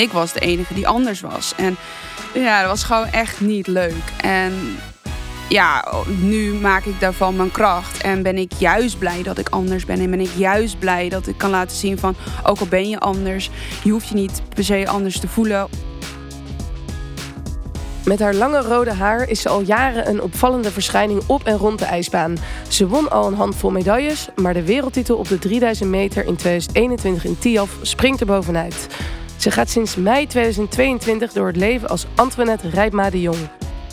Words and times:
ik 0.00 0.12
was 0.12 0.32
de 0.32 0.40
enige 0.40 0.74
die 0.74 0.88
anders 0.88 1.20
was. 1.20 1.52
En 1.56 1.76
ja, 2.34 2.60
dat 2.60 2.70
was 2.70 2.82
gewoon 2.82 3.06
echt 3.06 3.40
niet 3.40 3.66
leuk. 3.66 4.02
En 4.20 4.52
ja, 5.48 5.84
nu 6.20 6.52
maak 6.52 6.84
ik 6.84 7.00
daarvan 7.00 7.36
mijn 7.36 7.50
kracht. 7.50 8.02
En 8.02 8.22
ben 8.22 8.38
ik 8.38 8.52
juist 8.58 8.98
blij 8.98 9.22
dat 9.22 9.38
ik 9.38 9.48
anders 9.48 9.84
ben. 9.84 10.00
En 10.00 10.10
ben 10.10 10.20
ik 10.20 10.30
juist 10.36 10.78
blij 10.78 11.08
dat 11.08 11.26
ik 11.26 11.38
kan 11.38 11.50
laten 11.50 11.76
zien 11.76 11.98
van... 11.98 12.14
ook 12.42 12.58
al 12.58 12.66
ben 12.66 12.88
je 12.88 12.98
anders, 12.98 13.50
je 13.82 13.90
hoeft 13.90 14.08
je 14.08 14.14
niet 14.14 14.42
per 14.54 14.64
se 14.64 14.88
anders 14.88 15.20
te 15.20 15.28
voelen. 15.28 15.68
Met 18.04 18.20
haar 18.20 18.34
lange 18.34 18.60
rode 18.60 18.92
haar 18.92 19.28
is 19.28 19.40
ze 19.40 19.48
al 19.48 19.60
jaren 19.60 20.08
een 20.08 20.22
opvallende 20.22 20.70
verschijning 20.70 21.22
op 21.26 21.44
en 21.44 21.56
rond 21.56 21.78
de 21.78 21.84
ijsbaan. 21.84 22.36
Ze 22.68 22.88
won 22.88 23.10
al 23.10 23.26
een 23.26 23.34
handvol 23.34 23.70
medailles, 23.70 24.28
maar 24.36 24.54
de 24.54 24.64
wereldtitel 24.64 25.16
op 25.16 25.28
de 25.28 25.38
3000 25.38 25.90
meter 25.90 26.26
in 26.26 26.36
2021 26.36 27.24
in 27.24 27.38
Tiaf 27.38 27.76
springt 27.82 28.20
er 28.20 28.26
bovenuit. 28.26 28.88
Ze 29.40 29.50
gaat 29.50 29.68
sinds 29.68 29.96
mei 29.96 30.26
2022 30.26 31.32
door 31.32 31.46
het 31.46 31.56
leven 31.56 31.88
als 31.88 32.06
Antoinette 32.14 32.68
Rijpma 32.68 33.10
de 33.10 33.20
Jong. 33.20 33.38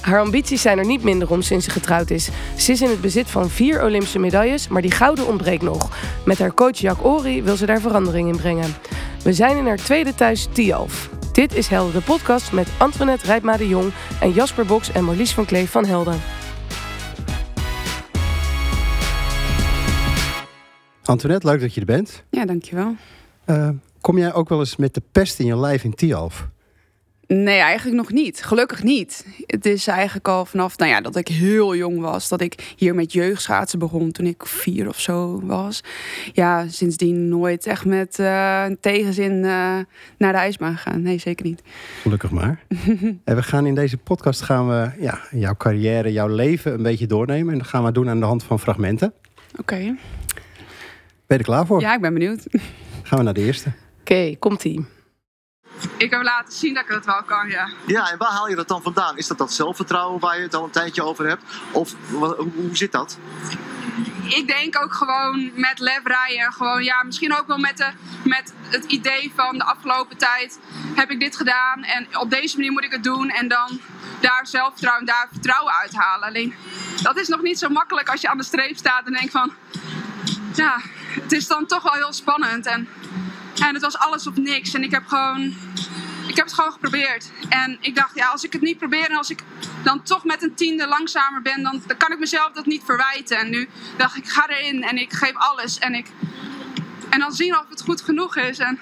Haar 0.01 0.19
ambities 0.19 0.61
zijn 0.61 0.77
er 0.77 0.85
niet 0.85 1.03
minder 1.03 1.31
om 1.31 1.41
sinds 1.41 1.65
ze 1.65 1.71
getrouwd 1.71 2.09
is. 2.09 2.29
Ze 2.57 2.71
is 2.71 2.81
in 2.81 2.89
het 2.89 3.01
bezit 3.01 3.29
van 3.29 3.49
vier 3.49 3.83
Olympische 3.83 4.19
medailles, 4.19 4.67
maar 4.67 4.81
die 4.81 4.91
gouden 4.91 5.27
ontbreekt 5.27 5.61
nog. 5.61 5.97
Met 6.25 6.39
haar 6.39 6.53
coach 6.53 6.77
Jack 6.77 7.05
Ori 7.05 7.43
wil 7.43 7.55
ze 7.55 7.65
daar 7.65 7.81
verandering 7.81 8.29
in 8.29 8.37
brengen. 8.37 8.73
We 9.23 9.33
zijn 9.33 9.57
in 9.57 9.65
haar 9.65 9.77
tweede 9.77 10.15
thuis 10.15 10.47
Tialf. 10.51 11.09
Dit 11.31 11.55
is 11.55 11.67
Helden, 11.67 11.93
de 11.93 12.01
podcast 12.01 12.51
met 12.51 12.67
Antoinette 12.77 13.25
Rijpma 13.25 13.57
de 13.57 13.67
Jong 13.67 13.91
en 14.21 14.31
Jasper 14.31 14.65
Boks 14.65 14.91
en 14.91 15.03
Marlies 15.03 15.33
van 15.33 15.45
Kleef 15.45 15.71
van 15.71 15.85
Helden. 15.85 16.21
Antoinette, 21.03 21.47
leuk 21.47 21.59
dat 21.59 21.73
je 21.73 21.79
er 21.79 21.85
bent. 21.85 22.23
Ja, 22.29 22.45
dankjewel. 22.45 22.95
Uh, 23.45 23.69
kom 24.07 24.17
jij 24.17 24.33
ook 24.33 24.49
wel 24.49 24.59
eens 24.59 24.75
met 24.75 24.93
de 24.93 25.01
pest 25.11 25.39
in 25.39 25.45
je 25.45 25.57
lijf 25.57 25.83
in 25.83 25.93
Tialf? 25.93 26.47
Nee, 27.27 27.59
eigenlijk 27.59 27.97
nog 27.97 28.11
niet. 28.11 28.43
Gelukkig 28.43 28.83
niet. 28.83 29.25
Het 29.45 29.65
is 29.65 29.87
eigenlijk 29.87 30.27
al 30.27 30.45
vanaf 30.45 30.77
nou 30.77 30.91
ja, 30.91 31.01
dat 31.01 31.15
ik 31.15 31.27
heel 31.27 31.75
jong 31.75 31.99
was. 31.99 32.27
Dat 32.27 32.41
ik 32.41 32.73
hier 32.75 32.95
met 32.95 33.13
jeugdschaatsen 33.13 33.79
begon 33.79 34.11
toen 34.11 34.25
ik 34.25 34.45
vier 34.45 34.87
of 34.87 34.99
zo 34.99 35.41
was. 35.43 35.83
Ja, 36.33 36.67
sindsdien 36.67 37.27
nooit 37.27 37.65
echt 37.65 37.85
met 37.85 38.19
uh, 38.19 38.65
tegenzin 38.79 39.33
uh, 39.33 39.43
naar 40.17 40.31
de 40.31 40.37
ijsbaan 40.37 40.77
gaan. 40.77 41.01
Nee, 41.01 41.17
zeker 41.17 41.45
niet. 41.45 41.61
Gelukkig 42.01 42.31
maar. 42.31 42.63
en 43.23 43.35
we 43.35 43.43
gaan 43.43 43.65
in 43.65 43.75
deze 43.75 43.97
podcast 43.97 44.41
gaan 44.41 44.67
we 44.67 44.91
ja, 44.99 45.19
jouw 45.31 45.55
carrière, 45.55 46.11
jouw 46.11 46.27
leven 46.27 46.73
een 46.73 46.83
beetje 46.83 47.07
doornemen. 47.07 47.53
En 47.53 47.59
dat 47.59 47.67
gaan 47.67 47.83
we 47.83 47.91
doen 47.91 48.09
aan 48.09 48.19
de 48.19 48.25
hand 48.25 48.43
van 48.43 48.59
fragmenten. 48.59 49.13
Oké. 49.51 49.61
Okay. 49.61 49.85
Ben 49.85 49.97
je 51.27 51.37
er 51.37 51.43
klaar 51.43 51.65
voor? 51.65 51.81
Ja, 51.81 51.95
ik 51.95 52.01
ben 52.01 52.13
benieuwd. 52.13 52.45
Gaan 53.03 53.17
we 53.17 53.23
naar 53.23 53.33
de 53.33 53.41
eerste. 53.41 53.71
Oké, 54.07 54.15
okay, 54.15 54.35
komt-ie. 54.39 54.85
Ik 55.97 56.11
heb 56.11 56.23
laten 56.23 56.53
zien 56.53 56.73
dat 56.73 56.83
ik 56.83 56.89
het 56.89 57.05
wel 57.05 57.23
kan, 57.23 57.49
ja. 57.49 57.69
Ja, 57.85 58.11
en 58.11 58.17
waar 58.17 58.31
haal 58.31 58.49
je 58.49 58.55
dat 58.55 58.67
dan 58.67 58.81
vandaan? 58.81 59.17
Is 59.17 59.27
dat 59.27 59.37
dat 59.37 59.53
zelfvertrouwen 59.53 60.19
waar 60.19 60.37
je 60.37 60.43
het 60.43 60.53
al 60.53 60.63
een 60.63 60.69
tijdje 60.69 61.03
over 61.03 61.27
hebt? 61.27 61.43
Of 61.71 61.95
hoe 62.11 62.69
zit 62.71 62.91
dat? 62.91 63.17
Ik 64.27 64.47
denk 64.47 64.81
ook 64.83 64.93
gewoon 64.93 65.51
met 65.55 65.79
lef 65.79 65.99
rijden. 66.03 66.53
Gewoon, 66.53 66.83
ja, 66.83 67.03
misschien 67.03 67.37
ook 67.37 67.47
wel 67.47 67.57
met, 67.57 67.77
de, 67.77 67.89
met 68.23 68.53
het 68.69 68.85
idee 68.85 69.31
van 69.35 69.57
de 69.57 69.63
afgelopen 69.63 70.17
tijd 70.17 70.59
heb 70.95 71.11
ik 71.11 71.19
dit 71.19 71.35
gedaan. 71.35 71.83
En 71.83 72.07
op 72.19 72.29
deze 72.29 72.55
manier 72.55 72.71
moet 72.71 72.83
ik 72.83 72.91
het 72.91 73.03
doen. 73.03 73.29
En 73.29 73.47
dan 73.47 73.79
daar 74.19 74.47
zelfvertrouwen, 74.47 75.05
daar 75.05 75.27
vertrouwen 75.31 75.73
uithalen. 75.73 76.27
Alleen, 76.27 76.53
dat 77.01 77.17
is 77.17 77.27
nog 77.27 77.41
niet 77.41 77.59
zo 77.59 77.69
makkelijk 77.69 78.09
als 78.09 78.21
je 78.21 78.29
aan 78.29 78.37
de 78.37 78.43
streep 78.43 78.77
staat 78.77 79.05
en 79.05 79.13
denkt 79.13 79.31
van... 79.31 79.53
Ja, 80.55 80.81
het 81.21 81.31
is 81.31 81.47
dan 81.47 81.65
toch 81.65 81.83
wel 81.83 81.93
heel 81.93 82.13
spannend. 82.13 82.65
En 82.65 82.87
en 83.59 83.73
het 83.73 83.81
was 83.81 83.97
alles 83.97 84.27
of 84.27 84.35
niks. 84.35 84.73
En 84.73 84.83
ik 84.83 84.91
heb 84.91 85.07
gewoon. 85.07 85.55
Ik 86.27 86.35
heb 86.35 86.45
het 86.45 86.53
gewoon 86.53 86.71
geprobeerd. 86.71 87.31
En 87.49 87.77
ik 87.81 87.95
dacht, 87.95 88.15
ja, 88.15 88.27
als 88.27 88.43
ik 88.43 88.53
het 88.53 88.61
niet 88.61 88.77
probeer 88.77 89.09
en 89.09 89.17
als 89.17 89.29
ik 89.29 89.43
dan 89.83 90.03
toch 90.03 90.23
met 90.23 90.43
een 90.43 90.53
tiende 90.53 90.87
langzamer 90.87 91.41
ben, 91.41 91.63
dan, 91.63 91.81
dan 91.87 91.97
kan 91.97 92.11
ik 92.11 92.19
mezelf 92.19 92.51
dat 92.51 92.65
niet 92.65 92.83
verwijten. 92.85 93.37
En 93.37 93.49
nu 93.49 93.69
dacht 93.97 94.15
ik, 94.15 94.23
ik 94.23 94.29
ga 94.29 94.49
erin 94.49 94.83
en 94.83 94.97
ik 94.97 95.13
geef 95.13 95.35
alles. 95.35 95.77
En, 95.77 95.93
ik, 95.93 96.07
en 97.09 97.19
dan 97.19 97.31
zien 97.31 97.57
of 97.57 97.69
het 97.69 97.81
goed 97.81 98.01
genoeg 98.01 98.35
is. 98.35 98.59
En 98.59 98.79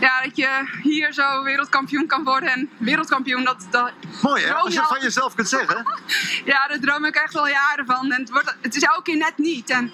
ja, 0.00 0.22
dat 0.22 0.36
je 0.36 0.48
hier 0.82 1.12
zo 1.12 1.42
wereldkampioen 1.42 2.06
kan 2.06 2.24
worden. 2.24 2.48
En 2.48 2.70
wereldkampioen, 2.78 3.44
dat... 3.44 3.66
dat 3.70 3.92
Mooi 4.22 4.44
hè, 4.44 4.54
als 4.54 4.72
je 4.72 4.78
het 4.78 4.88
van 4.88 5.00
jezelf 5.00 5.34
kunt 5.34 5.48
zeggen. 5.48 5.86
ja, 6.52 6.66
daar 6.66 6.80
droom 6.80 7.04
ik 7.04 7.14
echt 7.14 7.32
wel 7.32 7.48
jaren 7.48 7.86
van. 7.86 8.12
En 8.12 8.20
het, 8.20 8.30
wordt, 8.30 8.56
het 8.60 8.76
is 8.76 8.82
elke 8.82 9.02
keer 9.02 9.16
net 9.16 9.38
niet. 9.38 9.70
En 9.70 9.92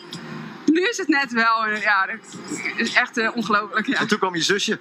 nu 0.67 0.89
is 0.89 0.97
het 0.97 1.09
net 1.09 1.33
wel. 1.33 1.67
Ja, 1.67 2.07
het 2.07 2.77
is 2.77 2.95
echt 2.95 3.19
uh, 3.19 3.37
ongelooflijk. 3.37 3.87
Ja. 3.87 3.99
En 3.99 4.07
toen 4.07 4.19
kwam 4.19 4.35
je 4.35 4.43
zusje. 4.43 4.79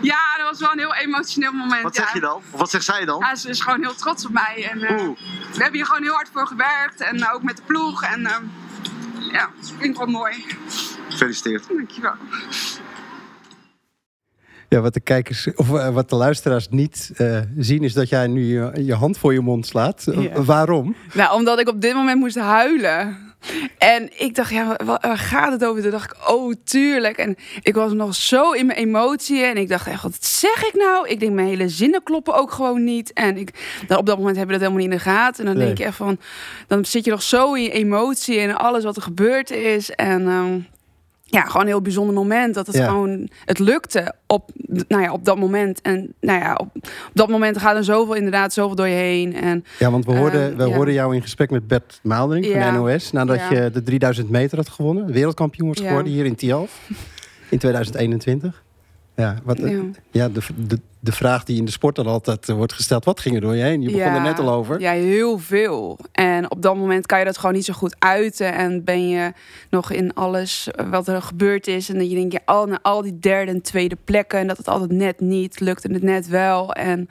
Ja, 0.00 0.36
dat 0.36 0.50
was 0.50 0.60
wel 0.60 0.72
een 0.72 0.78
heel 0.78 0.94
emotioneel 0.94 1.52
moment. 1.52 1.82
Wat 1.82 1.94
zeg 1.94 2.12
je 2.12 2.20
dan? 2.20 2.42
Of 2.50 2.58
wat 2.60 2.70
zegt 2.70 2.84
zij 2.84 3.04
dan? 3.04 3.18
Ja, 3.18 3.34
ze 3.34 3.48
is 3.48 3.60
gewoon 3.60 3.80
heel 3.80 3.94
trots 3.94 4.26
op 4.26 4.32
mij. 4.32 4.68
En, 4.70 4.78
uh, 4.78 4.88
we 4.88 5.62
hebben 5.62 5.74
hier 5.74 5.86
gewoon 5.86 6.02
heel 6.02 6.12
hard 6.12 6.28
voor 6.32 6.46
gewerkt. 6.46 7.00
En 7.00 7.16
uh, 7.16 7.34
ook 7.34 7.42
met 7.42 7.56
de 7.56 7.62
ploeg. 7.66 8.02
En 8.02 8.20
uh, 8.20 8.36
ja, 9.32 9.44
ik 9.44 9.66
vind 9.78 9.82
het 9.82 9.96
wel 9.96 10.06
mooi. 10.06 10.44
Gefeliciteerd. 11.08 11.68
Dankjewel. 11.68 12.14
Ja, 14.68 14.80
wat 14.80 14.94
de 14.94 15.00
kijkers 15.00 15.54
of 15.54 15.68
wat 15.68 16.10
de 16.10 16.16
luisteraars 16.16 16.68
niet 16.68 17.10
uh, 17.16 17.40
zien, 17.56 17.82
is 17.82 17.92
dat 17.92 18.08
jij 18.08 18.26
nu 18.26 18.44
je, 18.44 18.84
je, 18.84 18.94
hand 18.94 19.18
voor 19.18 19.32
je 19.32 19.40
mond 19.40 19.66
slaat. 19.66 20.06
Ja. 20.10 20.42
Waarom? 20.42 20.96
Nou, 21.12 21.34
omdat 21.34 21.58
ik 21.58 21.68
op 21.68 21.80
dit 21.80 21.94
moment 21.94 22.18
moest 22.18 22.38
huilen. 22.38 23.23
En 23.78 24.10
ik 24.20 24.34
dacht, 24.34 24.50
ja, 24.50 24.76
waar 24.84 25.18
gaat 25.18 25.52
het 25.52 25.64
over? 25.64 25.82
Toen 25.82 25.90
dacht 25.90 26.12
ik, 26.12 26.30
oh, 26.30 26.54
tuurlijk. 26.64 27.16
En 27.16 27.36
ik 27.62 27.74
was 27.74 27.92
nog 27.92 28.14
zo 28.14 28.50
in 28.50 28.66
mijn 28.66 28.78
emotie. 28.78 29.42
En 29.42 29.56
ik 29.56 29.68
dacht 29.68 29.86
echt, 29.86 30.02
wat 30.02 30.24
zeg 30.24 30.66
ik 30.66 30.74
nou? 30.74 31.08
Ik 31.08 31.20
denk, 31.20 31.32
mijn 31.32 31.48
hele 31.48 31.68
zinnen 31.68 32.02
kloppen 32.02 32.34
ook 32.34 32.50
gewoon 32.50 32.84
niet. 32.84 33.12
En 33.12 33.36
ik, 33.36 33.50
dan 33.86 33.98
op 33.98 34.06
dat 34.06 34.18
moment 34.18 34.36
hebben 34.36 34.54
we 34.54 34.62
dat 34.62 34.70
helemaal 34.70 34.90
niet 34.90 35.02
in 35.02 35.04
de 35.04 35.10
gaten. 35.10 35.38
En 35.40 35.46
dan 35.46 35.56
nee. 35.56 35.66
denk 35.66 35.78
je 35.78 35.84
echt 35.84 35.96
van, 35.96 36.18
dan 36.66 36.84
zit 36.84 37.04
je 37.04 37.10
nog 37.10 37.22
zo 37.22 37.54
in 37.54 37.62
je 37.62 37.70
emotie 37.70 38.38
en 38.38 38.56
alles 38.56 38.84
wat 38.84 38.96
er 38.96 39.02
gebeurd 39.02 39.50
is. 39.50 39.90
En 39.90 40.26
um, 40.26 40.66
ja, 41.24 41.44
gewoon 41.44 41.62
een 41.62 41.68
heel 41.68 41.82
bijzonder 41.82 42.14
moment. 42.14 42.54
Dat 42.54 42.66
het 42.66 42.76
ja. 42.76 42.88
gewoon, 42.88 43.28
het 43.44 43.58
lukte 43.58 44.14
op, 44.26 44.50
nou 44.88 45.02
ja, 45.02 45.12
op 45.12 45.24
dat 45.24 45.38
moment. 45.38 45.80
En 45.80 46.14
nou 46.20 46.40
ja, 46.40 46.54
op, 46.54 46.68
op 46.76 47.12
dat 47.12 47.28
moment 47.28 47.58
gaat 47.58 47.76
er 47.76 47.84
zoveel, 47.84 48.14
inderdaad, 48.14 48.52
zoveel 48.52 48.76
door 48.76 48.88
je 48.88 48.94
heen. 48.94 49.34
En, 49.34 49.64
ja, 49.78 49.90
want 49.90 50.04
we 50.04 50.16
hoorden, 50.16 50.50
uh, 50.50 50.56
we 50.56 50.68
ja. 50.68 50.74
hoorden 50.74 50.94
jou 50.94 51.14
in 51.14 51.22
gesprek 51.22 51.50
met 51.50 51.66
Bert 51.66 52.00
Maaldering 52.02 52.46
van. 52.46 52.74
NOS. 52.74 53.12
Nadat 53.12 53.40
je 53.50 53.70
de 53.72 53.82
3000 53.82 54.30
meter 54.30 54.58
had 54.58 54.68
gewonnen. 54.68 55.12
Wereldkampioen 55.12 55.68
was 55.68 55.80
geworden 55.80 56.12
hier 56.12 56.24
in 56.24 56.34
Tialf. 56.34 56.88
In 57.48 57.58
2021. 57.58 58.63
Ja, 59.16 59.38
wat, 59.44 59.58
ja. 59.58 59.82
ja 60.10 60.28
de, 60.28 60.40
de, 60.56 60.80
de 61.00 61.12
vraag 61.12 61.44
die 61.44 61.58
in 61.58 61.64
de 61.64 61.70
sport 61.70 61.96
dan 61.96 62.06
altijd 62.06 62.48
wordt 62.48 62.72
gesteld: 62.72 63.04
wat 63.04 63.20
ging 63.20 63.34
er 63.34 63.40
door 63.40 63.54
je 63.54 63.62
heen? 63.62 63.82
Je 63.82 63.86
begon 63.86 64.00
ja, 64.00 64.14
er 64.14 64.22
net 64.22 64.38
al 64.38 64.50
over. 64.50 64.80
Ja, 64.80 64.92
heel 64.92 65.38
veel. 65.38 65.98
En 66.12 66.50
op 66.50 66.62
dat 66.62 66.76
moment 66.76 67.06
kan 67.06 67.18
je 67.18 67.24
dat 67.24 67.38
gewoon 67.38 67.54
niet 67.54 67.64
zo 67.64 67.72
goed 67.72 67.96
uiten. 67.98 68.54
En 68.54 68.84
ben 68.84 69.08
je 69.08 69.32
nog 69.70 69.90
in 69.90 70.14
alles 70.14 70.68
wat 70.90 71.08
er 71.08 71.22
gebeurd 71.22 71.66
is. 71.66 71.88
En 71.88 71.98
dat 71.98 72.08
je 72.08 72.14
denkt, 72.14 72.32
ja, 72.32 72.40
al, 72.44 72.66
na 72.66 72.78
al 72.82 73.02
die 73.02 73.18
derde 73.18 73.50
en 73.50 73.62
tweede 73.62 73.96
plekken. 74.04 74.38
En 74.38 74.46
dat 74.46 74.56
het 74.56 74.68
altijd 74.68 74.90
net 74.90 75.20
niet 75.20 75.60
lukte, 75.60 75.92
het 75.92 76.02
net 76.02 76.28
wel. 76.28 76.72
En 76.72 77.08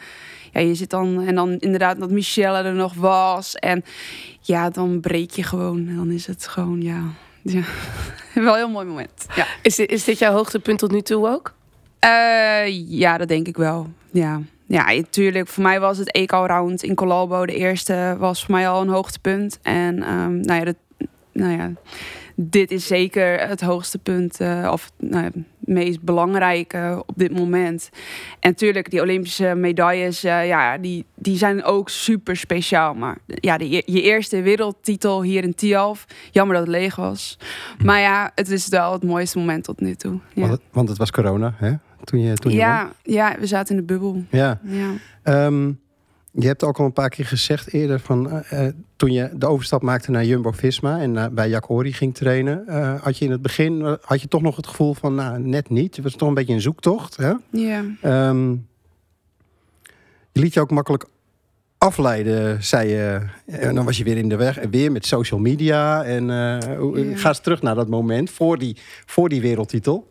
ja, 0.52 0.60
je 0.60 0.76
zit 0.76 0.90
dan. 0.90 1.22
En 1.22 1.36
dan 1.36 1.60
inderdaad 1.60 2.00
dat 2.00 2.12
Michelle 2.12 2.64
er 2.64 2.74
nog 2.74 2.94
was. 2.94 3.56
En 3.56 3.84
ja, 4.42 4.70
dan 4.70 5.00
breek 5.00 5.32
je 5.32 5.44
gewoon. 5.44 5.88
En 5.88 5.96
dan 5.96 6.12
is 6.12 6.28
het 6.28 6.48
gewoon, 6.48 6.82
ja. 6.82 7.02
ja. 7.42 7.62
wel 8.34 8.48
een 8.48 8.56
heel 8.56 8.70
mooi 8.70 8.86
moment. 8.86 9.26
Ja. 9.36 9.46
Is, 9.62 9.76
dit, 9.76 9.92
is 9.92 10.04
dit 10.04 10.20
jouw 10.20 10.34
hoogtepunt 10.34 10.80
tot 10.80 10.92
nu 10.92 11.02
toe 11.02 11.28
ook? 11.28 11.54
Uh, 12.04 12.90
ja, 12.90 13.18
dat 13.18 13.28
denk 13.28 13.48
ik 13.48 13.58
wel. 13.58 13.88
Ja. 14.12 14.42
Ja, 14.66 14.92
natuurlijk. 14.92 15.48
Voor 15.48 15.64
mij 15.64 15.80
was 15.80 15.98
het 15.98 16.12
EK 16.12 16.32
Round 16.32 16.84
in 16.84 16.96
Colalbo. 16.96 17.46
De 17.46 17.56
eerste 17.56 18.16
was 18.20 18.46
voor 18.46 18.56
mij 18.56 18.70
al 18.70 18.82
een 18.82 18.90
hoogtepunt. 18.90 19.60
En 19.62 20.12
um, 20.12 20.40
nou 20.40 20.66
ja, 20.66 20.74
nou 21.32 21.52
ja, 21.52 21.72
dit 22.36 22.72
is 22.72 22.88
zeker 22.88 23.48
het 23.48 23.62
hoogste 23.62 23.98
punt. 23.98 24.42
Uh, 24.42 24.70
of 24.72 24.92
nou 24.98 25.24
het 25.24 25.36
meest 25.60 26.02
belangrijke 26.02 27.04
op 27.06 27.18
dit 27.18 27.38
moment. 27.38 27.90
En 28.40 28.50
natuurlijk, 28.50 28.90
die 28.90 29.02
Olympische 29.02 29.56
medailles, 29.56 30.26
uh, 30.26 30.48
ja, 30.48 30.78
die, 30.78 31.06
die 31.16 31.38
zijn 31.38 31.64
ook 31.64 31.90
super 31.90 32.38
speciaal. 32.38 32.94
Maar 32.94 33.18
ja, 33.26 33.58
de, 33.58 33.70
je 33.70 34.02
eerste 34.02 34.42
wereldtitel 34.42 35.22
hier 35.22 35.44
in 35.44 35.56
Tialf. 35.56 36.06
Jammer 36.32 36.56
dat 36.56 36.66
het 36.66 36.76
leeg 36.76 36.96
was. 36.96 37.38
Maar 37.84 38.00
ja, 38.00 38.32
het 38.36 38.50
is 38.50 38.68
wel 38.68 38.92
het 38.92 39.04
mooiste 39.04 39.38
moment 39.38 39.64
tot 39.64 39.80
nu 39.80 39.96
toe. 39.96 40.20
Ja. 40.34 40.42
Want, 40.42 40.52
het, 40.52 40.62
want 40.72 40.90
het 40.90 40.98
was 40.98 41.12
corona, 41.12 41.54
hè? 41.58 41.74
Toen 42.04 42.20
je, 42.20 42.34
toen 42.34 42.52
je 42.52 42.58
ja, 42.58 42.92
ja, 43.04 43.36
we 43.40 43.48
zaten 43.48 43.76
in 43.76 43.82
de 43.82 43.94
bubbel. 43.94 44.24
Ja. 44.30 44.60
ja. 44.64 45.46
Um, 45.46 45.82
je 46.32 46.48
hebt 46.48 46.64
ook 46.64 46.80
al 46.80 46.86
een 46.86 46.94
paar 46.94 47.10
keer 47.10 47.26
gezegd 47.26 47.74
eerder 47.74 48.00
van 48.00 48.44
uh, 48.54 48.68
toen 48.96 49.12
je 49.12 49.30
de 49.34 49.48
overstap 49.48 49.82
maakte 49.82 50.12
naar 50.12 50.26
Jumbo 50.26 50.52
Visma 50.52 51.00
en 51.00 51.16
uh, 51.16 51.26
bij 51.28 51.50
Jacori 51.50 51.94
ging 51.94 52.16
trainen, 52.16 52.64
uh, 52.68 53.02
had 53.02 53.18
je 53.18 53.26
in 53.26 53.32
het 53.32 53.42
begin 53.42 53.98
had 54.02 54.22
je 54.22 54.28
toch 54.28 54.42
nog 54.42 54.56
het 54.56 54.68
gevoel 54.68 54.94
van 54.94 55.16
nou 55.16 55.40
net 55.40 55.70
niet. 55.70 55.96
Het 55.96 56.04
was 56.04 56.16
toch 56.16 56.28
een 56.28 56.34
beetje 56.34 56.54
een 56.54 56.62
zoektocht. 56.62 57.18
Hè? 57.18 57.34
Ja. 57.50 57.84
Um, 58.30 58.68
je 60.32 60.42
liet 60.42 60.54
je 60.54 60.60
ook 60.60 60.72
makkelijk 60.72 61.06
afleiden, 61.78 62.64
zei 62.64 62.90
je. 62.90 63.22
En 63.46 63.76
dan 63.76 63.86
was 63.86 63.98
je 63.98 64.04
weer 64.04 64.18
in 64.18 64.30
de 64.30 64.36
weg. 64.36 64.58
En 64.58 64.70
weer 64.70 64.92
met 64.92 65.06
social 65.06 65.40
media. 65.40 66.04
En 66.04 66.26
ja. 66.26 66.60
ga 67.16 67.28
eens 67.28 67.40
terug 67.40 67.62
naar 67.62 67.76
dat 67.76 67.88
moment 67.88 68.30
voor 68.30 68.58
die, 68.58 68.78
voor 69.06 69.30
die 69.30 69.42
wereldtitel. 69.42 70.10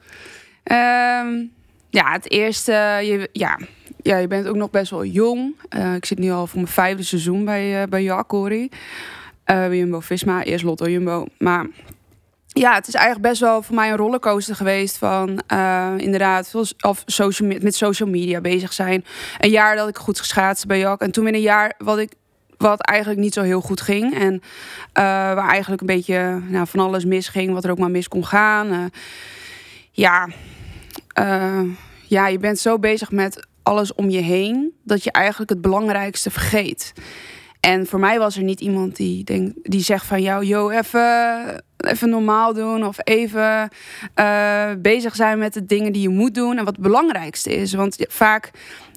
Um, 0.64 1.52
ja, 1.92 2.12
het 2.12 2.30
eerste, 2.30 2.72
je, 3.02 3.28
ja, 3.32 3.58
ja, 4.02 4.16
je 4.16 4.26
bent 4.26 4.46
ook 4.46 4.56
nog 4.56 4.70
best 4.70 4.90
wel 4.90 5.04
jong. 5.04 5.54
Eh, 5.68 5.94
ik 5.94 6.04
zit 6.04 6.18
nu 6.18 6.30
al 6.30 6.46
voor 6.46 6.60
mijn 6.60 6.72
vijfde 6.72 7.02
seizoen 7.02 7.44
bij, 7.44 7.82
uh, 7.82 7.88
bij 7.88 8.02
Jacori. 8.02 8.68
Uh, 9.46 9.74
Jumbo-Visma, 9.74 10.42
eerst 10.42 10.64
Lotto 10.64 10.88
Jumbo. 10.88 11.26
Maar 11.38 11.66
ja, 12.46 12.74
het 12.74 12.88
is 12.88 12.94
eigenlijk 12.94 13.28
best 13.28 13.40
wel 13.40 13.62
voor 13.62 13.74
mij 13.74 13.90
een 13.90 13.96
rollercoaster 13.96 14.56
geweest 14.56 14.98
van 14.98 15.42
inderdaad 15.96 16.48
veel 16.48 16.66
of 16.80 17.02
social, 17.06 17.48
met 17.60 17.74
social 17.74 18.08
media 18.08 18.40
bezig 18.40 18.72
zijn. 18.72 19.04
Een 19.38 19.50
jaar 19.50 19.76
dat 19.76 19.88
ik 19.88 19.96
goed 19.96 20.18
geschaatst 20.18 20.66
bij 20.66 20.78
Jak. 20.78 21.00
En 21.00 21.10
toen 21.10 21.24
weer 21.24 21.34
een 21.34 21.40
jaar 21.40 21.74
wat 21.78 21.98
ik 21.98 22.12
wat 22.56 22.80
eigenlijk 22.80 23.20
niet 23.20 23.34
zo 23.34 23.42
heel 23.42 23.60
goed 23.60 23.80
ging. 23.80 24.14
En 24.18 24.42
waar 24.92 25.48
eigenlijk 25.48 25.80
een 25.80 25.86
beetje 25.86 26.40
nou, 26.48 26.66
van 26.66 26.80
alles 26.80 27.04
misging, 27.04 27.52
wat 27.52 27.64
er 27.64 27.70
ook 27.70 27.78
maar 27.78 27.90
mis 27.90 28.08
kon 28.08 28.26
gaan. 28.26 28.90
ja, 29.90 30.28
ja, 32.06 32.26
je 32.28 32.38
bent 32.38 32.58
zo 32.58 32.78
bezig 32.78 33.10
met 33.10 33.46
alles 33.62 33.94
om 33.94 34.10
je 34.10 34.20
heen 34.20 34.72
dat 34.84 35.04
je 35.04 35.12
eigenlijk 35.12 35.50
het 35.50 35.60
belangrijkste 35.60 36.30
vergeet. 36.30 36.92
En 37.60 37.86
voor 37.86 38.00
mij 38.00 38.18
was 38.18 38.36
er 38.36 38.42
niet 38.42 38.60
iemand 38.60 38.96
die, 38.96 39.24
denk, 39.24 39.52
die 39.62 39.82
zegt 39.82 40.06
van 40.06 40.22
jou, 40.22 40.44
yo, 40.44 40.70
even, 40.70 41.64
even 41.76 42.08
normaal 42.08 42.54
doen 42.54 42.86
of 42.86 42.96
even 43.04 43.68
uh, 44.20 44.70
bezig 44.78 45.14
zijn 45.14 45.38
met 45.38 45.54
de 45.54 45.64
dingen 45.64 45.92
die 45.92 46.02
je 46.02 46.08
moet 46.08 46.34
doen 46.34 46.58
en 46.58 46.64
wat 46.64 46.74
het 46.76 46.82
belangrijkste 46.82 47.54
is. 47.54 47.72
Want 47.74 47.96
vaak 48.08 48.50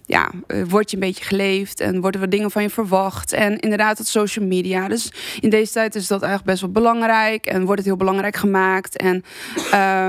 ja, 0.06 0.32
uh, 0.48 0.64
word 0.68 0.90
je 0.90 0.96
een 0.96 1.04
beetje 1.04 1.24
geleefd 1.24 1.80
en 1.80 2.02
worden 2.02 2.22
er 2.22 2.30
dingen 2.30 2.52
van 2.52 2.62
je 2.62 2.70
verwacht. 2.70 3.34
En 3.34 3.60
inderdaad, 3.60 3.98
het 3.98 4.08
social 4.08 4.46
media. 4.46 4.88
Dus 4.88 5.12
in 5.40 5.50
deze 5.50 5.72
tijd 5.72 5.96
is 5.96 6.08
dat 6.08 6.22
eigenlijk 6.22 6.52
best 6.52 6.62
wel 6.62 6.84
belangrijk 6.84 7.46
en 7.46 7.66
wordt 7.66 7.78
het 7.78 7.86
heel 7.86 7.98
belangrijk 7.98 8.36
gemaakt. 8.36 8.98
En 8.98 9.24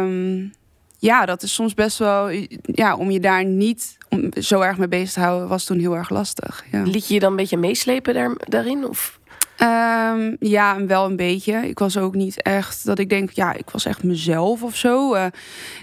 um, 0.02 0.52
ja, 0.98 1.26
dat 1.26 1.42
is 1.42 1.54
soms 1.54 1.74
best 1.74 1.98
wel, 1.98 2.28
ja, 2.62 2.96
om 2.96 3.10
je 3.10 3.20
daar 3.20 3.44
niet 3.44 3.96
om 4.08 4.30
zo 4.40 4.60
erg 4.60 4.78
mee 4.78 4.88
bezig 4.88 5.12
te 5.12 5.20
houden, 5.20 5.48
was 5.48 5.64
toen 5.64 5.78
heel 5.78 5.96
erg 5.96 6.10
lastig. 6.10 6.64
Ja. 6.72 6.82
Liet 6.82 7.08
je 7.08 7.14
je 7.14 7.20
dan 7.20 7.30
een 7.30 7.36
beetje 7.36 7.56
meeslepen 7.56 8.14
daar, 8.14 8.32
daarin? 8.36 8.88
Of? 8.88 9.18
Um, 9.62 10.36
ja, 10.40 10.84
wel 10.86 11.04
een 11.04 11.16
beetje. 11.16 11.68
Ik 11.68 11.78
was 11.78 11.96
ook 11.96 12.14
niet 12.14 12.42
echt 12.42 12.84
dat 12.84 12.98
ik 12.98 13.08
denk, 13.08 13.30
ja, 13.30 13.52
ik 13.52 13.70
was 13.70 13.84
echt 13.84 14.02
mezelf 14.02 14.62
of 14.62 14.76
zo. 14.76 15.14
Uh, 15.14 15.26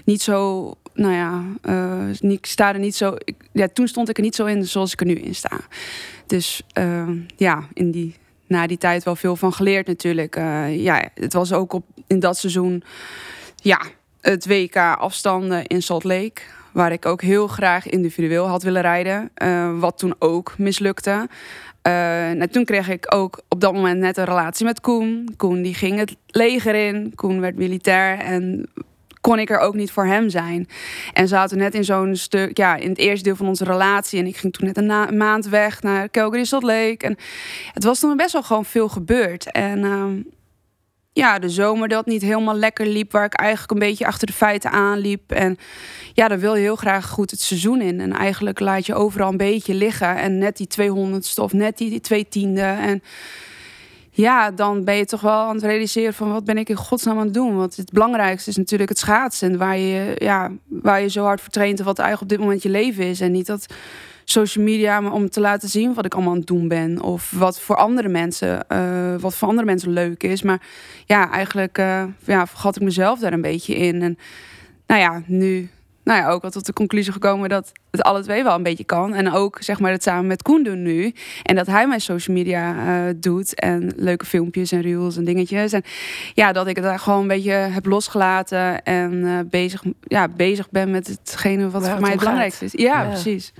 niet 0.04 0.22
zo, 0.22 0.70
nou 0.94 1.12
ja, 1.14 1.44
uh, 2.20 2.30
ik 2.32 2.46
sta 2.46 2.72
er 2.72 2.78
niet 2.78 2.96
zo. 2.96 3.14
Ik, 3.24 3.34
ja, 3.52 3.68
toen 3.72 3.88
stond 3.88 4.08
ik 4.08 4.16
er 4.16 4.22
niet 4.22 4.34
zo 4.34 4.44
in 4.44 4.66
zoals 4.66 4.92
ik 4.92 5.00
er 5.00 5.06
nu 5.06 5.14
in 5.14 5.34
sta. 5.34 5.60
Dus 6.26 6.62
uh, 6.78 7.08
ja, 7.36 7.64
in 7.72 7.90
die, 7.90 8.14
na 8.46 8.66
die 8.66 8.78
tijd 8.78 9.04
wel 9.04 9.16
veel 9.16 9.36
van 9.36 9.52
geleerd 9.52 9.86
natuurlijk. 9.86 10.36
Uh, 10.36 10.82
ja, 10.82 11.08
het 11.14 11.32
was 11.32 11.52
ook 11.52 11.72
op 11.72 11.84
in 12.06 12.20
dat 12.20 12.38
seizoen, 12.38 12.82
ja, 13.56 13.80
het 14.24 14.46
WK 14.46 14.76
afstanden 14.76 15.66
in 15.66 15.82
Salt 15.82 16.04
Lake. 16.04 16.40
Waar 16.72 16.92
ik 16.92 17.06
ook 17.06 17.22
heel 17.22 17.46
graag 17.46 17.86
individueel 17.86 18.46
had 18.46 18.62
willen 18.62 18.82
rijden. 18.82 19.30
Uh, 19.42 19.78
wat 19.78 19.98
toen 19.98 20.14
ook 20.18 20.54
mislukte. 20.58 21.28
Uh, 21.86 22.42
toen 22.42 22.64
kreeg 22.64 22.88
ik 22.88 23.14
ook 23.14 23.40
op 23.48 23.60
dat 23.60 23.72
moment 23.72 24.00
net 24.00 24.16
een 24.16 24.24
relatie 24.24 24.64
met 24.64 24.80
Koen. 24.80 25.34
Koen 25.36 25.62
die 25.62 25.74
ging 25.74 25.98
het 25.98 26.16
leger 26.26 26.74
in. 26.74 27.12
Koen 27.14 27.40
werd 27.40 27.56
militair. 27.56 28.18
En 28.18 28.68
kon 29.20 29.38
ik 29.38 29.50
er 29.50 29.58
ook 29.58 29.74
niet 29.74 29.90
voor 29.90 30.06
hem 30.06 30.28
zijn. 30.28 30.68
En 31.12 31.28
zaten 31.28 31.58
net 31.58 31.74
in 31.74 31.84
zo'n 31.84 32.16
stuk, 32.16 32.56
ja, 32.56 32.76
in 32.76 32.88
het 32.88 32.98
eerste 32.98 33.24
deel 33.24 33.36
van 33.36 33.46
onze 33.48 33.64
relatie. 33.64 34.18
En 34.18 34.26
ik 34.26 34.36
ging 34.36 34.52
toen 34.52 34.66
net 34.66 34.76
een, 34.76 35.16
maand 35.16 35.46
weg 35.48 35.82
naar 35.82 36.10
Calgary 36.10 36.44
Salt 36.44 36.62
Lake. 36.62 36.96
En 36.98 37.16
het 37.72 37.84
was 37.84 38.00
toen 38.00 38.16
best 38.16 38.32
wel 38.32 38.42
gewoon 38.42 38.64
veel 38.64 38.88
gebeurd. 38.88 39.52
En 39.52 39.78
uh, 39.78 40.04
ja, 41.14 41.38
de 41.38 41.48
zomer 41.48 41.88
dat 41.88 42.06
niet 42.06 42.22
helemaal 42.22 42.56
lekker 42.56 42.86
liep, 42.86 43.12
waar 43.12 43.24
ik 43.24 43.34
eigenlijk 43.34 43.70
een 43.70 43.88
beetje 43.88 44.06
achter 44.06 44.26
de 44.26 44.32
feiten 44.32 44.70
aanliep. 44.70 45.32
En 45.32 45.56
ja, 46.12 46.28
dan 46.28 46.38
wil 46.38 46.54
je 46.54 46.60
heel 46.60 46.76
graag 46.76 47.08
goed 47.08 47.30
het 47.30 47.40
seizoen 47.40 47.80
in. 47.80 48.00
En 48.00 48.12
eigenlijk 48.12 48.60
laat 48.60 48.86
je 48.86 48.94
overal 48.94 49.30
een 49.30 49.36
beetje 49.36 49.74
liggen. 49.74 50.16
En 50.16 50.38
net 50.38 50.56
die 50.56 50.68
200ste 50.80 51.42
of 51.42 51.52
net 51.52 51.78
die, 51.78 51.90
die 51.90 52.00
twee 52.00 52.28
tiende. 52.28 52.60
En 52.60 53.02
ja, 54.10 54.50
dan 54.50 54.84
ben 54.84 54.94
je 54.94 55.04
toch 55.04 55.20
wel 55.20 55.40
aan 55.40 55.54
het 55.54 55.64
realiseren 55.64 56.14
van 56.14 56.32
wat 56.32 56.44
ben 56.44 56.58
ik 56.58 56.68
in 56.68 56.76
godsnaam 56.76 57.18
aan 57.18 57.24
het 57.24 57.34
doen. 57.34 57.56
Want 57.56 57.76
het 57.76 57.92
belangrijkste 57.92 58.50
is 58.50 58.56
natuurlijk 58.56 58.90
het 58.90 58.98
schaatsen. 58.98 59.58
Waar 59.58 59.78
je, 59.78 60.14
ja, 60.18 60.50
waar 60.68 61.00
je 61.00 61.08
zo 61.08 61.24
hard 61.24 61.40
voor 61.40 61.50
traint 61.50 61.78
en 61.78 61.84
wat 61.84 61.98
eigenlijk 61.98 62.32
op 62.32 62.36
dit 62.36 62.46
moment 62.46 62.62
je 62.62 62.70
leven 62.70 63.04
is. 63.04 63.20
En 63.20 63.32
niet 63.32 63.46
dat 63.46 63.66
social 64.24 64.64
media 64.64 65.10
om 65.10 65.30
te 65.30 65.40
laten 65.40 65.68
zien 65.68 65.94
wat 65.94 66.04
ik 66.04 66.14
allemaal 66.14 66.32
aan 66.32 66.38
het 66.38 66.46
doen 66.46 66.68
ben. 66.68 67.02
Of 67.02 67.30
wat 67.30 67.60
voor 67.60 67.76
andere 67.76 68.08
mensen, 68.08 68.64
uh, 68.72 69.14
wat 69.20 69.34
voor 69.34 69.48
andere 69.48 69.66
mensen 69.66 69.90
leuk 69.90 70.22
is. 70.22 70.42
Maar 70.42 70.60
ja, 71.06 71.30
eigenlijk 71.30 71.78
uh, 71.78 72.04
ja, 72.24 72.46
vergat 72.46 72.76
ik 72.76 72.82
mezelf 72.82 73.18
daar 73.18 73.32
een 73.32 73.40
beetje 73.40 73.76
in. 73.76 74.02
En 74.02 74.18
nou 74.86 75.00
ja, 75.00 75.22
nu 75.26 75.70
nou 76.04 76.20
ja, 76.20 76.28
ook 76.28 76.44
al 76.44 76.50
tot 76.50 76.66
de 76.66 76.72
conclusie 76.72 77.12
gekomen 77.12 77.48
dat 77.48 77.72
het 77.90 78.02
alle 78.02 78.22
twee 78.22 78.42
wel 78.42 78.54
een 78.54 78.62
beetje 78.62 78.84
kan. 78.84 79.14
En 79.14 79.32
ook 79.32 79.58
zeg 79.60 79.80
maar 79.80 79.90
het 79.90 80.02
samen 80.02 80.26
met 80.26 80.42
Koen 80.42 80.62
doen 80.62 80.82
nu. 80.82 81.14
En 81.42 81.54
dat 81.54 81.66
hij 81.66 81.86
mijn 81.86 82.00
social 82.00 82.36
media 82.36 82.74
uh, 82.74 83.14
doet. 83.16 83.54
En 83.54 83.92
leuke 83.96 84.24
filmpjes 84.24 84.72
en 84.72 84.80
reels 84.80 85.16
en 85.16 85.24
dingetjes. 85.24 85.72
En 85.72 85.82
ja, 86.34 86.52
dat 86.52 86.66
ik 86.66 86.76
het 86.76 86.84
daar 86.84 86.98
gewoon 86.98 87.20
een 87.20 87.28
beetje 87.28 87.50
heb 87.50 87.86
losgelaten. 87.86 88.82
En 88.82 89.12
uh, 89.12 89.38
bezig, 89.50 89.82
ja, 90.02 90.28
bezig 90.28 90.70
ben 90.70 90.90
met 90.90 91.06
hetgene 91.06 91.70
wat 91.70 91.88
voor 91.88 92.00
mij 92.00 92.10
het 92.10 92.18
belangrijkste 92.18 92.64
is. 92.64 92.72
Ja, 92.72 93.02
ja, 93.02 93.08
precies. 93.08 93.52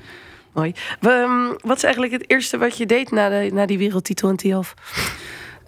Mooi. 0.55 0.75
Um, 1.01 1.57
wat 1.61 1.77
is 1.77 1.83
eigenlijk 1.83 2.13
het 2.13 2.31
eerste 2.31 2.59
wat 2.59 2.77
je 2.77 2.87
deed 2.87 3.11
na, 3.11 3.29
de, 3.29 3.51
na 3.53 3.67
die 3.67 3.79
wereldtitel 3.79 4.29
in 4.29 4.37
Tialf? 4.37 4.75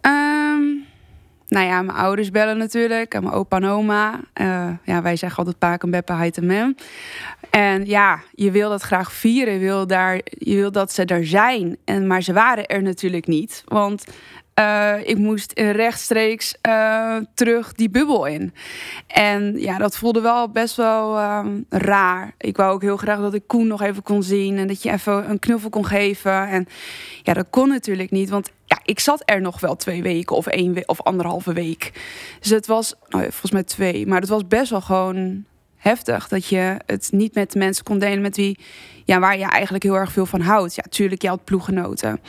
Um, 0.02 0.84
nou 1.48 1.66
ja, 1.66 1.82
mijn 1.82 1.98
ouders 1.98 2.30
bellen 2.30 2.58
natuurlijk. 2.58 3.14
En 3.14 3.22
mijn 3.22 3.34
opa 3.34 3.56
en 3.56 3.64
oma. 3.64 4.20
Uh, 4.34 4.68
ja, 4.84 5.02
wij 5.02 5.16
zeggen 5.16 5.38
altijd 5.38 5.58
Paak 5.58 5.82
en 5.82 5.90
Beppe, 5.90 6.12
Heid 6.12 6.36
en 6.36 6.46
Mem. 6.46 6.74
En 7.50 7.86
ja, 7.86 8.20
je 8.32 8.50
wil 8.50 8.68
dat 8.68 8.82
graag 8.82 9.12
vieren. 9.12 9.54
Je 9.54 9.60
wil, 9.60 9.86
daar, 9.86 10.20
je 10.24 10.54
wil 10.54 10.72
dat 10.72 10.92
ze 10.92 11.04
er 11.04 11.26
zijn. 11.26 11.76
En, 11.84 12.06
maar 12.06 12.22
ze 12.22 12.32
waren 12.32 12.66
er 12.66 12.82
natuurlijk 12.82 13.26
niet. 13.26 13.62
Want 13.64 14.04
uh, 14.60 14.94
ik 15.08 15.18
moest 15.18 15.52
rechtstreeks 15.54 16.54
uh, 16.68 17.16
terug 17.34 17.72
die 17.72 17.90
bubbel 17.90 18.26
in. 18.26 18.54
En 19.06 19.58
ja, 19.58 19.78
dat 19.78 19.96
voelde 19.96 20.20
wel 20.20 20.48
best 20.48 20.76
wel 20.76 21.20
um, 21.22 21.66
raar. 21.68 22.34
Ik 22.38 22.56
wou 22.56 22.72
ook 22.72 22.82
heel 22.82 22.96
graag 22.96 23.20
dat 23.20 23.34
ik 23.34 23.46
Koen 23.46 23.66
nog 23.66 23.82
even 23.82 24.02
kon 24.02 24.22
zien. 24.22 24.58
En 24.58 24.66
dat 24.66 24.82
je 24.82 24.92
even 24.92 25.30
een 25.30 25.38
knuffel 25.38 25.70
kon 25.70 25.86
geven. 25.86 26.48
En 26.48 26.66
ja, 27.22 27.32
dat 27.32 27.46
kon 27.50 27.68
natuurlijk 27.68 28.10
niet. 28.10 28.30
Want 28.30 28.50
ja, 28.64 28.78
ik 28.84 29.00
zat 29.00 29.22
er 29.24 29.40
nog 29.40 29.60
wel 29.60 29.76
twee 29.76 30.02
weken 30.02 30.36
of 30.36 30.46
één 30.46 30.88
of 30.88 31.02
anderhalve 31.02 31.52
week. 31.52 31.92
Dus 32.40 32.50
het 32.50 32.66
was, 32.66 32.94
nou, 33.08 33.22
volgens 33.22 33.52
mij 33.52 33.64
twee. 33.64 34.06
Maar 34.06 34.20
het 34.20 34.28
was 34.28 34.46
best 34.46 34.70
wel 34.70 34.80
gewoon 34.80 35.44
heftig. 35.76 36.28
Dat 36.28 36.46
je 36.46 36.76
het 36.86 37.08
niet 37.12 37.34
met 37.34 37.54
mensen 37.54 37.84
kon 37.84 37.98
delen 37.98 38.20
met 38.20 38.36
wie, 38.36 38.58
ja, 39.04 39.18
waar 39.18 39.38
je 39.38 39.44
eigenlijk 39.44 39.84
heel 39.84 39.96
erg 39.96 40.12
veel 40.12 40.26
van 40.26 40.40
houdt. 40.40 40.74
Ja, 40.74 40.84
tuurlijk, 40.88 41.22
je 41.22 41.28
had 41.28 41.44
ploeggenoten. 41.44 42.20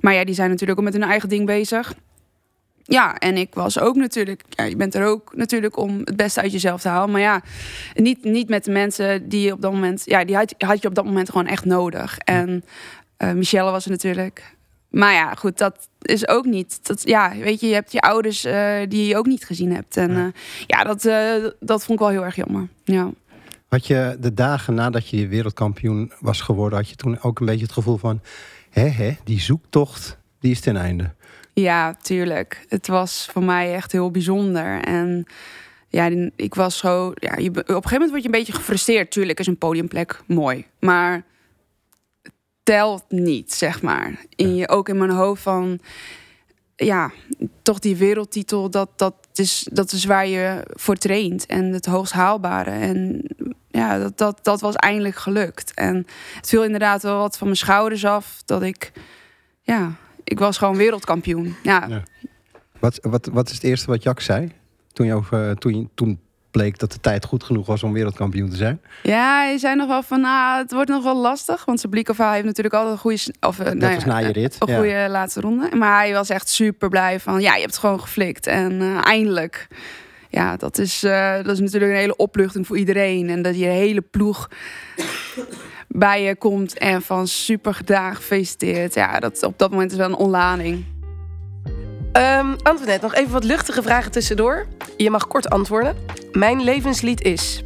Maar 0.00 0.14
ja, 0.14 0.24
die 0.24 0.34
zijn 0.34 0.50
natuurlijk 0.50 0.78
ook 0.78 0.84
met 0.84 0.94
hun 0.94 1.02
eigen 1.02 1.28
ding 1.28 1.46
bezig. 1.46 1.94
Ja, 2.82 3.16
en 3.16 3.36
ik 3.36 3.54
was 3.54 3.78
ook 3.78 3.96
natuurlijk, 3.96 4.42
ja, 4.48 4.64
je 4.64 4.76
bent 4.76 4.94
er 4.94 5.06
ook 5.06 5.36
natuurlijk 5.36 5.76
om 5.76 5.98
het 6.04 6.16
beste 6.16 6.40
uit 6.40 6.52
jezelf 6.52 6.80
te 6.80 6.88
halen. 6.88 7.10
Maar 7.10 7.20
ja, 7.20 7.42
niet, 7.94 8.24
niet 8.24 8.48
met 8.48 8.64
de 8.64 8.70
mensen 8.70 9.28
die 9.28 9.40
je 9.40 9.52
op 9.52 9.60
dat 9.60 9.72
moment, 9.72 10.02
ja, 10.04 10.24
die 10.24 10.36
had, 10.36 10.54
had 10.58 10.82
je 10.82 10.88
op 10.88 10.94
dat 10.94 11.04
moment 11.04 11.30
gewoon 11.30 11.46
echt 11.46 11.64
nodig. 11.64 12.18
En 12.18 12.64
uh, 13.18 13.32
Michelle 13.32 13.70
was 13.70 13.84
er 13.84 13.90
natuurlijk. 13.90 14.56
Maar 14.88 15.12
ja, 15.12 15.34
goed, 15.34 15.58
dat 15.58 15.88
is 16.02 16.28
ook 16.28 16.44
niet. 16.44 16.86
Dat, 16.86 17.02
ja, 17.04 17.32
weet 17.36 17.60
je, 17.60 17.66
je 17.66 17.74
hebt 17.74 17.92
je 17.92 18.00
ouders 18.00 18.44
uh, 18.44 18.76
die 18.88 19.06
je 19.06 19.16
ook 19.16 19.26
niet 19.26 19.44
gezien 19.44 19.74
hebt. 19.74 19.96
En 19.96 20.10
uh, 20.10 20.26
ja, 20.66 20.84
dat, 20.84 21.02
dat 21.60 21.84
vond 21.84 21.90
ik 21.90 21.98
wel 21.98 22.08
heel 22.08 22.24
erg 22.24 22.36
jammer. 22.36 22.68
Ja. 22.84 23.10
Had 23.68 23.86
je 23.86 24.16
de 24.20 24.34
dagen 24.34 24.74
nadat 24.74 25.08
je 25.08 25.28
wereldkampioen 25.28 26.12
was 26.20 26.40
geworden, 26.40 26.78
had 26.78 26.88
je 26.88 26.96
toen 26.96 27.22
ook 27.22 27.40
een 27.40 27.46
beetje 27.46 27.64
het 27.64 27.72
gevoel 27.72 27.96
van 27.96 28.20
hè, 28.70 28.86
hè, 28.88 29.16
die 29.24 29.40
zoektocht, 29.40 30.18
die 30.40 30.50
is 30.50 30.60
ten 30.60 30.76
einde. 30.76 31.14
Ja, 31.52 31.94
tuurlijk. 31.94 32.64
Het 32.68 32.86
was 32.86 33.28
voor 33.32 33.42
mij 33.42 33.74
echt 33.74 33.92
heel 33.92 34.10
bijzonder. 34.10 34.80
En 34.84 35.26
ja, 35.88 36.10
ik 36.36 36.54
was 36.54 36.78
zo. 36.78 37.12
Ja, 37.14 37.36
je, 37.36 37.48
op 37.50 37.56
een 37.56 37.64
gegeven 37.66 37.90
moment 37.90 38.10
word 38.10 38.22
je 38.22 38.28
een 38.28 38.38
beetje 38.38 38.52
gefrustreerd. 38.52 39.10
Tuurlijk 39.10 39.40
is 39.40 39.46
een 39.46 39.58
podiumplek 39.58 40.20
mooi. 40.26 40.66
Maar 40.80 41.24
telt 42.62 43.04
niet, 43.08 43.54
zeg 43.54 43.82
maar. 43.82 44.24
In 44.36 44.54
je, 44.54 44.68
ook 44.68 44.88
in 44.88 44.98
mijn 44.98 45.10
hoofd 45.10 45.42
van. 45.42 45.80
Ja, 46.80 47.12
toch 47.62 47.78
die 47.78 47.96
wereldtitel, 47.96 48.70
dat, 48.70 48.90
dat, 48.96 49.14
is, 49.34 49.68
dat 49.72 49.92
is 49.92 50.04
waar 50.04 50.26
je 50.26 50.62
voor 50.70 50.96
traint. 50.96 51.46
En 51.46 51.64
het 51.64 51.86
hoogst 51.86 52.12
haalbare. 52.12 52.70
En 52.70 53.22
ja, 53.70 53.98
dat, 53.98 54.18
dat, 54.18 54.38
dat 54.42 54.60
was 54.60 54.74
eindelijk 54.74 55.16
gelukt. 55.16 55.74
En 55.74 56.06
het 56.34 56.48
viel 56.48 56.64
inderdaad 56.64 57.02
wel 57.02 57.18
wat 57.18 57.38
van 57.38 57.46
mijn 57.46 57.58
schouders 57.58 58.04
af. 58.04 58.42
Dat 58.44 58.62
ik, 58.62 58.92
ja, 59.62 59.92
ik 60.24 60.38
was 60.38 60.58
gewoon 60.58 60.76
wereldkampioen. 60.76 61.56
Ja. 61.62 62.02
Wat, 62.78 62.98
wat, 63.02 63.26
wat 63.32 63.48
is 63.48 63.54
het 63.54 63.64
eerste 63.64 63.86
wat 63.86 64.02
Jack 64.02 64.20
zei? 64.20 64.52
Toen, 64.92 65.06
je 65.06 65.14
over, 65.14 65.56
toen, 65.56 65.90
toen 65.94 66.20
bleek 66.58 66.78
dat 66.78 66.92
de 66.92 67.00
tijd 67.00 67.24
goed 67.24 67.44
genoeg 67.44 67.66
was 67.66 67.82
om 67.82 67.92
wereldkampioen 67.92 68.50
te 68.50 68.56
zijn? 68.56 68.80
Ja, 69.02 69.42
hij 69.44 69.58
zei 69.58 69.76
nog 69.76 69.88
wel 69.88 70.02
van, 70.02 70.20
nou, 70.20 70.58
het 70.58 70.72
wordt 70.72 70.90
nog 70.90 71.02
wel 71.02 71.16
lastig. 71.16 71.64
Want 71.64 71.80
Sablikova 71.80 72.32
heeft 72.32 72.44
natuurlijk 72.44 72.74
altijd 72.74 72.94
een 72.94 73.00
goede... 73.00 73.34
Of, 73.40 73.56
dat 73.56 73.74
nou 73.74 73.92
ja, 73.92 74.06
na 74.06 74.18
je 74.18 74.32
rit. 74.32 74.56
Een 74.58 74.76
goede 74.76 75.06
laatste 75.10 75.40
ronde. 75.40 75.76
Maar 75.76 75.98
hij 75.98 76.12
was 76.12 76.28
echt 76.28 76.48
super 76.48 76.88
blij 76.88 77.20
van, 77.20 77.40
ja, 77.40 77.54
je 77.54 77.60
hebt 77.60 77.72
het 77.72 77.80
gewoon 77.80 78.00
geflikt. 78.00 78.46
En 78.46 78.72
uh, 78.72 79.06
eindelijk 79.06 79.68
ja, 80.28 80.56
dat 80.56 80.78
is, 80.78 81.04
uh, 81.04 81.36
dat 81.36 81.48
is 81.48 81.60
natuurlijk 81.60 81.92
een 81.92 81.98
hele 81.98 82.16
opluchting 82.16 82.66
voor 82.66 82.78
iedereen. 82.78 83.28
En 83.28 83.42
dat 83.42 83.58
je 83.58 83.66
hele 83.66 84.00
ploeg 84.00 84.50
bij 85.88 86.22
je 86.22 86.36
komt 86.36 86.78
en 86.78 87.02
van 87.02 87.26
super 87.26 87.74
gedaan, 87.74 88.16
gefeliciteerd. 88.16 88.94
Ja, 88.94 89.20
dat, 89.20 89.42
op 89.42 89.58
dat 89.58 89.70
moment 89.70 89.90
is 89.90 89.96
wel 89.96 90.08
een 90.08 90.14
onlading. 90.14 90.84
Um, 92.18 92.56
Antoinette, 92.62 93.02
nog 93.02 93.14
even 93.14 93.32
wat 93.32 93.44
luchtige 93.44 93.82
vragen 93.82 94.10
tussendoor. 94.10 94.66
Je 94.96 95.10
mag 95.10 95.26
kort 95.26 95.50
antwoorden. 95.50 95.96
Mijn 96.32 96.62
levenslied 96.62 97.22
is. 97.22 97.62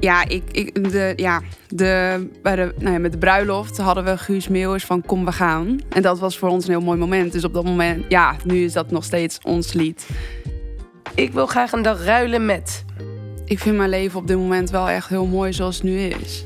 Ja, 0.00 0.28
ik, 0.28 0.42
ik, 0.52 0.90
de, 0.90 1.12
ja, 1.16 1.42
de, 1.68 2.28
bij 2.42 2.56
de, 2.56 2.74
nou 2.78 2.92
ja, 2.92 2.98
met 2.98 3.12
de 3.12 3.18
bruiloft 3.18 3.78
hadden 3.78 4.04
we 4.04 4.18
Guus 4.18 4.48
Meeuwis 4.48 4.84
van 4.84 5.02
Kom 5.02 5.24
we 5.24 5.32
gaan. 5.32 5.80
En 5.88 6.02
dat 6.02 6.18
was 6.18 6.38
voor 6.38 6.48
ons 6.48 6.64
een 6.64 6.70
heel 6.70 6.80
mooi 6.80 6.98
moment. 6.98 7.32
Dus 7.32 7.44
op 7.44 7.54
dat 7.54 7.64
moment, 7.64 8.04
ja, 8.08 8.36
nu 8.44 8.64
is 8.64 8.72
dat 8.72 8.90
nog 8.90 9.04
steeds 9.04 9.38
ons 9.42 9.72
lied. 9.72 10.06
Ik 11.14 11.32
wil 11.32 11.46
graag 11.46 11.72
een 11.72 11.82
dag 11.82 12.04
ruilen 12.04 12.46
met. 12.46 12.84
Ik 13.44 13.58
vind 13.58 13.76
mijn 13.76 13.90
leven 13.90 14.20
op 14.20 14.26
dit 14.26 14.36
moment 14.36 14.70
wel 14.70 14.88
echt 14.88 15.08
heel 15.08 15.26
mooi 15.26 15.52
zoals 15.52 15.74
het 15.74 15.84
nu 15.84 15.98
is. 15.98 16.44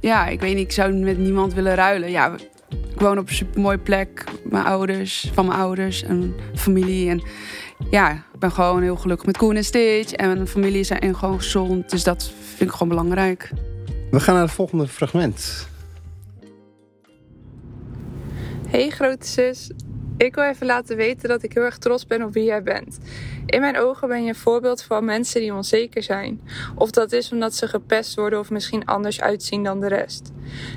Ja, 0.00 0.26
ik 0.26 0.40
weet 0.40 0.54
niet, 0.54 0.64
ik 0.64 0.72
zou 0.72 0.92
met 0.92 1.18
niemand 1.18 1.54
willen 1.54 1.74
ruilen. 1.74 2.10
Ja, 2.10 2.34
ik 2.68 3.00
woon 3.00 3.18
op 3.18 3.28
een 3.28 3.34
supermooie 3.34 3.78
plek. 3.78 4.24
Mijn 4.44 4.64
ouders, 4.64 5.30
van 5.32 5.46
mijn 5.46 5.58
ouders 5.58 6.02
en 6.02 6.34
familie. 6.54 7.08
En 7.10 7.22
ja, 7.90 8.12
ik 8.12 8.38
ben 8.38 8.52
gewoon 8.52 8.82
heel 8.82 8.96
gelukkig 8.96 9.26
met 9.26 9.36
Koen 9.36 9.56
en 9.56 9.64
Stitch. 9.64 10.12
En 10.12 10.26
mijn 10.28 10.46
familie 10.46 10.84
zijn 10.84 11.16
gewoon 11.16 11.38
gezond. 11.38 11.90
Dus 11.90 12.04
dat 12.04 12.32
vind 12.56 12.70
ik 12.70 12.76
gewoon 12.76 12.88
belangrijk. 12.88 13.50
We 14.10 14.20
gaan 14.20 14.34
naar 14.34 14.42
het 14.42 14.52
volgende 14.52 14.88
fragment. 14.88 15.68
Hey 18.68 18.90
grote 18.90 19.26
zus, 19.26 19.70
ik 20.18 20.34
wil 20.34 20.44
even 20.44 20.66
laten 20.66 20.96
weten 20.96 21.28
dat 21.28 21.42
ik 21.42 21.52
heel 21.52 21.62
erg 21.62 21.78
trots 21.78 22.06
ben 22.06 22.22
op 22.22 22.32
wie 22.32 22.44
jij 22.44 22.62
bent. 22.62 22.98
In 23.46 23.60
mijn 23.60 23.78
ogen 23.78 24.08
ben 24.08 24.22
je 24.22 24.28
een 24.28 24.34
voorbeeld 24.34 24.82
van 24.82 25.04
mensen 25.04 25.40
die 25.40 25.54
onzeker 25.54 26.02
zijn. 26.02 26.40
Of 26.74 26.90
dat 26.90 27.12
is 27.12 27.32
omdat 27.32 27.54
ze 27.54 27.68
gepest 27.68 28.14
worden 28.14 28.38
of 28.38 28.50
misschien 28.50 28.84
anders 28.84 29.20
uitzien 29.20 29.64
dan 29.64 29.80
de 29.80 29.88
rest. 29.88 30.32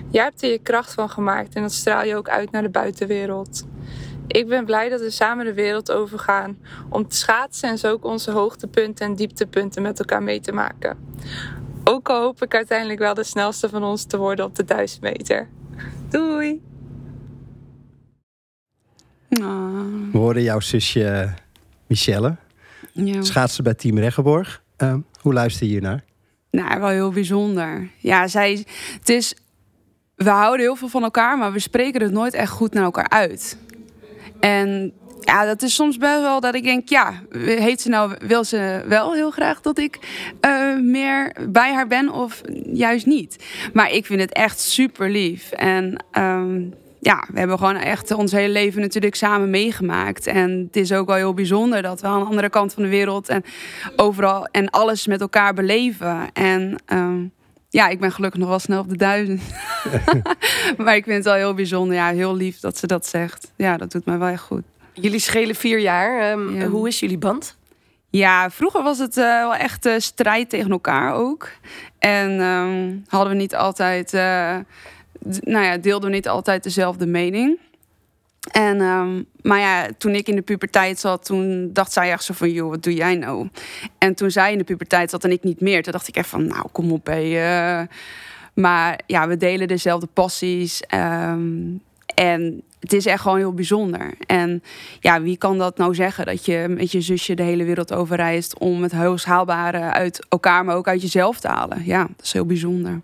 Jij 0.10 0.24
hebt 0.24 0.42
er 0.44 0.50
je 0.50 0.60
kracht 0.60 0.94
van 0.94 1.10
gemaakt 1.10 1.56
en 1.56 1.62
dat 1.62 1.72
straal 1.72 2.06
je 2.06 2.16
ook 2.16 2.30
uit 2.30 2.52
naar 2.52 2.62
de 2.62 2.70
buitenwereld. 2.70 3.66
Ik 4.28 4.48
ben 4.48 4.66
blij 4.66 4.90
dat 4.90 5.02
we 5.02 5.10
samen 5.10 5.46
de 5.46 5.54
wereld 5.54 5.92
overgaan 5.92 6.58
om 6.90 7.08
te 7.08 7.16
schaatsen 7.16 7.70
en 7.70 7.78
zo 7.78 7.92
ook 7.92 8.06
onze 8.06 8.32
hoogtepunten 8.32 9.06
en 9.06 9.16
dieptepunten 9.16 9.82
met 9.82 10.00
elkaar 10.00 10.24
mee 10.24 10.40
te 10.40 10.52
maken. 10.52 10.98
Ook 11.84 12.10
al 12.10 12.22
hoop 12.22 12.42
ik 12.42 12.56
uiteindelijk 12.56 13.00
wel 13.00 13.14
de 13.14 13.24
snelste 13.24 13.70
van 13.70 13.84
ons 13.84 14.06
te 14.06 14.18
worden 14.18 14.46
op 14.46 14.56
de 14.56 14.64
1000 14.64 15.02
meter. 15.02 15.50
Doei! 16.10 16.71
Oh. 19.40 20.12
We 20.12 20.18
horen 20.18 20.42
jouw 20.42 20.60
zusje 20.60 21.34
Michelle. 21.88 22.36
Ja. 22.92 23.22
Schaatsen 23.22 23.64
bij 23.64 23.74
Team 23.74 23.98
Reggeborg. 23.98 24.64
Uh, 24.78 24.96
hoe 25.22 25.34
luister 25.34 25.66
je 25.66 25.72
hier 25.72 25.82
naar? 25.82 26.04
Nou, 26.52 26.80
wel 26.80 26.90
heel 26.90 27.12
bijzonder. 27.12 27.90
Ja, 27.98 28.28
zij, 28.28 28.66
het 29.00 29.10
is, 29.10 29.36
we 30.16 30.30
houden 30.30 30.66
heel 30.66 30.76
veel 30.76 30.88
van 30.88 31.04
elkaar, 31.04 31.38
maar 31.38 31.52
we 31.52 31.60
spreken 31.60 32.02
het 32.02 32.12
nooit 32.12 32.34
echt 32.34 32.52
goed 32.52 32.74
naar 32.74 32.84
elkaar 32.84 33.10
uit. 33.10 33.58
En 34.40 34.94
ja, 35.20 35.46
dat 35.46 35.62
is 35.62 35.76
soms 35.76 35.98
best 35.98 36.22
wel 36.22 36.40
dat 36.40 36.56
ik 36.56 36.64
denk, 36.64 36.90
ja, 36.90 37.22
heet 37.40 37.82
ze 37.82 37.90
nou, 37.90 38.16
wil 38.20 38.44
ze 38.44 38.84
wel 38.88 39.14
heel 39.14 39.32
graag 39.32 39.62
dat 39.62 39.78
ik 39.78 40.00
uh, 40.42 40.80
meer 40.80 41.36
bij 41.50 41.74
haar 41.74 41.88
ben 41.88 42.10
of 42.10 42.42
juist 42.74 43.06
niet? 43.06 43.44
Maar 43.74 43.92
ik 43.92 44.06
vind 44.06 44.22
het 44.22 44.34
echt 44.34 44.60
super 44.60 45.10
lief. 45.10 45.52
En 45.52 46.04
um, 46.18 46.74
ja, 47.04 47.28
we 47.32 47.40
hebben 47.40 47.58
gewoon 47.58 47.76
echt 47.76 48.12
ons 48.12 48.32
hele 48.32 48.54
leven 48.54 48.82
natuurlijk 48.82 49.16
samen 49.16 49.50
meegemaakt. 49.50 50.28
En 50.28 50.50
het 50.66 50.76
is 50.76 50.92
ook 50.92 51.08
wel 51.08 51.16
heel 51.16 51.34
bijzonder 51.34 51.82
dat 51.82 52.02
we 52.02 52.08
aan 52.08 52.20
de 52.20 52.26
andere 52.26 52.50
kant 52.50 52.74
van 52.74 52.84
de 52.84 52.90
wereld 52.90 53.30
en 53.30 53.44
overal 53.96 54.46
en 54.46 54.70
alles 54.70 55.08
met 55.08 55.22
elkaar 55.22 55.54
beleven. 55.54 56.30
En 56.34 56.76
um, 56.94 57.32
ja, 57.70 57.88
ik 57.88 58.00
ben 58.00 58.12
gelukkig 58.12 58.40
nog 58.40 58.50
wel 58.50 58.60
snel 58.60 58.80
op 58.80 58.90
de 58.90 58.98
duizend. 58.98 59.42
maar 60.78 60.96
ik 60.96 61.04
vind 61.04 61.16
het 61.16 61.26
wel 61.26 61.34
heel 61.34 61.54
bijzonder. 61.54 61.96
Ja, 61.96 62.12
heel 62.12 62.36
lief 62.36 62.60
dat 62.60 62.78
ze 62.78 62.88
dat 62.88 63.06
zegt. 63.06 63.52
Ja, 63.56 63.78
dat 63.78 63.92
doet 63.92 64.06
mij 64.06 64.18
wel 64.18 64.28
echt 64.28 64.44
goed. 64.44 64.64
Jullie 64.94 65.20
schelen 65.20 65.56
vier 65.56 65.80
jaar. 65.80 66.32
Um, 66.32 66.62
Hoe 66.62 66.88
is 66.88 67.00
jullie 67.00 67.18
band? 67.18 67.58
Ja, 68.10 68.50
vroeger 68.50 68.84
was 68.84 68.98
het 68.98 69.18
uh, 69.18 69.24
wel 69.24 69.56
echt 69.56 69.86
uh, 69.86 69.94
strijd 69.98 70.50
tegen 70.50 70.72
elkaar 70.72 71.14
ook. 71.14 71.50
En 72.00 72.40
um, 72.42 73.04
hadden 73.08 73.32
we 73.32 73.38
niet 73.38 73.56
altijd. 73.56 74.14
Uh, 74.14 74.58
nou 75.42 75.66
ja, 75.66 75.78
deelden 75.78 76.12
niet 76.12 76.28
altijd 76.28 76.64
dezelfde 76.64 77.06
mening. 77.06 77.60
En, 78.52 78.82
um, 78.82 79.26
maar 79.42 79.60
ja, 79.60 79.88
toen 79.98 80.16
ik 80.16 80.28
in 80.28 80.36
de 80.36 80.42
puberteit 80.42 81.00
zat, 81.00 81.26
toen 81.26 81.70
dacht 81.74 81.92
zij 81.92 82.12
echt 82.12 82.24
zo 82.24 82.34
van, 82.34 82.52
joh, 82.52 82.70
wat 82.70 82.84
doe 82.84 82.94
jij 82.94 83.16
nou? 83.16 83.50
En 83.98 84.16
toen 84.16 84.32
zij 84.32 84.52
in 84.52 84.58
de 84.58 84.64
puberteit 84.64 85.10
zat 85.10 85.24
en 85.24 85.32
ik 85.32 85.44
niet 85.44 85.62
meer, 85.62 85.84
toen 85.84 85.92
dacht 85.92 86.08
ik 86.08 86.16
echt 86.16 86.30
van, 86.30 86.48
nou, 86.48 86.68
kom 86.72 86.92
op, 86.92 87.06
hé. 87.06 87.80
Uh. 87.82 87.88
Maar 88.54 89.00
ja, 89.08 89.28
we 89.28 89.38
delen 89.38 89.68
dezelfde 89.68 90.08
passies. 90.14 90.84
Um, 90.94 91.82
en 92.16 92.62
het 92.80 92.94
is 92.94 93.06
echt 93.06 93.22
gewoon 93.22 93.38
heel 93.38 93.54
bijzonder. 93.54 94.14
En 94.26 94.64
ja, 95.00 95.22
wie 95.22 95.38
kan 95.38 95.58
dat 95.58 95.78
nou 95.78 95.96
zeggen? 95.96 96.26
Dat 96.26 96.46
je 96.46 96.66
met 96.70 96.92
je 96.92 97.02
zusje 97.02 97.34
de 97.34 97.44
hele 97.44 97.64
wereld 97.64 97.94
overreist 97.94 98.58
om 98.58 98.84
het 98.84 98.92
hoogst 98.92 99.26
haalbare 99.26 99.80
uit 99.80 100.26
elkaar, 100.30 100.66
maar 100.66 100.76
ook 100.76 100.88
uit 100.88 101.02
jezelf 101.02 101.40
te 101.40 101.48
halen. 101.48 101.86
Ja, 101.86 102.02
dat 102.16 102.26
is 102.26 102.34
heel 102.34 102.46
bijzonder. 102.46 103.02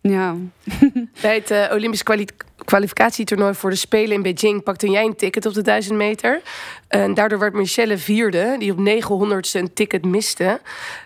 Ja. 0.00 0.36
Bij 1.22 1.34
het 1.34 1.50
uh, 1.50 1.64
Olympisch 1.72 2.02
kwali 2.02 2.26
kwalificatietoernooi 2.64 3.54
voor 3.54 3.70
de 3.70 3.76
Spelen 3.76 4.12
in 4.12 4.22
Beijing 4.22 4.62
pakte 4.62 4.90
jij 4.90 5.04
een 5.04 5.16
ticket 5.16 5.46
op 5.46 5.54
de 5.54 5.62
1000 5.62 5.96
meter. 5.96 6.40
En 6.88 7.14
daardoor 7.14 7.38
werd 7.38 7.54
Michelle 7.54 7.98
vierde, 7.98 8.56
die 8.58 8.72
op 8.72 8.78
900 8.78 9.54
een 9.54 9.72
ticket 9.72 10.04
miste. 10.04 10.60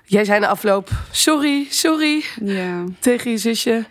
Jij 0.04 0.24
zei 0.24 0.40
de 0.40 0.46
afloop: 0.46 0.90
Sorry, 1.10 1.66
sorry. 1.70 2.24
Ja. 2.40 2.84
Tegen 2.98 3.30
je 3.30 3.36
zusje. 3.36 3.84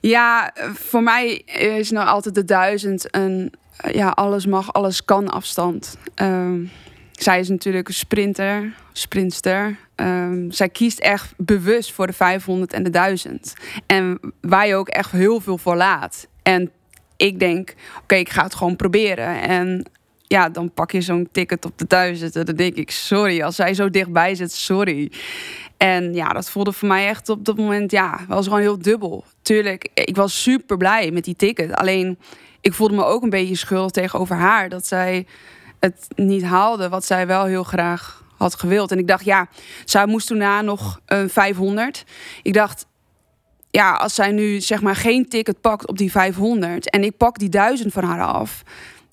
Ja, 0.00 0.54
voor 0.74 1.02
mij 1.02 1.34
is 1.56 1.90
nou 1.90 2.08
altijd 2.08 2.34
de 2.34 2.44
duizend 2.44 3.06
een 3.10 3.52
ja, 3.92 4.08
alles 4.08 4.46
mag, 4.46 4.72
alles 4.72 5.04
kan 5.04 5.28
afstand. 5.28 5.96
Uh, 6.22 6.68
zij 7.12 7.40
is 7.40 7.48
natuurlijk 7.48 7.88
een 7.88 7.94
sprinter, 7.94 8.72
sprinter. 8.92 9.76
Um, 10.00 10.52
zij 10.52 10.68
kiest 10.68 10.98
echt 10.98 11.32
bewust 11.36 11.92
voor 11.92 12.06
de 12.06 12.12
500 12.12 12.72
en 12.72 12.82
de 12.82 12.90
1000. 12.90 13.54
En 13.86 14.20
waar 14.40 14.66
je 14.66 14.74
ook 14.74 14.88
echt 14.88 15.10
heel 15.10 15.40
veel 15.40 15.58
voor 15.58 15.76
laat. 15.76 16.26
En 16.42 16.70
ik 17.16 17.38
denk, 17.38 17.74
oké, 18.02 18.14
ik 18.14 18.28
ga 18.28 18.42
het 18.42 18.54
gewoon 18.54 18.76
proberen. 18.76 19.40
En 19.40 19.90
ja, 20.22 20.48
dan 20.48 20.72
pak 20.72 20.90
je 20.90 21.00
zo'n 21.00 21.28
ticket 21.32 21.64
op 21.64 21.78
de 21.78 21.86
1000. 21.86 22.36
En 22.36 22.44
dan 22.44 22.56
denk 22.56 22.74
ik, 22.74 22.90
sorry, 22.90 23.42
als 23.42 23.56
zij 23.56 23.74
zo 23.74 23.90
dichtbij 23.90 24.34
zit, 24.34 24.52
sorry. 24.52 25.12
En 25.76 26.14
ja, 26.14 26.28
dat 26.28 26.50
voelde 26.50 26.72
voor 26.72 26.88
mij 26.88 27.08
echt 27.08 27.28
op 27.28 27.44
dat 27.44 27.56
moment, 27.56 27.90
ja, 27.90 28.20
was 28.28 28.44
gewoon 28.44 28.60
heel 28.60 28.78
dubbel. 28.78 29.24
Tuurlijk, 29.42 29.88
ik 29.94 30.16
was 30.16 30.42
super 30.42 30.76
blij 30.76 31.10
met 31.10 31.24
die 31.24 31.36
ticket. 31.36 31.74
Alleen, 31.74 32.18
ik 32.60 32.74
voelde 32.74 32.94
me 32.94 33.04
ook 33.04 33.22
een 33.22 33.30
beetje 33.30 33.56
schuldig 33.56 33.90
tegenover 33.90 34.36
haar. 34.36 34.68
Dat 34.68 34.86
zij 34.86 35.26
het 35.80 36.06
niet 36.14 36.42
haalde 36.42 36.88
wat 36.88 37.04
zij 37.04 37.26
wel 37.26 37.44
heel 37.44 37.64
graag 37.64 38.19
had 38.42 38.54
gewild. 38.54 38.90
En 38.90 38.98
ik 38.98 39.06
dacht, 39.06 39.24
ja, 39.24 39.48
zij 39.84 40.06
moest 40.06 40.26
toen 40.26 40.38
na 40.38 40.60
nog 40.60 41.00
een 41.06 41.30
500. 41.30 42.04
Ik 42.42 42.52
dacht, 42.52 42.86
ja, 43.70 43.92
als 43.92 44.14
zij 44.14 44.32
nu 44.32 44.60
zeg 44.60 44.82
maar 44.82 44.96
geen 44.96 45.28
ticket 45.28 45.60
pakt 45.60 45.88
op 45.88 45.98
die 45.98 46.10
500 46.10 46.90
en 46.90 47.04
ik 47.04 47.16
pak 47.16 47.38
die 47.38 47.48
1000 47.48 47.92
van 47.92 48.04
haar 48.04 48.22
af. 48.22 48.62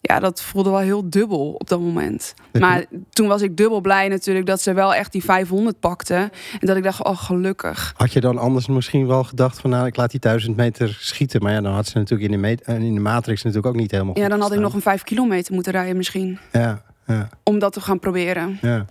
Ja, 0.01 0.19
dat 0.19 0.41
voelde 0.41 0.69
wel 0.69 0.79
heel 0.79 1.09
dubbel 1.09 1.51
op 1.51 1.69
dat 1.69 1.79
moment. 1.79 2.33
Maar 2.59 2.85
toen 3.09 3.27
was 3.27 3.41
ik 3.41 3.57
dubbel 3.57 3.81
blij 3.81 4.07
natuurlijk 4.07 4.45
dat 4.45 4.61
ze 4.61 4.73
wel 4.73 4.93
echt 4.93 5.11
die 5.11 5.23
500 5.23 5.79
pakte. 5.79 6.15
En 6.59 6.67
dat 6.67 6.77
ik 6.77 6.83
dacht, 6.83 7.03
oh 7.03 7.17
gelukkig. 7.17 7.93
Had 7.97 8.13
je 8.13 8.19
dan 8.19 8.37
anders 8.37 8.67
misschien 8.67 9.07
wel 9.07 9.23
gedacht 9.23 9.59
van 9.59 9.69
nou, 9.69 9.85
ik 9.85 9.95
laat 9.95 10.11
die 10.11 10.19
1000 10.19 10.55
meter 10.55 10.97
schieten. 10.99 11.43
Maar 11.43 11.51
ja, 11.51 11.61
dan 11.61 11.73
had 11.73 11.87
ze 11.87 11.97
natuurlijk 11.97 12.31
in 12.31 12.41
de, 12.41 12.57
in 12.65 12.93
de 12.93 12.99
matrix 12.99 13.43
natuurlijk 13.43 13.75
ook 13.75 13.81
niet 13.81 13.91
helemaal 13.91 14.17
Ja, 14.17 14.27
dan 14.27 14.41
had 14.41 14.51
ik 14.51 14.59
nog 14.59 14.73
een 14.73 14.81
5 14.81 15.03
kilometer 15.03 15.53
moeten 15.53 15.71
rijden 15.71 15.97
misschien. 15.97 16.39
Ja, 16.51 16.81
ja. 17.07 17.29
Om 17.43 17.59
dat 17.59 17.73
te 17.73 17.81
gaan 17.81 17.99
proberen. 17.99 18.57
Ja. 18.61 18.85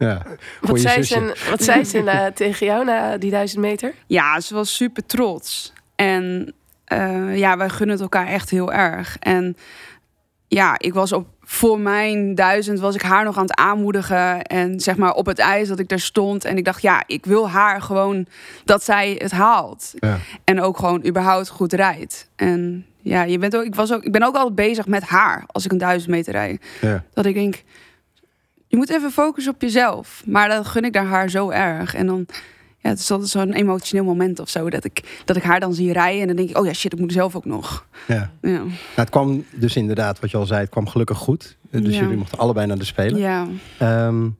Ja, 0.00 0.22
wat, 0.60 0.80
zei 0.80 1.02
ze, 1.02 1.36
wat 1.50 1.62
zei 1.62 1.84
ze 1.84 2.30
tegen 2.34 2.66
jou 2.66 2.84
na 2.84 3.18
die 3.18 3.30
duizend 3.30 3.60
meter? 3.60 3.94
Ja, 4.06 4.40
ze 4.40 4.54
was 4.54 4.74
super 4.74 5.06
trots. 5.06 5.72
En 5.94 6.54
uh, 6.92 7.36
ja, 7.36 7.56
wij 7.56 7.68
gunnen 7.68 7.94
het 7.94 8.02
elkaar 8.02 8.26
echt 8.26 8.50
heel 8.50 8.72
erg. 8.72 9.16
En 9.18 9.56
ja, 10.48 10.74
ik 10.78 10.94
was 10.94 11.12
op 11.12 11.26
voor 11.40 11.80
mijn 11.80 12.34
duizend 12.34 12.80
was 12.80 12.94
ik 12.94 13.02
haar 13.02 13.24
nog 13.24 13.36
aan 13.36 13.42
het 13.42 13.56
aanmoedigen. 13.56 14.42
En 14.42 14.80
zeg 14.80 14.96
maar 14.96 15.14
op 15.14 15.26
het 15.26 15.38
ijs 15.38 15.68
dat 15.68 15.78
ik 15.78 15.88
daar 15.88 16.00
stond. 16.00 16.44
En 16.44 16.56
ik 16.56 16.64
dacht, 16.64 16.82
ja, 16.82 17.02
ik 17.06 17.24
wil 17.26 17.48
haar 17.48 17.82
gewoon 17.82 18.26
dat 18.64 18.84
zij 18.84 19.14
het 19.18 19.30
haalt. 19.30 19.92
Ja. 19.98 20.18
En 20.44 20.60
ook 20.60 20.78
gewoon 20.78 21.06
überhaupt 21.06 21.48
goed 21.48 21.72
rijdt. 21.72 22.28
En 22.36 22.86
ja, 23.00 23.22
je 23.22 23.38
bent 23.38 23.56
ook, 23.56 23.64
ik, 23.64 23.74
was 23.74 23.92
ook, 23.92 24.02
ik 24.02 24.12
ben 24.12 24.22
ook 24.22 24.34
altijd 24.34 24.54
bezig 24.54 24.86
met 24.86 25.02
haar 25.02 25.44
als 25.46 25.64
ik 25.64 25.72
een 25.72 25.78
duizend 25.78 26.10
meter 26.10 26.32
rijd. 26.32 26.64
Ja. 26.80 27.04
Dat 27.12 27.26
ik 27.26 27.34
denk, 27.34 27.62
je 28.70 28.76
moet 28.76 28.90
even 28.90 29.10
focussen 29.10 29.52
op 29.52 29.62
jezelf. 29.62 30.22
Maar 30.26 30.48
dat 30.48 30.66
gun 30.66 30.84
ik 30.84 30.92
daar 30.92 31.06
haar 31.06 31.30
zo 31.30 31.50
erg. 31.50 31.94
En 31.94 32.06
dan, 32.06 32.26
ja, 32.78 32.88
het 32.90 32.98
is 32.98 33.10
altijd 33.10 33.30
zo'n 33.30 33.52
emotioneel 33.52 34.04
moment 34.04 34.38
of 34.38 34.48
zo. 34.48 34.70
Dat 34.70 34.84
ik, 34.84 35.22
dat 35.24 35.36
ik 35.36 35.42
haar 35.42 35.60
dan 35.60 35.74
zie 35.74 35.92
rijden 35.92 36.20
en 36.20 36.26
dan 36.26 36.36
denk 36.36 36.48
ik, 36.50 36.58
oh 36.58 36.66
ja, 36.66 36.72
shit, 36.72 36.92
ik 36.92 36.98
moet 36.98 37.12
zelf 37.12 37.36
ook 37.36 37.44
nog. 37.44 37.86
Ja. 38.06 38.30
ja. 38.42 38.50
Nou, 38.50 38.70
het 38.94 39.10
kwam 39.10 39.44
dus 39.50 39.76
inderdaad, 39.76 40.20
wat 40.20 40.30
je 40.30 40.36
al 40.36 40.46
zei, 40.46 40.60
het 40.60 40.70
kwam 40.70 40.88
gelukkig 40.88 41.18
goed. 41.18 41.56
Dus 41.70 41.98
jullie 41.98 42.16
mochten 42.16 42.38
allebei 42.38 42.66
naar 42.66 42.78
de 42.78 42.84
Spelen. 42.84 43.18
Ja. 43.20 43.46
Um, 44.06 44.38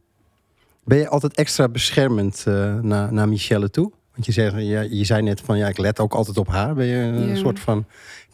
ben 0.84 0.98
je 0.98 1.08
altijd 1.08 1.34
extra 1.34 1.68
beschermend 1.68 2.44
uh, 2.48 2.74
naar, 2.80 3.12
naar 3.12 3.28
Michelle 3.28 3.70
toe? 3.70 3.92
Want 4.12 4.26
je, 4.26 4.32
zegt, 4.32 4.54
je, 4.54 4.86
je 4.90 5.04
zei 5.04 5.22
net 5.22 5.40
van 5.40 5.58
ja, 5.58 5.68
ik 5.68 5.78
let 5.78 6.00
ook 6.00 6.14
altijd 6.14 6.38
op 6.38 6.48
haar. 6.48 6.74
Ben 6.74 6.86
je 6.86 6.96
een 6.96 7.28
Ja. 7.28 7.34
soort 7.34 7.60
van. 7.60 7.84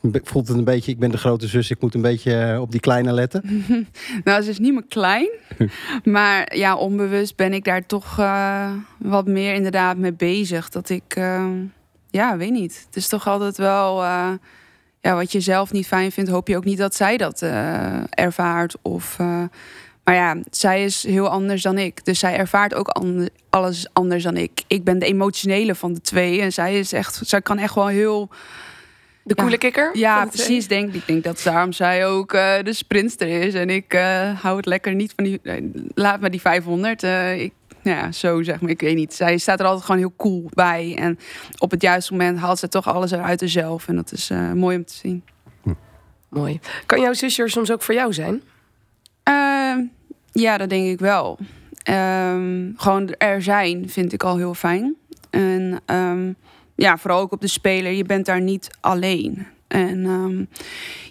Voelt 0.03 0.49
het 0.49 0.57
een 0.57 0.65
beetje, 0.65 0.93
ik 0.93 0.99
ben 0.99 1.11
de 1.11 1.19
grote 1.19 1.47
zus, 1.47 1.71
ik 1.71 1.81
moet 1.81 1.95
een 1.95 2.01
beetje 2.03 2.35
eh, 2.35 2.61
op 2.61 2.71
die 2.71 2.81
kleine 2.81 3.13
letten. 3.13 3.43
Nou, 4.25 4.43
ze 4.43 4.51
is 4.51 4.59
niet 4.59 4.73
meer 4.73 4.87
klein. 4.89 5.29
maar 6.05 6.57
ja, 6.57 6.77
onbewust 6.77 7.37
ben 7.37 7.53
ik 7.53 7.65
daar 7.65 7.87
toch 7.87 8.19
eh, 8.19 8.71
wat 8.99 9.27
meer 9.27 9.55
inderdaad 9.55 9.97
mee 9.97 10.13
bezig. 10.13 10.69
Dat 10.69 10.89
ik, 10.89 11.15
eh, 11.17 11.47
ja, 12.11 12.37
weet 12.37 12.51
niet. 12.51 12.85
Het 12.87 12.97
is 12.97 13.09
toch 13.09 13.27
altijd 13.27 13.57
wel, 13.57 14.03
eh, 14.03 14.31
ja, 15.01 15.15
wat 15.15 15.33
je 15.33 15.41
zelf 15.41 15.73
niet 15.73 15.87
fijn 15.87 16.13
vindt, 16.13 16.31
hoop 16.31 16.49
je 16.49 16.57
ook 16.57 16.65
niet 16.65 16.79
dat 16.79 16.95
zij 16.95 17.17
dat 17.17 17.43
ervaart. 18.11 18.77
Of, 18.83 19.17
maar 20.05 20.15
ja, 20.15 20.37
zij 20.51 20.85
is 20.85 21.03
heel 21.03 21.29
anders 21.29 21.63
dan 21.63 21.79
ik. 21.79 22.05
Dus 22.05 22.19
zij 22.19 22.37
ervaart 22.37 22.75
ook 22.75 22.89
ander- 22.89 23.29
alles 23.51 23.87
anders 23.93 24.23
dan 24.23 24.37
ik. 24.37 24.63
Ik 24.67 24.85
ben 24.85 24.99
de 24.99 25.07
emotionele 25.07 25.75
van 25.75 25.93
de 25.93 26.01
twee. 26.01 26.41
En 26.41 26.53
zij 26.53 26.79
is 26.79 26.93
echt, 26.93 27.21
zij 27.23 27.43
kan 27.43 27.59
echt 27.59 27.75
wel 27.75 27.87
heel 27.87 28.29
De 29.29 29.35
coole 29.35 29.51
Ja. 29.51 29.57
kikker? 29.57 29.91
ja, 29.97 30.25
precies. 30.27 30.69
Denk, 30.69 30.95
ik 30.95 31.07
denk 31.07 31.25
dat 31.25 31.41
daarom 31.45 31.73
zij 31.73 32.07
ook 32.07 32.33
eh, 32.33 32.55
de 32.63 32.73
sprinster 32.73 33.29
is. 33.29 33.55
En 33.55 33.71
ik 33.71 33.95
eh, 33.95 34.41
hou 34.43 34.57
het 34.57 34.67
lekker 34.67 34.95
niet 34.95 35.13
van 35.17 35.25
die... 35.25 35.41
eh, 35.43 35.65
laat 35.95 36.21
me 36.21 36.31
die 36.31 36.41
500. 36.41 37.03
eh, 37.03 37.41
ik, 37.41 37.53
ja, 37.83 38.13
zo 38.13 38.43
zeg 38.43 38.61
maar. 38.61 38.71
Ik 38.71 38.81
weet 38.81 38.95
niet. 38.97 39.15
Zij 39.15 39.39
staat 39.39 39.61
er 39.61 39.67
altijd 39.67 39.85
gewoon 39.85 40.01
heel 40.01 40.15
cool 40.17 40.45
bij. 40.55 40.97
En 40.99 41.19
op 41.59 41.71
het 41.71 41.83
juiste 41.83 42.13
moment 42.13 42.39
haalt 42.39 42.59
ze 42.59 42.69
toch 42.69 42.87
alles 42.89 43.11
eruit 43.11 43.41
haarzelf. 43.41 43.89
En 43.89 43.97
dat 43.97 44.13
is 44.13 44.31
eh, 44.31 44.53
mooi 44.53 44.77
om 44.77 44.85
te 44.85 44.95
zien. 44.95 45.25
Mooi. 46.29 46.61
Kan 46.87 47.01
jouw 47.01 47.13
zusje 47.13 47.43
er 47.43 47.51
soms 47.51 47.71
ook 47.73 47.83
voor 47.83 47.95
jou 47.95 48.13
zijn? 48.13 48.43
Ehm, 49.23 49.81
ja, 50.33 50.57
dat 50.59 50.69
denk 50.69 50.87
ik 50.87 50.99
wel. 50.99 51.39
Ehm, 51.83 52.71
gewoon 52.77 53.15
er 53.19 53.43
zijn 53.43 53.89
vind 53.89 54.13
ik 54.13 54.23
al 54.23 54.37
heel 54.37 54.55
fijn. 54.55 54.95
En 55.31 55.81
ehm, 55.87 56.33
ja, 56.77 56.97
vooral 56.99 57.21
ook 57.21 57.33
op 57.33 57.41
de 57.41 57.49
speler. 57.49 57.93
Je 57.93 58.05
bent 58.05 58.27
daar 58.27 58.41
niet 58.41 58.69
alleen. 58.81 59.47
En 59.67 60.05
ehm, 60.05 60.45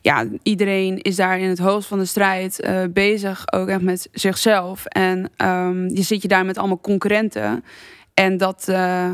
ja, 0.02 0.28
iedereen 0.44 1.02
is 1.02 1.16
daar 1.16 1.40
in 1.40 1.50
het 1.50 1.60
hoofd 1.60 1.88
van 1.88 2.00
de 2.00 2.06
strijd 2.06 2.60
eh, 2.60 2.84
bezig, 2.90 3.54
ook 3.54 3.68
echt 3.68 3.82
met 3.82 4.10
zichzelf. 4.12 4.86
En 4.86 5.30
ehm, 5.38 5.88
je 5.88 6.02
zit 6.02 6.22
je 6.22 6.28
daar 6.28 6.46
met 6.46 6.58
allemaal 6.58 6.82
concurrenten. 6.82 7.64
En 8.14 8.38
dat, 8.38 8.68
eh, 8.68 9.12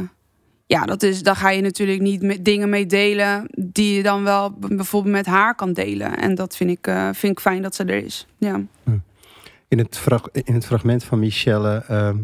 ja, 0.66 0.86
dat 0.86 1.04
is, 1.04 1.24
daar 1.24 1.36
ga 1.36 1.50
je 1.50 1.62
natuurlijk 1.62 2.02
niet 2.02 2.22
met 2.22 2.46
dingen 2.46 2.70
mee 2.70 2.86
delen 2.86 3.46
die 3.58 3.96
je 3.96 4.04
dan 4.04 4.24
wel 4.24 4.52
bijvoorbeeld 4.52 5.16
met 5.16 5.26
haar 5.26 5.56
kan 5.56 5.74
delen. 5.74 6.18
En 6.18 6.36
dat 6.36 6.56
vind 6.56 6.70
ik, 6.70 6.88
eh, 6.88 7.10
vind 7.14 7.32
ik 7.32 7.40
fijn 7.40 7.62
dat 7.62 7.76
ze 7.76 7.84
er 7.84 8.04
is. 8.04 8.28
Ja. 8.38 8.62
In 9.68 9.78
het, 9.78 10.02
in 10.44 10.54
het 10.54 10.66
fragment 10.66 11.04
van 11.04 11.20
Michelle 11.20 11.84
ehm, 11.88 12.18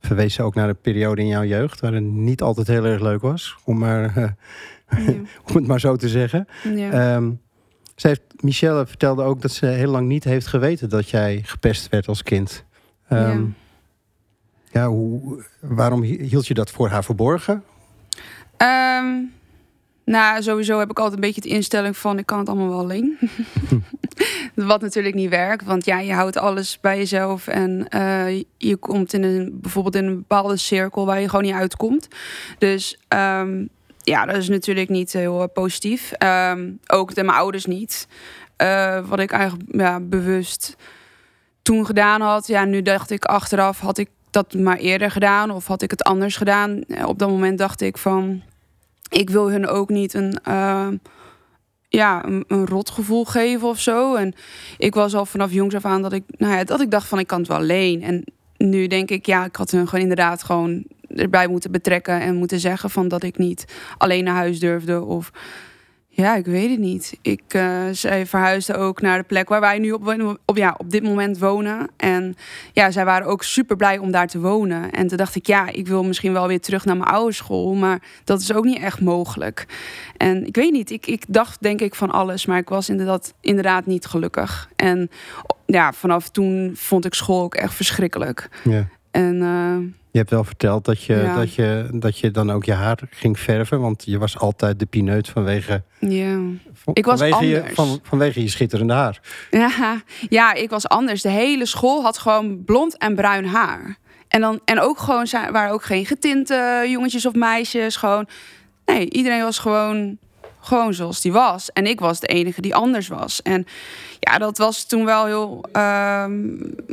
verwees 0.00 0.34
ze 0.34 0.42
ook 0.42 0.54
naar 0.54 0.68
een 0.68 0.80
periode 0.80 1.20
in 1.20 1.26
jouw 1.28 1.44
jeugd 1.44 1.80
waar 1.80 1.92
het 1.92 2.02
niet 2.04 2.42
altijd 2.42 2.66
heel 2.66 2.84
erg 2.84 3.00
leuk 3.00 3.20
was, 3.20 3.56
om, 3.64 3.78
maar, 3.78 4.16
eh, 4.16 4.28
Ja. 5.06 5.12
om 5.48 5.54
het 5.54 5.66
maar 5.66 5.80
zo 5.80 5.96
te 5.96 6.08
zeggen. 6.08 6.48
Ja. 6.74 6.90
Ehm, 7.14 7.30
ze 7.96 8.06
heeft, 8.08 8.22
Michelle 8.40 8.86
vertelde 8.86 9.22
ook 9.22 9.40
dat 9.42 9.50
ze 9.52 9.66
heel 9.66 9.90
lang 9.90 10.06
niet 10.08 10.24
heeft 10.24 10.46
geweten 10.46 10.88
dat 10.88 11.08
jij 11.10 11.40
gepest 11.44 11.88
werd 11.88 12.08
als 12.08 12.22
kind. 12.22 12.64
Ehm, 13.08 13.44
ja. 14.72 14.88
hoe, 14.88 15.44
waarom 15.60 16.02
hi- 16.02 16.22
hield 16.22 16.46
je 16.46 16.54
dat 16.54 16.70
voor 16.70 16.88
haar 16.88 17.04
verborgen? 17.04 17.62
Ehm, 18.56 19.14
nou, 20.10 20.42
sowieso 20.42 20.78
heb 20.78 20.90
ik 20.90 20.98
altijd 20.98 21.14
een 21.14 21.26
beetje 21.26 21.40
de 21.40 21.48
instelling 21.48 21.96
van 21.96 22.18
ik 22.18 22.26
kan 22.26 22.38
het 22.38 22.48
allemaal 22.48 22.68
wel 22.68 22.78
alleen. 22.78 23.18
Wat 24.54 24.80
natuurlijk 24.80 25.14
niet 25.14 25.30
werkt, 25.30 25.64
want 25.64 25.84
ja, 25.84 25.98
je 25.98 26.12
houdt 26.12 26.36
alles 26.36 26.80
bij 26.80 26.98
jezelf 26.98 27.46
en 27.46 27.88
eh, 27.88 28.42
je 28.56 28.76
komt 28.76 29.12
in 29.12 29.22
een 29.22 29.58
bijvoorbeeld 29.60 29.94
in 29.94 30.04
een 30.04 30.16
bepaalde 30.16 30.56
cirkel 30.56 31.06
waar 31.06 31.20
je 31.20 31.28
gewoon 31.28 31.44
niet 31.44 31.54
uitkomt. 31.54 32.08
Dus 32.58 32.98
ehm, 33.08 33.66
ja, 33.98 34.26
dat 34.26 34.36
is 34.36 34.48
natuurlijk 34.48 34.88
niet 34.88 35.12
heel 35.12 35.42
eh, 35.42 35.48
positief. 35.52 36.12
Ehm, 36.12 36.70
ook 36.86 37.14
de 37.14 37.22
mijn 37.22 37.38
ouders 37.38 37.66
niet. 37.66 38.08
Eh, 38.56 39.08
wat 39.08 39.18
ik 39.18 39.32
eigenlijk 39.32 39.64
ja, 39.72 40.00
bewust 40.00 40.76
toen 41.62 41.86
gedaan 41.86 42.20
had. 42.20 42.46
Ja, 42.46 42.64
nu 42.64 42.82
dacht 42.82 43.10
ik 43.10 43.24
achteraf, 43.24 43.80
had 43.80 43.98
ik 43.98 44.08
dat 44.30 44.54
maar 44.54 44.76
eerder 44.76 45.10
gedaan 45.10 45.50
of 45.50 45.66
had 45.66 45.82
ik 45.82 45.90
het 45.90 46.02
anders 46.02 46.36
gedaan? 46.36 46.82
Op 47.04 47.18
dat 47.18 47.28
moment 47.28 47.58
dacht 47.58 47.80
ik 47.80 47.98
van, 47.98 48.42
ik 49.10 49.30
wil 49.30 49.50
hun 49.50 49.66
ook 49.66 49.88
niet 49.88 50.14
een, 50.14 50.38
eh, 50.42 50.88
ja, 51.88 52.24
een, 52.24 52.44
een 52.48 52.66
rotgevoel 52.66 53.24
geven 53.24 53.68
of 53.68 53.80
zo. 53.80 54.14
En 54.14 54.34
ik 54.78 54.94
was 54.94 55.14
al 55.14 55.26
vanaf 55.26 55.52
jongs 55.52 55.74
af 55.74 55.84
aan 55.84 56.02
dat 56.02 56.12
ik, 56.12 56.24
nou 56.36 56.54
ja, 56.54 56.64
dat 56.64 56.80
ik 56.80 56.90
dacht 56.90 57.08
van, 57.08 57.18
ik 57.18 57.26
kan 57.26 57.38
het 57.38 57.48
wel 57.48 57.56
alleen. 57.56 58.02
En 58.02 58.24
nu 58.56 58.86
denk 58.86 59.10
ik, 59.10 59.26
ja, 59.26 59.44
ik 59.44 59.56
had 59.56 59.70
hun 59.70 59.88
gewoon 59.88 60.00
inderdaad 60.00 60.42
gewoon 60.42 60.84
erbij 61.16 61.46
moeten 61.46 61.70
betrekken 61.70 62.20
en 62.20 62.34
moeten 62.34 62.60
zeggen 62.60 62.90
van 62.90 63.08
dat 63.08 63.22
ik 63.22 63.38
niet 63.38 63.64
alleen 63.98 64.24
naar 64.24 64.34
huis 64.34 64.60
durfde 64.60 65.02
of 65.02 65.30
ja, 66.20 66.36
ik 66.36 66.46
weet 66.46 66.70
het 66.70 66.78
niet. 66.78 67.18
Ik, 67.22 67.42
eh, 67.48 67.82
zij 67.92 68.26
verhuisde 68.26 68.76
ook 68.76 69.00
naar 69.00 69.18
de 69.18 69.24
plek 69.24 69.48
waar 69.48 69.60
wij 69.60 69.78
nu 69.78 69.92
op, 69.92 70.36
op, 70.44 70.56
ja, 70.56 70.74
op 70.78 70.90
dit 70.90 71.02
moment 71.02 71.38
wonen. 71.38 71.88
En 71.96 72.36
ja, 72.72 72.90
zij 72.90 73.04
waren 73.04 73.26
ook 73.26 73.42
super 73.42 73.76
blij 73.76 73.98
om 73.98 74.10
daar 74.10 74.26
te 74.26 74.40
wonen. 74.40 74.90
En 74.90 75.06
toen 75.06 75.16
dacht 75.16 75.34
ik, 75.34 75.46
ja, 75.46 75.68
ik 75.68 75.86
wil 75.86 76.04
misschien 76.04 76.32
wel 76.32 76.46
weer 76.46 76.60
terug 76.60 76.84
naar 76.84 76.96
mijn 76.96 77.10
oude 77.10 77.32
school. 77.32 77.74
Maar 77.74 78.02
dat 78.24 78.40
is 78.40 78.52
ook 78.52 78.64
niet 78.64 78.82
echt 78.82 79.00
mogelijk. 79.00 79.66
En 80.16 80.46
ik 80.46 80.56
weet 80.56 80.72
niet, 80.72 80.90
ik, 80.90 81.06
ik 81.06 81.24
dacht 81.28 81.62
denk 81.62 81.80
ik 81.80 81.94
van 81.94 82.10
alles. 82.10 82.46
Maar 82.46 82.58
ik 82.58 82.68
was 82.68 82.88
inderdaad, 82.88 83.34
inderdaad 83.40 83.86
niet 83.86 84.06
gelukkig. 84.06 84.68
En 84.76 85.10
ja, 85.66 85.92
vanaf 85.92 86.28
toen 86.28 86.72
vond 86.74 87.04
ik 87.04 87.14
school 87.14 87.42
ook 87.42 87.54
echt 87.54 87.74
verschrikkelijk. 87.74 88.48
Ja. 88.64 88.88
En 89.10 89.42
eh, 89.42 89.99
Je 90.12 90.18
hebt 90.18 90.30
wel 90.30 90.44
verteld 90.44 90.84
dat 90.84 91.02
je, 91.02 91.14
Ja. 91.16 91.36
dat, 91.36 91.54
je, 91.54 91.88
dat 91.92 92.18
je 92.18 92.30
dan 92.30 92.50
ook 92.52 92.64
je 92.64 92.72
haar 92.72 92.98
ging 93.10 93.38
verven, 93.38 93.80
want 93.80 94.02
je 94.06 94.18
was 94.18 94.38
altijd 94.38 94.78
de 94.78 94.86
pineut 94.86 95.28
vanwege, 95.28 95.82
ja. 95.98 96.38
van- 96.72 96.94
Ik 96.94 97.04
was 97.04 97.18
vanwege, 97.20 97.46
je, 97.46 97.64
van, 97.74 98.00
vanwege 98.02 98.42
je 98.42 98.48
schitterende 98.48 98.92
haar. 98.92 99.20
Ja, 99.50 100.02
ja, 100.28 100.52
ik 100.54 100.70
was 100.70 100.88
anders. 100.88 101.22
De 101.22 101.28
hele 101.30 101.66
school 101.66 102.02
had 102.02 102.18
gewoon 102.18 102.64
blond 102.64 102.98
en 102.98 103.14
bruin 103.14 103.44
haar. 103.44 103.96
En, 104.28 104.40
dan, 104.40 104.60
en 104.64 104.80
ook 104.80 104.98
gewoon 104.98 105.26
waren 105.52 105.72
ook 105.72 105.82
geen 105.84 106.06
getinte 106.06 106.84
jongetjes 106.88 107.26
of 107.26 107.34
meisjes. 107.34 107.96
Gewoon, 107.96 108.26
nee, 108.86 109.10
iedereen 109.10 109.42
was 109.42 109.58
gewoon, 109.58 110.18
gewoon 110.60 110.94
zoals 110.94 111.20
die 111.20 111.32
was. 111.32 111.70
En 111.72 111.86
ik 111.86 112.00
was 112.00 112.20
de 112.20 112.26
enige 112.26 112.60
die 112.60 112.74
anders 112.74 113.08
was. 113.08 113.42
En 113.42 113.66
ja, 114.20 114.38
dat 114.38 114.58
was 114.58 114.84
toen 114.84 115.04
wel 115.04 115.26
heel. 115.26 115.64
ehm, 115.72 116.48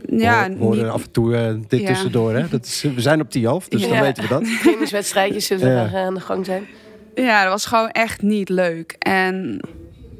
ja, 0.10 0.50
we 0.50 0.56
horen 0.60 0.78
niet- 0.84 0.88
af 0.94 1.04
en 1.04 1.12
toe 1.12 1.36
eh, 1.36 1.54
dit 1.68 1.82
Ja. 1.82 1.88
tussendoor. 1.88 2.34
Hè? 2.34 2.48
Dat 2.50 2.66
is, 2.66 2.82
we 2.96 3.02
zijn 3.02 3.22
op 3.22 3.30
Tialf, 3.30 3.68
dus 3.68 3.82
Ja. 3.82 3.88
dan 3.88 4.00
weten 4.02 4.24
we 4.24 4.30
dat. 4.30 4.44
Trainingswedstrijdjes 4.62 5.46
zullen 5.46 5.72
Ja. 5.72 5.84
er 5.94 5.96
aan 6.06 6.14
de 6.14 6.20
gang 6.20 6.46
zijn. 6.46 6.68
Ja, 7.16 7.42
dat 7.42 7.52
was 7.52 7.66
gewoon 7.66 7.90
echt 7.90 8.22
niet 8.22 8.50
leuk. 8.50 8.96
En 9.00 9.60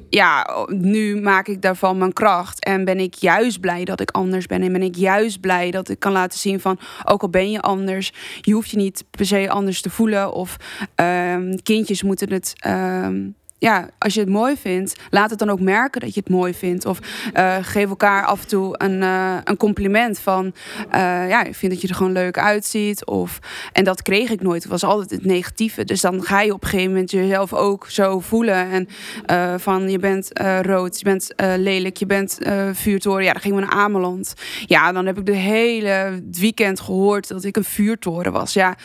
ja, 0.10 0.66
nu 0.68 1.22
maak 1.22 1.48
ik 1.48 1.62
daarvan 1.62 1.98
mijn 1.98 2.14
kracht. 2.14 2.64
En 2.64 2.86
ben 2.86 3.00
ik 3.00 3.14
juist 3.14 3.60
blij 3.60 3.86
dat 3.86 4.00
ik 4.00 4.12
anders 4.12 4.46
ben. 4.46 4.62
En 4.62 4.72
ben 4.72 4.82
ik 4.82 4.96
juist 4.96 5.40
blij 5.40 5.72
dat 5.72 5.90
ik 5.90 6.00
kan 6.00 6.12
laten 6.12 6.40
zien 6.40 6.60
van... 6.60 6.80
ook 7.06 7.22
al 7.22 7.30
ben 7.30 7.52
je 7.52 7.62
anders, 7.62 8.14
je 8.42 8.54
hoeft 8.54 8.70
je 8.70 8.78
niet 8.78 9.04
per 9.12 9.26
se 9.26 9.50
anders 9.50 9.82
te 9.82 9.90
voelen. 9.90 10.34
Of 10.34 10.58
ehm, 10.96 11.58
kindjes 11.64 12.04
moeten 12.04 12.32
het... 12.34 12.54
ehm, 12.58 13.26
ja, 13.60 13.90
als 13.98 14.14
je 14.14 14.20
het 14.20 14.30
mooi 14.30 14.58
vindt, 14.58 14.96
laat 15.10 15.30
het 15.30 15.40
dan 15.40 15.50
ook 15.50 15.60
merken 15.60 16.02
dat 16.02 16.14
je 16.14 16.20
het 16.20 16.30
mooi 16.30 16.54
vindt. 16.54 16.86
Of 16.86 17.00
eh, 17.34 17.58
geef 17.62 17.90
elkaar 17.90 18.26
af 18.26 18.42
en 18.42 18.48
toe 18.48 18.76
een, 18.78 19.04
eh, 19.04 19.38
een 19.44 19.58
compliment 19.58 20.20
van... 20.20 20.54
eh, 20.90 21.30
ja, 21.30 21.44
ik 21.44 21.56
vind 21.56 21.72
dat 21.72 21.82
je 21.82 21.88
er 21.88 21.96
gewoon 21.96 22.12
leuk 22.12 22.38
uitziet. 22.38 23.06
Of, 23.06 23.40
en 23.72 23.84
dat 23.84 24.02
kreeg 24.02 24.30
ik 24.30 24.42
nooit. 24.42 24.64
Het 24.64 24.72
was 24.72 24.84
altijd 24.84 25.10
het 25.10 25.26
negatieve. 25.26 25.84
Dus 25.84 26.02
dan 26.02 26.24
ga 26.24 26.42
je 26.42 26.54
op 26.54 26.64
een 26.64 26.70
gegeven 26.70 26.92
moment 26.92 27.12
jezelf 27.12 27.54
ook 27.54 27.90
zo 27.90 28.20
voelen. 28.20 28.70
En 28.70 28.88
van 29.60 29.90
je 29.90 30.00
bent 30.00 30.30
rood, 30.62 31.00
je 31.00 31.04
bent 31.04 31.34
lelijk, 31.58 31.98
je 31.98 32.06
bent 32.06 32.38
vuurtoren. 32.74 33.24
Ja, 33.24 33.32
dan 33.32 33.42
gingen 33.42 33.58
we 33.58 33.66
naar 33.66 33.76
Ameland. 33.76 34.34
Ja, 34.66 34.92
dan 34.92 35.06
heb 35.06 35.18
ik 35.18 35.26
de 35.26 35.36
hele 35.36 36.24
weekend 36.32 36.80
gehoord 36.80 37.28
dat 37.28 37.44
ik 37.44 37.56
een 37.56 37.64
vuurtoren 37.64 38.32
was. 38.32 38.54
Ja, 38.54 38.76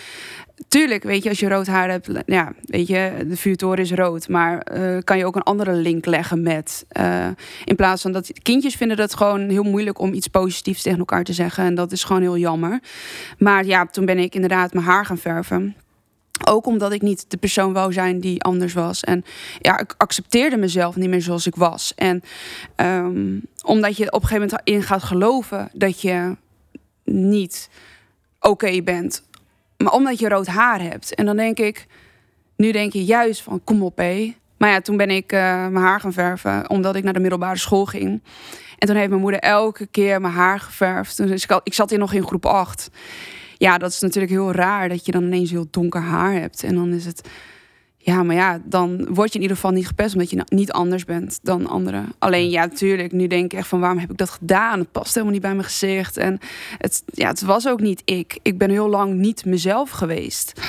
tuurlijk, 0.68 1.02
weet 1.02 1.22
je, 1.22 1.28
als 1.28 1.40
je 1.40 1.48
rood 1.48 1.66
haar 1.66 1.90
hebt, 1.90 2.08
ja, 2.26 2.52
weet 2.64 2.86
je, 2.86 3.24
de 3.28 3.36
vuurtoren 3.36 3.78
is 3.78 3.92
rood. 3.92 4.28
Maar 4.28 4.58
eh, 4.58 4.98
kan 5.04 5.18
je 5.18 5.26
ook 5.26 5.36
een 5.36 5.42
andere 5.42 5.72
link 5.72 6.06
leggen 6.06 6.42
met. 6.42 6.84
eh, 6.88 7.28
in 7.64 7.76
plaats 7.76 8.02
van 8.02 8.12
dat 8.12 8.32
kindjes 8.42 8.74
vinden 8.74 8.96
dat 8.96 9.14
gewoon 9.14 9.48
heel 9.48 9.62
moeilijk 9.62 9.98
om 9.98 10.12
iets 10.12 10.26
positiefs 10.26 10.82
tegen 10.82 10.98
elkaar 10.98 11.24
te 11.24 11.32
zeggen. 11.32 11.64
En 11.64 11.74
dat 11.74 11.92
is 11.92 12.04
gewoon 12.04 12.22
heel 12.22 12.38
jammer. 12.38 12.80
Maar 13.38 13.64
ja, 13.64 13.86
toen 13.86 14.04
ben 14.04 14.18
ik 14.18 14.34
inderdaad 14.34 14.72
mijn 14.72 14.86
haar 14.86 15.06
gaan 15.06 15.18
verven. 15.18 15.76
Ook 16.44 16.66
omdat 16.66 16.92
ik 16.92 17.02
niet 17.02 17.30
de 17.30 17.36
persoon 17.36 17.72
wou 17.72 17.92
zijn 17.92 18.20
die 18.20 18.42
anders 18.42 18.72
was. 18.72 19.04
En 19.04 19.24
ja, 19.60 19.78
ik 19.78 19.94
accepteerde 19.96 20.56
mezelf 20.56 20.96
niet 20.96 21.08
meer 21.08 21.22
zoals 21.22 21.46
ik 21.46 21.54
was. 21.56 21.92
En 21.96 22.22
ehm, 22.76 23.38
omdat 23.64 23.96
je 23.96 24.06
op 24.06 24.22
een 24.22 24.28
gegeven 24.28 24.48
moment 24.48 24.68
in 24.68 24.82
gaat 24.82 25.02
geloven 25.02 25.70
dat 25.72 26.00
je 26.00 26.36
niet 27.04 27.68
oké 28.40 28.82
bent. 28.82 29.22
Maar 29.82 29.92
omdat 29.92 30.18
je 30.18 30.28
rood 30.28 30.46
haar 30.46 30.80
hebt. 30.80 31.14
En 31.14 31.26
dan 31.26 31.36
denk 31.36 31.58
ik, 31.58 31.86
nu 32.56 32.72
denk 32.72 32.92
je 32.92 33.04
juist 33.04 33.42
van 33.42 33.60
kom 33.64 33.82
op 33.82 33.96
hé. 33.96 34.36
Maar 34.56 34.70
ja, 34.70 34.80
toen 34.80 34.96
ben 34.96 35.10
ik 35.10 35.32
eh, 35.32 35.40
mijn 35.40 35.84
haar 35.84 36.00
gaan 36.00 36.12
verven, 36.12 36.70
omdat 36.70 36.96
ik 36.96 37.04
naar 37.04 37.12
de 37.12 37.20
middelbare 37.20 37.58
school 37.58 37.86
ging. 37.86 38.22
En 38.78 38.88
toen 38.88 38.96
heeft 38.96 39.08
mijn 39.08 39.20
moeder 39.20 39.40
elke 39.40 39.86
keer 39.86 40.20
mijn 40.20 40.34
haar 40.34 40.60
geverfd. 40.60 41.18
Ik, 41.18 41.60
ik 41.62 41.74
zat 41.74 41.90
hier 41.90 41.98
nog 41.98 42.12
in 42.12 42.26
groep 42.26 42.46
8. 42.46 42.90
ja, 43.56 43.78
dat 43.78 43.90
is 43.90 44.00
natuurlijk 44.00 44.32
heel 44.32 44.52
raar 44.52 44.88
dat 44.88 45.06
je 45.06 45.12
dan 45.12 45.22
ineens 45.22 45.50
heel 45.50 45.66
donker 45.70 46.00
haar 46.00 46.32
hebt. 46.32 46.62
En 46.62 46.74
dan 46.74 46.92
is 46.92 47.04
het, 47.04 47.28
ja, 48.04 48.22
maar 48.22 48.36
ja, 48.36 48.60
dan 48.64 49.06
word 49.14 49.28
je 49.28 49.34
in 49.34 49.42
ieder 49.42 49.56
geval 49.56 49.70
niet 49.70 49.86
gepest 49.86 50.14
omdat 50.14 50.30
je 50.30 50.36
nou 50.36 50.48
niet 50.50 50.72
anders 50.72 51.04
bent 51.04 51.38
dan 51.42 51.66
anderen. 51.66 52.12
Alleen 52.18 52.50
ja, 52.50 52.64
natuurlijk, 52.64 53.12
nu 53.12 53.26
denk 53.26 53.52
ik 53.52 53.58
echt 53.58 53.68
van 53.68 53.80
waarom 53.80 53.98
heb 53.98 54.10
ik 54.10 54.16
dat 54.16 54.30
gedaan? 54.30 54.78
Het 54.78 54.92
past 54.92 55.12
helemaal 55.14 55.32
niet 55.32 55.42
bij 55.42 55.54
mijn 55.54 55.64
gezicht. 55.64 56.16
En 56.16 56.38
het, 56.78 57.02
ja, 57.06 57.28
het 57.28 57.42
was 57.42 57.68
ook 57.68 57.80
niet 57.80 58.02
ik. 58.04 58.38
Ik 58.42 58.58
ben 58.58 58.70
heel 58.70 58.88
lang 58.88 59.14
niet 59.14 59.44
mezelf 59.44 59.90
geweest. 59.90 60.60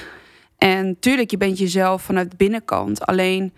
En 0.58 0.98
tuurlijk, 1.00 1.32
je 1.32 1.38
bent 1.38 1.58
jezelf 1.58 2.02
vanuit 2.02 2.32
de 2.32 2.38
binnenkant. 2.38 3.06
Alleen 3.06 3.54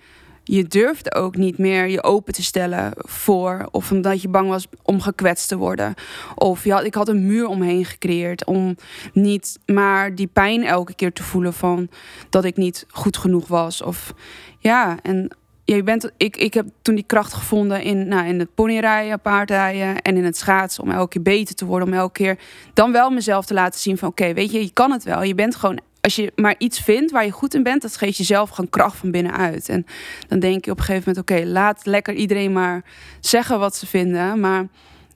je 0.48 0.64
durfde 0.64 1.14
ook 1.14 1.36
niet 1.36 1.58
meer 1.58 1.88
je 1.88 2.04
open 2.04 2.34
te 2.34 2.44
stellen 2.44 2.92
voor. 2.96 3.68
Of 3.72 3.92
omdat 3.92 4.22
je 4.22 4.28
bang 4.28 4.50
was 4.50 4.68
om 4.84 5.02
gekwetst 5.02 5.48
te 5.48 5.58
worden. 5.58 5.94
Of 6.36 6.64
je 6.64 6.84
ik 6.84 6.94
had 6.94 7.08
een 7.08 7.26
muur 7.26 7.48
omheen 7.48 7.86
gecreëerd. 7.86 8.46
Om 8.46 8.76
niet 9.14 9.60
maar 9.66 10.16
die 10.16 10.28
pijn 10.28 10.64
elke 10.64 10.96
keer 10.96 11.14
te 11.14 11.24
voelen 11.24 11.54
van 11.54 11.90
dat 12.30 12.46
ik 12.46 12.58
niet 12.58 12.86
goed 12.90 13.18
genoeg 13.18 13.48
was. 13.48 13.82
Of 13.82 14.14
ja, 14.60 14.98
en 15.02 15.32
je 15.64 15.84
bent, 15.84 16.12
ik, 16.18 16.38
ik 16.38 16.54
heb 16.54 16.68
toen 16.82 16.96
die 16.96 17.04
kracht 17.04 17.34
gevonden 17.34 17.82
in, 17.82 18.08
nou, 18.08 18.28
in 18.28 18.40
het 18.40 18.56
ponyrijden, 18.56 19.20
paardrijden 19.20 20.02
en 20.02 20.18
in 20.18 20.24
het 20.24 20.38
schaatsen. 20.38 20.84
Om 20.84 20.92
elke 20.92 21.10
keer 21.10 21.22
beter 21.22 21.56
te 21.56 21.66
worden. 21.66 21.88
Om 21.88 21.94
elke 21.94 22.14
keer 22.14 22.38
dan 22.74 22.92
wel 22.92 23.10
mezelf 23.10 23.46
te 23.46 23.54
laten 23.54 23.80
zien 23.80 23.98
van 23.98 24.10
oké, 24.10 24.34
weet 24.34 24.52
je, 24.52 24.62
je 24.62 24.74
kan 24.74 24.92
het 24.92 25.04
wel. 25.04 25.24
Je 25.24 25.36
bent 25.36 25.56
gewoon 25.56 25.80
als 26.06 26.16
je 26.16 26.32
maar 26.36 26.56
iets 26.58 26.80
vindt 26.80 27.12
waar 27.12 27.26
je 27.26 27.32
goed 27.32 27.54
in 27.54 27.64
bent, 27.64 27.82
dat 27.82 27.98
geeft 27.98 28.18
jezelf 28.18 28.50
gewoon 28.50 28.70
kracht 28.70 28.98
van 28.98 29.12
binnenuit. 29.12 29.70
En 29.70 29.86
dan 30.28 30.40
denk 30.40 30.66
je 30.66 30.72
op 30.72 30.78
een 30.78 30.84
gegeven 30.84 31.14
moment: 31.14 31.32
oké, 31.32 31.46
laat 31.46 31.86
lekker 31.86 32.14
iedereen 32.14 32.54
maar 32.54 32.84
zeggen 33.20 33.60
wat 33.60 33.76
ze 33.76 33.88
vinden. 33.88 34.40
Maar 34.40 34.68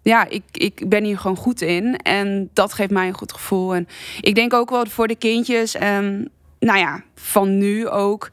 ja, 0.02 0.28
ik, 0.28 0.44
ik 0.52 0.90
ben 0.90 1.04
hier 1.04 1.18
gewoon 1.18 1.38
goed 1.38 1.62
in. 1.62 1.98
En 1.98 2.50
dat 2.54 2.74
geeft 2.74 2.90
mij 2.90 3.08
een 3.08 3.14
goed 3.14 3.34
gevoel. 3.34 3.76
En 3.76 3.88
ik 4.22 4.36
denk 4.36 4.54
ook 4.54 4.70
wel 4.70 4.86
voor 4.86 5.08
de 5.08 5.16
kindjes. 5.16 5.76
En 5.76 6.32
nou 6.60 6.80
ja, 6.80 7.04
van 7.16 7.58
nu 7.58 7.88
ook. 7.88 8.30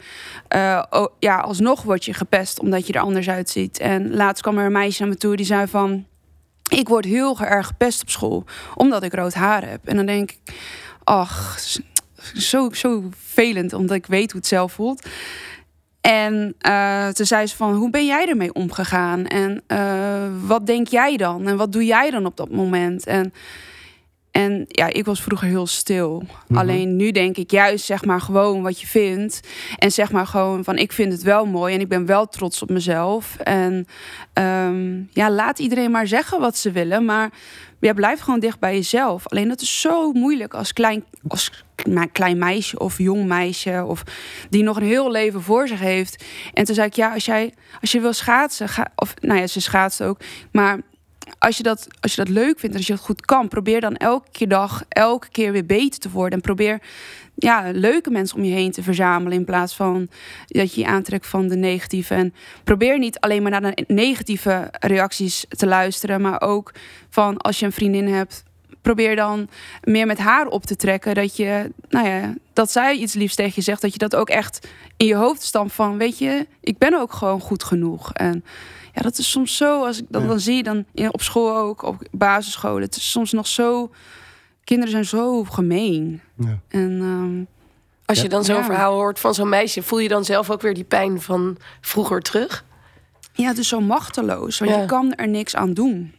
Uh, 0.57 0.83
ja, 1.19 1.39
alsnog 1.39 1.83
word 1.83 2.05
je 2.05 2.15
gepest 2.15 2.61
omdat 2.61 2.87
je 2.87 2.93
er 2.93 3.01
anders 3.01 3.29
uitziet. 3.29 3.79
En 3.79 4.15
laatst 4.15 4.43
kwam 4.43 4.59
er 4.59 4.67
een 4.67 4.73
meisje 4.73 5.01
naar 5.03 5.11
me 5.11 5.17
toe 5.17 5.37
die 5.37 5.47
zei 5.47 5.67
van... 5.67 6.07
Ik 6.71 6.89
word 6.89 7.05
heel 7.05 7.41
erg 7.41 7.67
gepest 7.67 8.03
op 8.03 8.11
school, 8.11 8.45
omdat 8.75 9.03
ik 9.03 9.15
rood 9.15 9.35
haar 9.35 9.69
heb. 9.69 9.81
En 9.85 9.97
dan 9.97 10.07
denk 10.07 10.31
ik, 10.31 10.55
ach, 11.05 11.59
zo, 12.35 12.69
zo 12.73 13.03
velend, 13.17 13.73
omdat 13.73 13.97
ik 13.97 14.07
weet 14.07 14.31
hoe 14.31 14.41
het 14.41 14.49
zelf 14.49 14.73
voelt. 14.73 15.07
En 16.01 16.57
uh, 16.69 17.09
toen 17.09 17.27
zei 17.27 17.47
ze 17.47 17.57
van, 17.57 17.75
hoe 17.75 17.91
ben 17.91 18.07
jij 18.07 18.29
ermee 18.29 18.53
omgegaan? 18.53 19.27
En 19.27 19.63
uh, 19.69 20.47
wat 20.47 20.67
denk 20.67 20.89
jij 20.89 21.17
dan? 21.17 21.47
En 21.47 21.57
wat 21.57 21.73
doe 21.73 21.85
jij 21.85 22.11
dan 22.11 22.27
op 22.27 22.37
dat 22.37 22.51
moment? 22.51 23.07
En, 23.07 23.33
en 24.31 24.65
ja, 24.69 24.87
ik 24.87 25.05
was 25.05 25.23
vroeger 25.23 25.49
heel 25.49 25.67
stil. 25.67 26.23
Mhm. 26.49 26.59
Alleen 26.59 26.97
nu 26.97 27.11
denk 27.11 27.37
ik 27.37 27.51
juist, 27.51 27.85
zeg 27.85 28.05
maar, 28.05 28.21
gewoon 28.21 28.63
wat 28.63 28.81
je 28.81 28.87
vindt. 28.87 29.41
En 29.79 29.93
zeg 29.93 30.13
maar 30.13 30.27
gewoon 30.27 30.65
van, 30.65 30.79
ik 30.79 30.93
vind 30.93 31.13
het 31.13 31.23
wel 31.23 31.47
mooi 31.47 31.75
en 31.75 31.81
ik 31.81 31.89
ben 31.89 32.07
wel 32.07 32.29
trots 32.29 32.63
op 32.63 32.71
mezelf. 32.71 33.37
En 33.37 33.87
um, 34.35 35.09
ja, 35.13 35.31
laat 35.31 35.59
iedereen 35.59 35.91
maar 35.91 36.07
zeggen 36.07 36.41
wat 36.41 36.57
ze 36.57 36.71
willen. 36.71 37.05
Maar 37.05 37.31
ja, 37.81 37.93
blijf 37.93 38.21
gewoon 38.21 38.41
dicht 38.41 38.59
bij 38.59 38.75
jezelf. 38.75 39.27
Alleen 39.27 39.49
dat 39.49 39.61
is 39.61 39.81
zo 39.81 40.13
moeilijk 40.13 40.55
als 40.55 40.73
klein, 40.73 41.05
als 41.29 41.65
klein 42.13 42.39
meisje 42.39 42.79
of 42.79 42.99
jong 42.99 43.27
meisje. 43.27 43.85
Of 43.87 44.03
die 44.51 44.63
nog 44.63 44.77
een 44.77 44.83
heel 44.83 45.11
leven 45.11 45.43
voor 45.43 45.69
zich 45.69 45.81
heeft. 45.81 46.25
En 46.55 46.65
toen 46.65 46.75
zei 46.75 46.87
ik, 46.87 46.95
ja, 46.95 47.13
als 47.13 47.25
jij 47.25 47.55
als 47.81 47.93
je 47.93 48.01
wil 48.01 48.13
schaatsen, 48.13 48.69
ga, 48.69 48.89
of 48.97 49.15
nou 49.21 49.41
ja, 49.41 49.47
ze 49.47 49.61
schaatst 49.61 50.03
ook. 50.03 50.21
Maar 50.53 50.81
als 51.39 51.57
je, 51.57 51.63
dat, 51.63 51.87
als 52.01 52.15
je 52.15 52.25
dat 52.25 52.33
leuk 52.33 52.59
vindt 52.59 52.77
als 52.77 52.87
je 52.87 52.93
dat 52.93 53.03
goed 53.03 53.25
kan, 53.25 53.49
probeer 53.49 53.81
dan 53.81 53.97
elke 53.97 54.29
keer 54.33 54.49
dag, 54.49 54.85
elke 54.89 55.29
keer 55.29 55.53
weer 55.53 55.67
beter 55.67 56.01
te 56.01 56.11
worden. 56.11 56.33
En 56.33 56.41
probeer 56.41 56.81
ja, 57.35 57.71
leuke 57.73 58.11
mensen 58.11 58.37
om 58.37 58.45
je 58.45 58.53
heen 58.53 58.71
te 58.71 58.83
verzamelen. 58.83 59.39
In 59.39 59.45
plaats 59.45 59.75
van 59.75 60.09
dat 60.47 60.75
je 60.75 60.81
je 60.81 60.87
aantrekt 60.87 61.27
van 61.27 61.49
de 61.49 61.57
negatieve. 61.57 62.15
En 62.15 62.35
probeer 62.65 62.99
niet 62.99 63.21
alleen 63.21 63.43
maar 63.43 63.51
naar 63.51 63.75
de 63.75 63.85
negatieve 63.87 64.69
reacties 64.71 65.45
te 65.49 65.67
luisteren. 65.67 66.21
Maar 66.21 66.41
ook 66.41 66.73
van 67.11 67.37
als 67.37 67.59
je 67.59 67.67
een 67.67 67.73
vriendin 67.73 68.09
hebt. 68.09 68.45
Probeer 68.83 69.17
dan 69.17 69.49
meer 69.83 70.07
met 70.07 70.19
haar 70.19 70.47
op 70.47 70.67
te 70.67 70.77
trekken. 70.77 71.15
Dat 71.15 71.37
je, 71.37 71.73
nou 71.89 72.09
ja, 72.09 72.35
dat 72.53 72.71
zij 72.71 72.95
iets 72.95 73.15
liefs 73.15 73.35
tegen 73.35 73.53
je 73.55 73.61
zegt. 73.61 73.81
Dat 73.81 73.93
je 73.93 73.99
dat 73.99 74.17
ook 74.17 74.29
echt 74.29 74.69
in 74.97 75.07
je 75.07 75.15
hoofd 75.15 75.43
stampt 75.43 75.73
van, 75.73 75.99
weet 75.99 76.19
je, 76.19 76.47
ik 76.61 76.79
ben 76.79 77.01
ook 77.01 77.13
gewoon 77.13 77.41
goed 77.41 77.65
genoeg. 77.65 78.13
En 78.13 78.45
ja, 78.97 79.03
dat 79.03 79.19
is 79.19 79.31
soms 79.31 79.57
zo, 79.57 79.85
als 79.85 79.99
ik 79.99 80.05
dat 80.09 80.29
dan 80.29 80.41
zie, 80.41 80.63
dan 80.63 80.85
op 81.11 81.23
school 81.23 81.57
ook, 81.57 81.83
op 81.83 82.03
basisscholen. 82.11 82.83
Het 82.83 82.97
is 82.97 83.11
soms 83.11 83.33
nog 83.33 83.47
zo 83.47 83.91
kinderen 84.65 84.93
zijn 84.93 85.05
zo 85.05 85.45
gemeen. 85.45 86.21
Ja. 86.37 86.59
En, 86.69 86.99
ehm, 87.01 87.45
Als 88.05 88.23
je 88.23 88.29
dan 88.29 88.45
zo'n 88.45 88.65
verhaal 88.65 88.95
hoort 88.95 89.19
van 89.19 89.35
zo'n 89.35 89.49
meisje, 89.49 89.83
voel 89.83 89.99
je 89.99 90.09
dan 90.09 90.25
zelf 90.25 90.51
ook 90.51 90.63
weer 90.63 90.75
die 90.75 90.85
pijn 90.85 91.21
van 91.21 91.57
vroeger 91.81 92.21
terug? 92.21 92.65
Ja, 93.33 93.49
het 93.49 93.59
is 93.59 93.69
zo 93.69 93.81
machteloos, 93.81 94.59
want 94.59 94.71
je 94.71 94.87
kan 94.87 95.15
er 95.15 95.29
niks 95.29 95.57
aan 95.57 95.75
doen. 95.75 96.15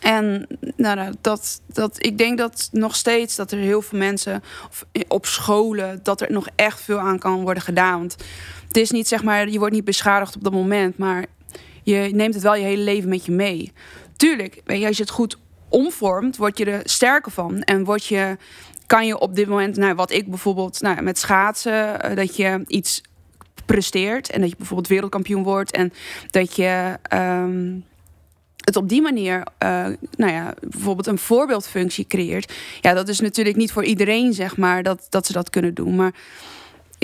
En 0.00 0.46
nou, 0.76 0.96
nou, 0.96 1.14
dat, 1.20 1.60
dat, 1.66 1.96
ik 2.04 2.18
denk 2.18 2.38
dat 2.38 2.68
nog 2.72 2.96
steeds 2.96 3.36
dat 3.36 3.52
er 3.52 3.58
heel 3.58 3.82
veel 3.82 3.98
mensen 3.98 4.42
op 5.08 5.26
scholen, 5.26 6.00
dat 6.02 6.20
er 6.20 6.32
nog 6.32 6.48
echt 6.54 6.80
veel 6.80 6.98
aan 6.98 7.18
kan 7.18 7.42
worden 7.42 7.62
gedaan. 7.62 7.98
Want 7.98 8.16
het 8.66 8.76
is 8.76 8.90
niet 8.90 9.08
zeg 9.08 9.22
maar, 9.22 9.48
je 9.48 9.58
wordt 9.58 9.74
niet 9.74 9.84
beschadigd 9.84 10.36
op 10.36 10.44
dat 10.44 10.52
moment, 10.52 10.98
maar 10.98 11.26
je 11.84 12.08
neemt 12.12 12.34
het 12.34 12.42
wel 12.42 12.54
je 12.54 12.64
hele 12.64 12.82
leven 12.82 13.08
met 13.08 13.24
je 13.24 13.32
mee. 13.32 13.72
Tuurlijk, 14.16 14.62
als 14.66 14.96
je 14.96 15.02
het 15.02 15.10
goed 15.10 15.38
omvormt, 15.68 16.36
word 16.36 16.58
je 16.58 16.64
er 16.64 16.80
sterker 16.84 17.32
van. 17.32 17.62
En 17.62 17.84
word 17.84 18.06
je, 18.06 18.36
kan 18.86 19.06
je 19.06 19.18
op 19.18 19.34
dit 19.34 19.48
moment, 19.48 19.76
nou, 19.76 19.94
wat 19.94 20.10
ik 20.10 20.28
bijvoorbeeld 20.28 20.80
nou, 20.80 21.02
met 21.02 21.18
schaatsen, 21.18 22.10
uh, 22.10 22.16
dat 22.16 22.36
je 22.36 22.64
iets 22.66 23.02
presteert 23.64 24.30
en 24.30 24.40
dat 24.40 24.50
je 24.50 24.56
bijvoorbeeld 24.56 24.88
wereldkampioen 24.88 25.42
wordt 25.42 25.70
en 25.70 25.92
dat 26.30 26.56
je 26.56 26.98
um, 27.12 27.84
het 28.64 28.76
op 28.76 28.88
die 28.88 29.02
manier, 29.02 29.36
uh, 29.36 29.86
nou 30.16 30.32
ja, 30.32 30.54
bijvoorbeeld 30.60 31.06
een 31.06 31.18
voorbeeldfunctie 31.18 32.06
creëert. 32.06 32.52
Ja, 32.80 32.92
dat 32.92 33.08
is 33.08 33.20
natuurlijk 33.20 33.56
niet 33.56 33.72
voor 33.72 33.84
iedereen, 33.84 34.32
zeg 34.32 34.56
maar, 34.56 34.82
dat, 34.82 35.06
dat 35.10 35.26
ze 35.26 35.32
dat 35.32 35.50
kunnen 35.50 35.74
doen. 35.74 35.96
Maar 35.96 36.14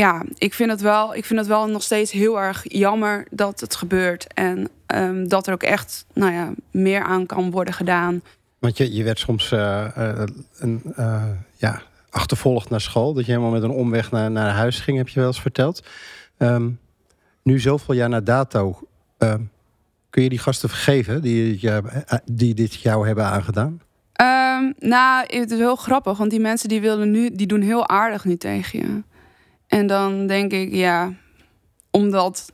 ja, 0.00 0.24
ik 0.38 0.54
vind 0.54 0.70
het 0.70 0.80
wel, 0.80 1.14
ik 1.14 1.24
vind 1.24 1.38
het 1.38 1.48
wel 1.48 1.68
nog 1.68 1.82
steeds 1.82 2.12
heel 2.12 2.40
erg 2.40 2.64
jammer 2.68 3.26
dat 3.30 3.60
het 3.60 3.76
gebeurt. 3.76 4.32
En 4.34 4.68
um, 4.94 5.28
dat 5.28 5.46
er 5.46 5.52
ook 5.52 5.62
echt, 5.62 6.06
nou 6.14 6.32
ja, 6.32 6.52
meer 6.70 7.02
aan 7.02 7.26
kan 7.26 7.50
worden 7.50 7.74
gedaan. 7.74 8.22
Want 8.58 8.76
je, 8.76 8.94
je 8.94 9.04
werd 9.04 9.18
soms 9.18 9.52
uh, 9.52 9.86
een, 10.58 10.82
uh, 10.98 11.22
ja, 11.56 11.82
achtervolgd 12.10 12.70
naar 12.70 12.80
school. 12.80 13.12
Dat 13.12 13.24
je 13.24 13.30
helemaal 13.32 13.52
met 13.52 13.62
een 13.62 13.70
omweg 13.70 14.10
naar, 14.10 14.30
naar 14.30 14.50
huis 14.54 14.80
ging, 14.80 14.96
heb 14.96 15.08
je 15.08 15.18
wel 15.18 15.28
eens 15.28 15.40
verteld. 15.40 15.82
Um, 16.38 16.78
nu 17.42 17.60
zoveel 17.60 17.94
jaar 17.94 18.08
na 18.08 18.20
dato, 18.20 18.78
um, 19.18 19.50
kun 20.10 20.22
je 20.22 20.28
die 20.28 20.38
gasten 20.38 20.68
vergeven 20.68 21.22
die, 21.22 21.70
die 22.24 22.54
dit 22.54 22.74
jou 22.74 23.06
hebben 23.06 23.24
aangedaan? 23.24 23.80
Um, 24.20 24.74
nou, 24.78 25.24
het 25.26 25.50
is 25.50 25.58
heel 25.58 25.76
grappig, 25.76 26.18
want 26.18 26.30
die 26.30 26.40
mensen 26.40 26.68
die 26.68 26.80
willen 26.80 27.10
nu, 27.10 27.30
die 27.30 27.46
doen 27.46 27.60
heel 27.60 27.88
aardig 27.88 28.24
nu 28.24 28.36
tegen 28.36 28.78
je. 28.78 29.02
En 29.70 29.86
dan 29.86 30.26
denk 30.26 30.52
ik, 30.52 30.74
ja, 30.74 31.12
omdat, 31.90 32.52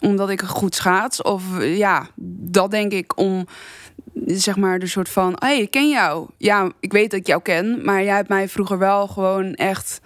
omdat 0.00 0.30
ik 0.30 0.42
goed 0.42 0.74
schaats, 0.74 1.22
of 1.22 1.42
ja, 1.62 2.08
dat 2.40 2.70
denk 2.70 2.92
ik 2.92 3.18
om 3.18 3.46
zeg 4.26 4.56
maar 4.56 4.78
de 4.78 4.86
soort 4.86 5.08
van, 5.08 5.36
hé, 5.38 5.46
hey, 5.46 5.60
ik 5.60 5.70
ken 5.70 5.88
jou. 5.88 6.28
Ja, 6.36 6.72
ik 6.80 6.92
weet 6.92 7.10
dat 7.10 7.20
ik 7.20 7.26
jou 7.26 7.42
ken, 7.42 7.84
maar 7.84 8.04
jij 8.04 8.14
hebt 8.14 8.28
mij 8.28 8.48
vroeger 8.48 8.78
wel 8.78 9.06
gewoon 9.06 9.54
echt, 9.54 10.00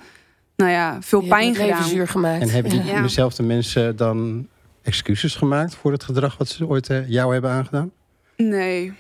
nou 0.57 0.71
ja, 0.71 0.99
veel 1.01 1.23
pijn 1.23 1.55
gedaan. 1.55 1.85
Zuur 1.85 2.09
gemaakt. 2.09 2.43
En 2.43 2.51
hebben 2.51 2.73
die 2.73 2.85
ja. 2.85 3.03
dezelfde 3.03 3.43
mensen 3.43 3.97
dan 3.97 4.49
excuses 4.83 5.35
gemaakt 5.35 5.75
voor 5.75 5.93
het 5.93 6.05
gedrag 6.05 6.37
wat 6.37 6.49
ze 6.49 6.67
ooit 6.67 6.91
uh, 6.91 7.09
jou 7.09 7.33
hebben 7.33 7.51
aangedaan? 7.51 7.91
Nee, 8.37 8.93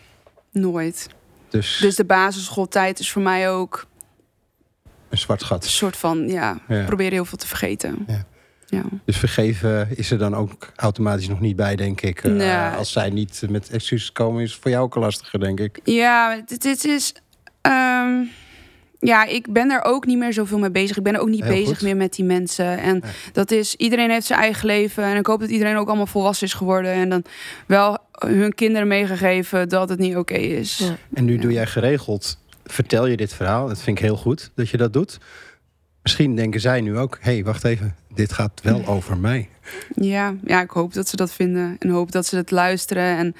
nooit. 0.52 1.08
Dus, 1.48 1.78
dus 1.80 1.96
de 1.96 2.04
basisschooltijd 2.04 2.98
is 2.98 3.10
voor 3.10 3.22
mij 3.22 3.50
ook 3.50 3.86
een 5.12 5.18
zwart 5.18 5.42
gat. 5.42 5.64
Een 5.64 5.70
soort 5.70 5.96
van, 5.96 6.28
ja, 6.28 6.58
ja. 6.68 6.84
probeer 6.84 7.10
heel 7.10 7.24
veel 7.24 7.38
te 7.38 7.46
vergeten. 7.46 8.04
Ja. 8.06 8.24
Ja. 8.66 8.82
Dus 9.04 9.16
vergeven 9.16 9.88
is 9.96 10.10
er 10.10 10.18
dan 10.18 10.34
ook 10.34 10.72
automatisch 10.76 11.28
nog 11.28 11.40
niet 11.40 11.56
bij, 11.56 11.76
denk 11.76 12.00
ik. 12.00 12.24
Uh, 12.24 12.76
als 12.76 12.92
zij 12.92 13.10
niet 13.10 13.42
met 13.48 13.70
excuses 13.70 14.12
komen, 14.12 14.42
is 14.42 14.52
het 14.52 14.62
voor 14.62 14.70
jou 14.70 14.84
ook 14.84 14.94
lastiger, 14.94 15.40
denk 15.40 15.60
ik. 15.60 15.80
Ja, 15.84 16.42
dit, 16.46 16.84
is. 16.84 17.14
Um, 17.62 18.30
ja, 18.98 19.24
ik 19.24 19.52
ben 19.52 19.70
er 19.70 19.84
ook 19.84 20.06
niet 20.06 20.18
meer 20.18 20.32
zoveel 20.32 20.58
mee 20.58 20.70
bezig. 20.70 20.96
Ik 20.96 21.02
ben 21.02 21.16
ook 21.16 21.28
niet 21.28 21.44
bezig 21.44 21.82
meer 21.82 21.96
met 21.96 22.14
die 22.14 22.24
mensen. 22.24 22.78
En 22.78 23.02
dat 23.32 23.50
is, 23.50 23.74
iedereen 23.74 24.10
heeft 24.10 24.26
zijn 24.26 24.40
eigen 24.40 24.66
leven. 24.66 25.04
En 25.04 25.16
ik 25.16 25.26
hoop 25.26 25.40
dat 25.40 25.50
iedereen 25.50 25.76
ook 25.76 25.88
allemaal 25.88 26.06
volwassen 26.06 26.46
is 26.46 26.54
geworden. 26.54 26.92
En 26.92 27.08
dan 27.08 27.24
wel 27.66 27.98
hun 28.12 28.54
kinderen 28.54 28.88
meegegeven 28.88 29.68
dat 29.68 29.88
het 29.88 29.98
niet 29.98 30.16
oké 30.16 30.34
is. 30.34 30.78
Ja. 30.78 30.96
En 31.14 31.24
nu 31.24 31.38
doe 31.38 31.52
jij 31.52 31.66
geregeld, 31.66 32.38
vertel 32.64 33.06
je 33.06 33.16
dit 33.16 33.34
verhaal. 33.34 33.68
Dat 33.68 33.82
vind 33.82 33.98
ik 33.98 34.04
heel 34.04 34.16
goed 34.16 34.50
dat 34.54 34.68
je 34.68 34.76
dat 34.76 34.92
doet. 34.92 35.18
Misschien 36.02 36.36
denken 36.36 36.60
zij 36.60 36.80
nu 36.80 36.98
ook: 36.98 37.18
hé, 37.20 37.32
hey, 37.32 37.44
wacht 37.44 37.64
even, 37.64 37.96
dit 38.14 38.32
gaat 38.32 38.60
wel 38.62 38.86
over 38.94 39.16
mij. 39.16 39.48
Ja, 39.94 40.34
ja, 40.44 40.60
ik 40.60 40.70
hoop 40.70 40.92
dat 40.92 41.08
ze 41.08 41.16
dat 41.16 41.32
vinden 41.32 41.76
en 41.78 41.88
hoop 41.88 42.12
dat 42.12 42.26
ze 42.26 42.36
het 42.36 42.50
luisteren. 42.50 43.16
En 43.16 43.34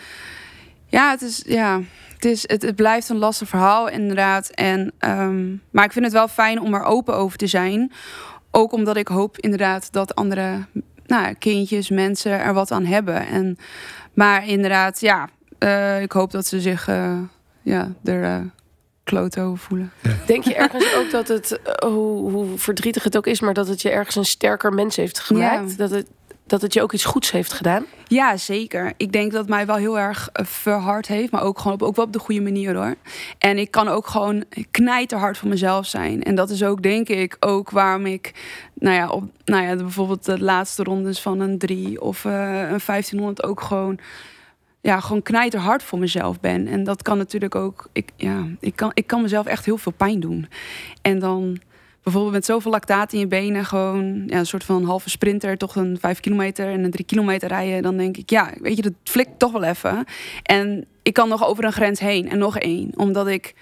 ja, 0.86 1.10
het 1.10 1.22
is, 1.22 1.42
ja, 1.46 1.80
het, 2.14 2.24
is, 2.24 2.48
het, 2.48 2.62
het 2.62 2.76
blijft 2.76 3.08
een 3.08 3.16
lastig 3.16 3.48
verhaal, 3.48 3.88
inderdaad. 3.88 4.48
En, 4.48 4.92
ehm, 4.98 5.50
maar 5.70 5.84
ik 5.84 5.92
vind 5.92 6.04
het 6.04 6.14
wel 6.14 6.28
fijn 6.28 6.60
om 6.60 6.74
er 6.74 6.82
open 6.82 7.14
over 7.14 7.38
te 7.38 7.46
zijn. 7.46 7.92
Ook 8.50 8.72
omdat 8.72 8.96
ik 8.96 9.08
hoop 9.08 9.38
inderdaad 9.38 9.92
dat 9.92 10.14
andere 10.14 10.66
nou, 11.06 11.34
kindjes, 11.34 11.90
mensen 11.90 12.40
er 12.40 12.54
wat 12.54 12.70
aan 12.70 12.84
hebben. 12.84 13.26
En, 13.26 13.58
maar 14.14 14.48
inderdaad, 14.48 15.00
ja, 15.00 15.28
eh, 15.58 16.02
ik 16.02 16.12
hoop 16.12 16.30
dat 16.30 16.46
ze 16.46 16.60
zich 16.60 16.88
uh, 16.88 17.18
ja, 17.62 17.92
er 18.04 18.22
uh, 18.22 18.46
kloot 19.04 19.38
over 19.38 19.58
voelen. 19.58 19.92
Denk 20.26 20.44
je 20.44 20.54
ergens 20.54 20.94
ook 20.94 21.10
dat 21.10 21.28
het, 21.28 21.60
hoe, 21.84 22.30
hoe 22.30 22.58
verdrietig 22.58 23.04
het 23.04 23.16
ook 23.16 23.26
is, 23.26 23.40
maar 23.40 23.54
dat 23.54 23.68
het 23.68 23.82
je 23.82 23.90
ergens 23.90 24.16
een 24.16 24.24
sterker 24.24 24.72
mens 24.72 24.96
heeft 24.96 25.18
gemaakt? 25.18 25.78
Dat 25.78 25.90
het 25.90 26.06
dat 26.52 26.62
het 26.62 26.72
je 26.72 26.82
ook 26.82 26.92
iets 26.92 27.04
goeds 27.04 27.30
heeft 27.30 27.52
gedaan? 27.52 27.84
Ja, 28.06 28.36
zeker. 28.36 28.92
Ik 28.96 29.12
denk 29.12 29.30
dat 29.30 29.40
het 29.40 29.48
mij 29.48 29.66
wel 29.66 29.76
heel 29.76 29.98
erg 29.98 30.28
eh, 30.32 30.44
verhard 30.44 31.06
heeft, 31.06 31.30
maar 31.30 31.42
ook 31.42 31.58
gewoon 31.58 31.72
op, 31.72 31.82
ook 31.82 31.96
wel 31.96 32.04
op 32.04 32.12
de 32.12 32.18
goede 32.18 32.40
manier 32.40 32.74
hoor. 32.74 32.94
En 33.38 33.58
ik 33.58 33.70
kan 33.70 33.88
ook 33.88 34.06
gewoon 34.06 34.44
knijterhard 34.70 35.38
voor 35.38 35.48
mezelf 35.48 35.86
zijn. 35.86 36.22
En 36.22 36.34
dat 36.34 36.50
is 36.50 36.62
ook, 36.62 36.82
denk 36.82 37.08
ik, 37.08 37.36
ook 37.40 37.70
waarom 37.70 38.06
ik, 38.06 38.32
nou 38.74 38.96
ja, 38.96 39.08
op, 39.08 39.24
nou 39.44 39.64
ja 39.64 39.76
bijvoorbeeld 39.76 40.24
de 40.24 40.40
laatste 40.40 40.82
rondes 40.82 41.20
van 41.20 41.40
een 41.40 41.58
3 41.58 42.00
of 42.00 42.24
uh, 42.24 42.32
een 42.60 42.80
1500 42.86 43.42
ook 43.42 43.60
gewoon 43.60 43.98
ja, 44.82 45.00
gewoon 45.00 45.22
knijterhard 45.22 45.82
voor 45.82 45.98
mezelf 45.98 46.40
ben. 46.40 46.66
En 46.66 46.84
dat 46.84 47.02
kan 47.02 47.18
natuurlijk 47.18 47.54
ook. 47.54 47.88
Ik, 47.92 48.10
ja, 48.16 48.46
ik, 48.60 48.76
kan, 48.76 48.90
ik 48.94 49.06
kan 49.06 49.22
mezelf 49.22 49.46
echt 49.46 49.64
heel 49.64 49.78
veel 49.78 49.92
pijn 49.92 50.20
doen. 50.20 50.48
En 51.02 51.18
dan 51.18 51.58
bijvoorbeeld 52.02 52.34
met 52.34 52.44
zoveel 52.44 52.70
lactaat 52.70 53.12
in 53.12 53.18
je 53.18 53.26
benen, 53.26 53.64
gewoon 53.64 54.22
ja, 54.26 54.38
een 54.38 54.46
soort 54.46 54.64
van 54.64 54.84
halve 54.84 55.10
sprinter, 55.10 55.58
toch 55.58 55.76
een 55.76 55.98
vijf 56.00 56.20
kilometer 56.20 56.66
en 56.68 56.84
een 56.84 56.90
drie 56.90 57.04
kilometer 57.04 57.48
rijden, 57.48 57.82
dan 57.82 57.96
denk 57.96 58.16
ik, 58.16 58.30
ja, 58.30 58.50
weet 58.60 58.76
je, 58.76 58.82
dat 58.82 58.92
flikt 59.04 59.38
toch 59.38 59.52
wel 59.52 59.62
even. 59.62 60.04
En 60.42 60.86
ik 61.02 61.12
kan 61.12 61.28
nog 61.28 61.46
over 61.46 61.64
een 61.64 61.72
grens 61.72 62.00
heen 62.00 62.30
en 62.30 62.38
nog 62.38 62.58
één, 62.58 62.92
omdat 62.96 63.28
ik, 63.28 63.54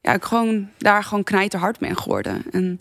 ja, 0.00 0.12
ik 0.12 0.24
gewoon 0.24 0.68
daar 0.78 1.04
gewoon 1.04 1.24
knijterhard 1.24 1.78
ben 1.78 1.96
geworden. 1.96 2.42
En 2.50 2.80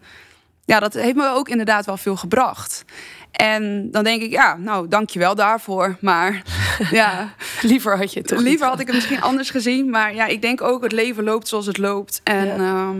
ja, 0.69 0.79
dat 0.79 0.93
heeft 0.93 1.15
me 1.15 1.29
ook 1.29 1.49
inderdaad 1.49 1.86
wel 1.86 1.97
veel 1.97 2.15
gebracht. 2.15 2.86
En 3.32 3.91
dan 3.91 4.03
denk 4.03 4.21
ik, 4.21 4.32
ja, 4.32 4.55
nou, 4.55 4.88
dankjewel 4.88 5.36
daarvoor. 5.36 5.97
Maar 6.01 6.43
ja, 6.91 7.34
liever 7.62 7.97
had 7.97 8.13
je 8.13 8.19
het 8.19 8.39
Liever 8.39 8.67
had 8.67 8.79
ik 8.79 8.88
het 8.88 8.95
misschien 8.95 9.21
anders 9.21 9.49
gezien. 9.49 9.89
Maar 9.89 10.15
ja, 10.15 10.25
ik 10.25 10.41
denk 10.41 10.62
ook, 10.62 10.84
het 10.84 10.91
leven 10.91 11.23
loopt 11.23 11.47
zoals 11.47 11.65
het 11.65 11.77
loopt. 11.77 12.21
En 12.23 12.45
ja. 12.45 12.55
Ehm, 12.55 12.97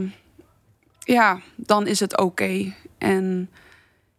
ja, 1.00 1.40
dan 1.56 1.88
is 1.88 2.00
het 2.00 2.18
oké. 2.18 2.74
En 2.98 3.50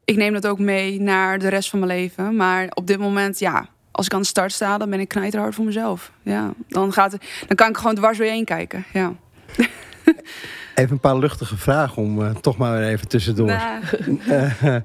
ik 0.04 0.16
neem 0.16 0.32
dat 0.32 0.46
ook 0.46 0.58
mee 0.58 1.00
naar 1.00 1.38
de 1.38 1.48
rest 1.48 1.70
van 1.70 1.78
mijn 1.78 1.90
leven. 1.92 2.36
Maar 2.36 2.68
op 2.74 2.86
dit 2.86 2.98
moment, 2.98 3.38
ja, 3.38 3.68
als 3.90 4.06
ik 4.06 4.14
aan 4.14 4.20
de 4.20 4.26
start 4.26 4.52
sta, 4.52 4.78
dan 4.78 4.90
ben 4.90 5.00
ik 5.00 5.08
knijterhard 5.08 5.54
voor 5.54 5.64
mezelf. 5.64 6.12
Ja, 6.22 6.52
dan, 6.68 6.92
gaat 6.92 7.16
dan 7.46 7.56
kan 7.56 7.68
ik 7.68 7.76
gewoon 7.76 7.94
dwars 7.94 8.18
weer 8.18 8.30
heen 8.30 8.44
kijken. 8.44 8.84
Ja. 8.92 9.12
Even 10.74 10.92
een 10.92 11.00
paar 11.00 11.16
luchtige 11.16 11.56
vragen 11.56 12.02
om 12.02 12.20
uh, 12.20 12.30
toch 12.30 12.56
maar 12.56 12.82
even 12.82 13.08
tussendoor. 13.08 13.46
Nah. 13.46 13.82
uh, 14.28 14.76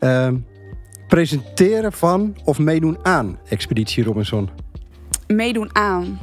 uh, 0.00 0.28
presenteren 1.08 1.92
van 1.92 2.36
of 2.44 2.58
meedoen 2.58 2.98
aan 3.02 3.38
Expeditie 3.48 4.04
Robinson? 4.04 4.50
Meedoen 5.26 5.70
aan. 5.72 6.18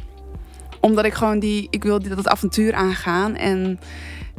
Omdat 0.79 1.05
ik 1.05 1.13
gewoon 1.13 1.39
die, 1.39 1.67
ik 1.69 1.83
wil 1.83 1.99
dat 1.99 2.27
avontuur 2.27 2.73
aangaan. 2.73 3.35
En 3.35 3.79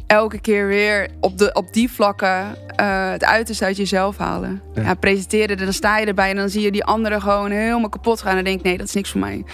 elke 0.06 0.40
keer 0.40 0.66
weer 0.66 1.08
op, 1.20 1.38
de, 1.38 1.52
op 1.52 1.72
die 1.72 1.90
vlakken 1.90 2.56
uh, 2.80 3.10
het 3.10 3.24
uiterste 3.24 3.64
uit 3.64 3.76
jezelf 3.76 4.16
halen. 4.16 4.62
Ja. 4.74 4.94
presenteren, 4.94 5.58
dan 5.58 5.72
sta 5.72 5.98
je 5.98 6.06
erbij 6.06 6.30
en 6.30 6.36
dan 6.36 6.48
zie 6.48 6.62
je 6.62 6.72
die 6.72 6.84
anderen 6.84 7.22
gewoon 7.22 7.50
helemaal 7.50 7.88
kapot 7.88 8.20
gaan. 8.20 8.30
En 8.30 8.36
dan 8.36 8.44
denk 8.44 8.58
ik, 8.58 8.64
nee, 8.64 8.78
dat 8.78 8.86
is 8.86 8.94
niks 8.94 9.10
voor 9.10 9.20
mij. 9.20 9.44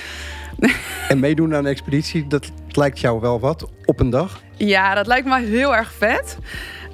En 1.09 1.19
meedoen 1.19 1.55
aan 1.55 1.65
een 1.65 1.71
expeditie, 1.71 2.27
dat 2.27 2.51
lijkt 2.69 3.01
jou 3.01 3.21
wel 3.21 3.41
wat 3.41 3.69
op 3.85 4.01
een 4.01 4.11
dag? 4.11 4.43
Ja, 4.57 4.95
dat 4.95 5.07
lijkt 5.07 5.27
me 5.27 5.41
heel 5.41 5.77
erg 5.77 5.93
vet. 5.93 6.39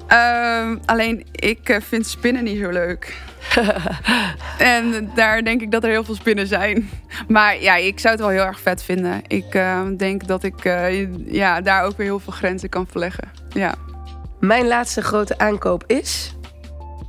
Uh, 0.09 0.71
alleen, 0.85 1.25
ik 1.31 1.69
eh, 1.69 1.81
vind 1.81 2.07
spinnen 2.07 2.43
niet 2.43 2.59
zo 2.59 2.69
leuk. 2.69 3.17
en 4.57 5.11
daar 5.15 5.43
denk 5.43 5.61
ik 5.61 5.71
dat 5.71 5.83
er 5.83 5.89
heel 5.89 6.03
veel 6.03 6.15
spinnen 6.15 6.47
zijn. 6.47 6.89
Maar 7.27 7.61
ja, 7.61 7.75
ik 7.75 7.99
zou 7.99 8.13
het 8.13 8.23
wel 8.23 8.31
heel 8.31 8.45
erg 8.45 8.59
vet 8.59 8.83
vinden. 8.83 9.21
Ik 9.27 9.55
uh, 9.55 9.81
denk 9.97 10.27
dat 10.27 10.43
ik 10.43 10.65
uh, 10.65 11.33
ja, 11.33 11.61
daar 11.61 11.83
ook 11.83 11.97
weer 11.97 12.05
heel 12.05 12.19
veel 12.19 12.33
grenzen 12.33 12.69
kan 12.69 12.87
verleggen. 12.87 13.31
Ja. 13.49 13.75
Mijn 14.39 14.67
laatste 14.67 15.01
grote 15.01 15.37
aankoop 15.37 15.83
is? 15.87 16.35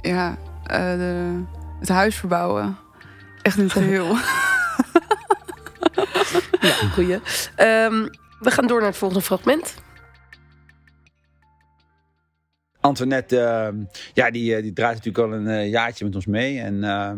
Ja, 0.01 0.29
uh, 0.31 0.77
de, 0.77 1.43
het 1.81 1.89
huis 1.89 2.17
verbouwen. 2.17 2.77
Echt 3.43 3.57
niet 3.57 3.73
heel. 3.73 4.17
ja, 6.63 6.73
goeie. 6.73 7.15
Um, 7.15 8.11
we 8.41 8.51
gaan 8.51 8.67
door 8.67 8.79
naar 8.79 8.89
het 8.89 8.97
volgende 8.97 9.25
fragment. 9.25 9.75
Antoinette, 12.81 13.37
uh, 13.37 13.85
ja, 14.15 14.31
die, 14.31 14.63
die 14.63 14.73
draait 14.73 14.97
natuurlijk 14.97 15.25
al 15.25 15.33
een 15.33 15.47
uh, 15.47 15.71
jaartje 15.71 16.05
met 16.05 16.15
ons 16.15 16.27
mee. 16.27 16.61
En 16.61 16.75
uh, 16.75 17.13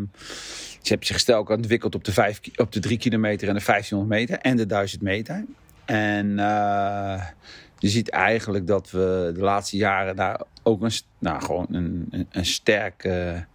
ze 0.81 0.93
heeft 0.93 1.07
zich 1.07 1.19
stel 1.19 1.43
ontwikkeld 1.43 1.95
op 1.95 2.03
de, 2.03 2.11
vijf, 2.11 2.39
op 2.55 2.71
de 2.71 2.79
3 2.79 2.97
kilometer 2.97 3.47
en 3.47 3.55
de 3.55 3.63
1500 3.65 4.19
meter 4.19 4.37
en 4.37 4.57
de 4.57 4.65
1000 4.65 5.01
meter. 5.01 5.45
En 5.85 6.37
je 7.79 7.89
ziet 7.89 8.09
eigenlijk 8.09 8.67
dat 8.67 8.91
we 8.91 9.31
de 9.33 9.41
laatste 9.41 9.77
jaren 9.77 10.15
daar 10.15 10.41
ook 10.63 10.81
een, 10.81 10.91
nou, 11.19 11.41
gewoon 11.41 11.67
een, 11.69 12.27
een, 12.31 12.45
sterke, 12.45 13.45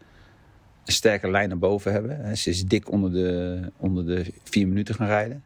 een 0.85 0.93
sterke 0.93 1.31
lijn 1.31 1.49
naar 1.49 1.59
boven 1.59 1.93
hebben. 1.93 2.37
Ze 2.37 2.51
is 2.51 2.65
dik 2.65 2.91
onder 2.91 3.13
de, 3.13 3.61
onder 3.77 4.07
de 4.07 4.25
4 4.45 4.69
minuten 4.69 4.95
gaan 4.95 5.07
rijden. 5.07 5.45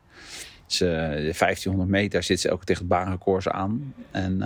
Ze, 0.66 0.84
de 1.14 1.34
1500 1.38 1.88
meter 1.88 2.22
zit 2.22 2.40
ze 2.40 2.50
ook 2.50 2.64
tegen 2.64 2.82
het 2.82 2.90
baanrecord 2.90 3.48
aan. 3.48 3.94
En 4.10 4.42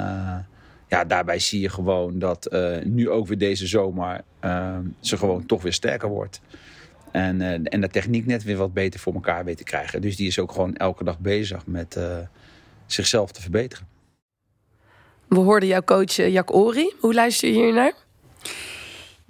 ja, 0.88 1.04
daarbij 1.04 1.38
zie 1.38 1.60
je 1.60 1.68
gewoon 1.68 2.18
dat 2.18 2.52
uh, 2.52 2.76
nu 2.84 3.10
ook 3.10 3.26
weer 3.26 3.38
deze 3.38 3.66
zomer 3.66 4.20
uh, 4.44 4.78
ze 5.00 5.16
gewoon 5.16 5.46
toch 5.46 5.62
weer 5.62 5.72
sterker 5.72 6.08
wordt. 6.08 6.40
En, 7.12 7.40
uh, 7.40 7.52
en 7.62 7.80
de 7.80 7.88
techniek 7.88 8.26
net 8.26 8.42
weer 8.42 8.56
wat 8.56 8.72
beter 8.72 9.00
voor 9.00 9.14
elkaar 9.14 9.44
weet 9.44 9.56
te 9.56 9.64
krijgen. 9.64 10.00
Dus 10.00 10.16
die 10.16 10.26
is 10.26 10.38
ook 10.38 10.52
gewoon 10.52 10.76
elke 10.76 11.04
dag 11.04 11.18
bezig 11.18 11.66
met 11.66 11.98
zichzelf 12.86 13.32
te 13.32 13.40
verbeteren. 13.40 13.86
We 15.28 15.38
hoorden 15.38 15.68
jouw 15.68 15.82
coach 15.82 16.16
Jack 16.16 16.54
Ori. 16.54 16.94
Hoe 17.00 17.14
luister 17.14 17.48
je 17.48 17.54
hier 17.54 17.72
naar? 17.72 18.07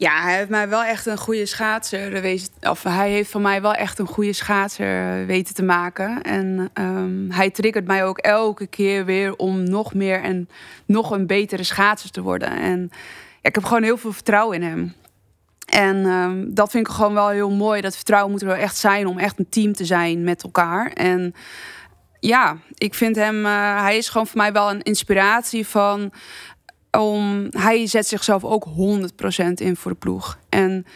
Ja, 0.01 0.23
hij 0.23 0.37
heeft 0.37 0.49
mij 0.49 0.69
wel 0.69 0.85
echt 0.85 1.07
een 1.07 1.19
goede 1.19 1.47
schaatser 1.47 2.21
wezen. 2.21 2.49
Of 2.61 2.83
hij 2.83 3.11
heeft 3.11 3.31
van 3.31 3.43
mij 3.43 3.63
wel 3.63 3.75
echt 3.75 3.99
een 3.99 4.07
goede 4.07 4.33
schaatser 4.33 5.27
weten 5.27 5.55
te 5.55 5.63
maken. 5.63 6.23
En 6.23 6.71
um, 6.75 7.31
hij 7.31 7.51
triggert 7.51 7.87
mij 7.87 8.05
ook 8.05 8.19
elke 8.19 8.67
keer 8.67 9.05
weer 9.05 9.37
om 9.37 9.63
nog 9.63 9.95
meer 9.95 10.23
en 10.23 10.49
nog 10.87 11.11
een 11.11 11.27
betere 11.27 11.63
schaatser 11.63 12.11
te 12.11 12.23
worden. 12.23 12.51
En 12.51 12.91
ja, 13.43 13.49
ik 13.49 13.55
heb 13.55 13.65
gewoon 13.65 13.83
heel 13.83 13.97
veel 13.97 14.13
vertrouwen 14.13 14.63
in 14.63 14.69
hem. 14.69 14.95
En 15.67 15.97
um, 15.97 16.55
dat 16.55 16.71
vind 16.71 16.87
ik 16.87 16.93
gewoon 16.93 17.15
wel 17.15 17.29
heel 17.29 17.51
mooi. 17.51 17.81
Dat 17.81 17.97
vertrouwen 17.97 18.31
moet 18.31 18.41
er 18.41 18.47
wel 18.47 18.57
echt 18.57 18.77
zijn 18.77 19.07
om 19.07 19.19
echt 19.19 19.39
een 19.39 19.49
team 19.49 19.73
te 19.73 19.85
zijn 19.85 20.25
met 20.25 20.43
elkaar. 20.43 20.93
En 20.93 21.35
ja, 22.21 22.57
ik 22.75 22.95
vind 22.95 23.17
hem, 23.17 23.45
uh, 23.45 23.81
hij 23.83 23.97
is 23.97 24.09
gewoon 24.09 24.27
voor 24.27 24.37
mij 24.37 24.53
wel 24.53 24.71
een 24.71 24.83
inspiratie 24.83 25.67
van 25.67 26.13
om, 26.99 27.47
hij 27.51 27.87
zet 27.87 28.07
zichzelf 28.07 28.45
ook 28.45 28.67
100% 28.67 29.53
in 29.55 29.77
voor 29.77 29.91
de 29.91 29.97
ploeg. 29.97 30.39
En 30.49 30.87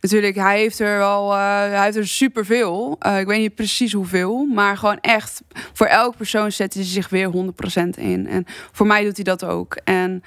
natuurlijk, 0.00 0.34
hij 0.34 0.58
heeft 0.58 0.78
er 0.78 0.98
wel, 0.98 1.32
uh, 1.32 1.38
hij 1.56 1.84
heeft 1.84 1.96
er 1.96 2.08
superveel. 2.08 2.98
Uh, 3.06 3.18
ik 3.18 3.26
weet 3.26 3.40
niet 3.40 3.54
precies 3.54 3.92
hoeveel, 3.92 4.44
maar 4.44 4.76
gewoon 4.76 4.98
echt 5.00 5.42
voor 5.72 5.86
elke 5.86 6.16
persoon 6.16 6.52
zet 6.52 6.74
hij 6.74 6.84
zich 6.84 7.08
weer 7.08 7.30
100% 7.30 7.88
in. 7.96 8.26
En 8.26 8.44
voor 8.72 8.86
mij 8.86 9.04
doet 9.04 9.16
hij 9.16 9.24
dat 9.24 9.44
ook. 9.44 9.76
En 9.84 10.22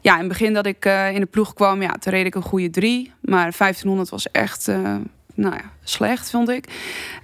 ja, 0.00 0.12
in 0.12 0.18
het 0.18 0.28
begin 0.28 0.52
dat 0.52 0.66
ik 0.66 0.84
uh, 0.84 1.12
in 1.12 1.20
de 1.20 1.26
ploeg 1.26 1.54
kwam, 1.54 1.82
ja, 1.82 1.92
toen 1.92 2.12
reed 2.12 2.26
ik 2.26 2.34
een 2.34 2.42
goede 2.42 2.70
drie. 2.70 3.12
Maar 3.20 3.54
1500 3.58 4.08
was 4.08 4.30
echt, 4.30 4.66
nou 5.34 5.54
ja, 5.54 5.72
slecht, 5.84 6.30
vond 6.30 6.48
ik. 6.48 6.64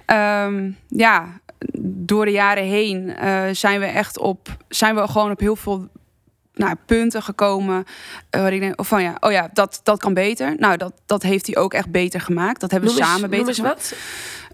Um, 0.05 0.77
ja, 0.87 1.39
door 1.81 2.25
de 2.25 2.31
jaren 2.31 2.63
heen 2.63 3.15
zijn 3.55 3.79
we 3.79 3.85
echt 3.85 4.19
op, 4.19 4.57
zijn 4.69 4.95
we 4.95 5.07
gewoon 5.07 5.31
op 5.31 5.39
heel 5.39 5.55
veel 5.55 5.87
nou, 6.57 6.75
punten 6.85 7.23
gekomen. 7.23 7.83
Uh, 8.35 8.41
waar 8.41 8.53
ik 8.53 8.59
denk, 8.59 8.79
of 8.79 8.87
van 8.87 9.01
ja, 9.01 9.17
oh 9.19 9.31
ja, 9.31 9.49
dat, 9.53 9.79
dat 9.83 9.99
kan 9.99 10.13
beter. 10.13 10.55
Nou, 10.57 10.77
dat, 10.77 10.93
dat 11.05 11.23
heeft 11.23 11.45
hij 11.45 11.57
ook 11.57 11.73
echt 11.73 11.91
beter 11.91 12.21
gemaakt. 12.21 12.59
Dat 12.59 12.71
hebben 12.71 12.89
we 12.89 12.95
samen 12.95 13.29
beter 13.29 13.53
gemaakt. 13.53 13.95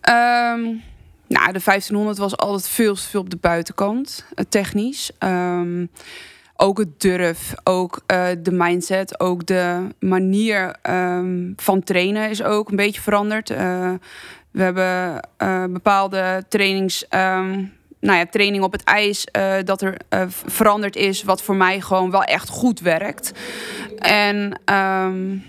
Um, 0.09 0.81
nou, 1.27 1.51
de 1.51 1.61
1500 1.63 2.17
was 2.17 2.37
altijd 2.37 2.67
veel 2.67 2.95
veel 2.95 3.19
op 3.19 3.29
de 3.29 3.37
buitenkant, 3.37 4.25
uh, 4.35 4.45
technisch. 4.49 5.11
Um, 5.19 5.89
ook 6.55 6.77
het 6.77 7.01
durf, 7.01 7.53
ook 7.63 8.01
uh, 8.07 8.27
de 8.39 8.51
mindset, 8.51 9.19
ook 9.19 9.45
de 9.45 9.87
manier 9.99 10.75
um, 10.89 11.53
van 11.55 11.83
trainen 11.83 12.29
is 12.29 12.43
ook 12.43 12.69
een 12.69 12.75
beetje 12.75 13.01
veranderd. 13.01 13.49
we 14.51 14.61
hebben 14.61 15.19
bepaalde 15.73 16.43
trainings 16.49 17.05
nou 18.03 18.17
ja, 18.17 18.25
training 18.25 18.63
op 18.63 18.71
het 18.71 18.83
ijs, 18.83 19.27
uh, 19.37 19.55
dat 19.63 19.81
er 19.81 19.97
uh, 20.09 20.23
veranderd 20.45 20.95
is, 20.95 21.23
wat 21.23 21.41
voor 21.41 21.55
mij 21.55 21.81
gewoon 21.81 22.11
wel 22.11 22.23
echt 22.23 22.49
goed 22.49 22.79
werkt. 22.79 23.31
En 23.97 24.59
um, 24.73 25.43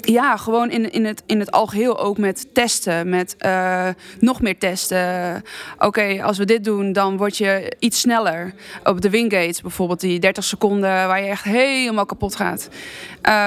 ja, 0.00 0.36
gewoon 0.36 0.70
in, 0.70 0.92
in, 0.92 1.04
het, 1.04 1.22
in 1.26 1.38
het 1.38 1.50
algeheel 1.50 1.98
ook 1.98 2.18
met 2.18 2.54
testen, 2.54 3.08
met 3.08 3.36
uh, 3.38 3.88
nog 4.20 4.40
meer 4.40 4.58
testen. 4.58 5.42
Oké, 5.78 6.22
als 6.22 6.38
we 6.38 6.44
dit 6.44 6.64
doen, 6.64 6.92
dan 6.92 7.16
word 7.16 7.36
je 7.36 7.72
iets 7.78 8.00
sneller. 8.00 8.54
Op 8.84 9.00
de 9.00 9.10
winggates 9.10 9.60
bijvoorbeeld, 9.60 10.00
die 10.00 10.18
30 10.18 10.44
seconden 10.44 10.90
waar 10.90 11.22
je 11.22 11.28
echt 11.28 11.44
helemaal 11.44 12.06
kapot 12.06 12.36
gaat. 12.36 12.68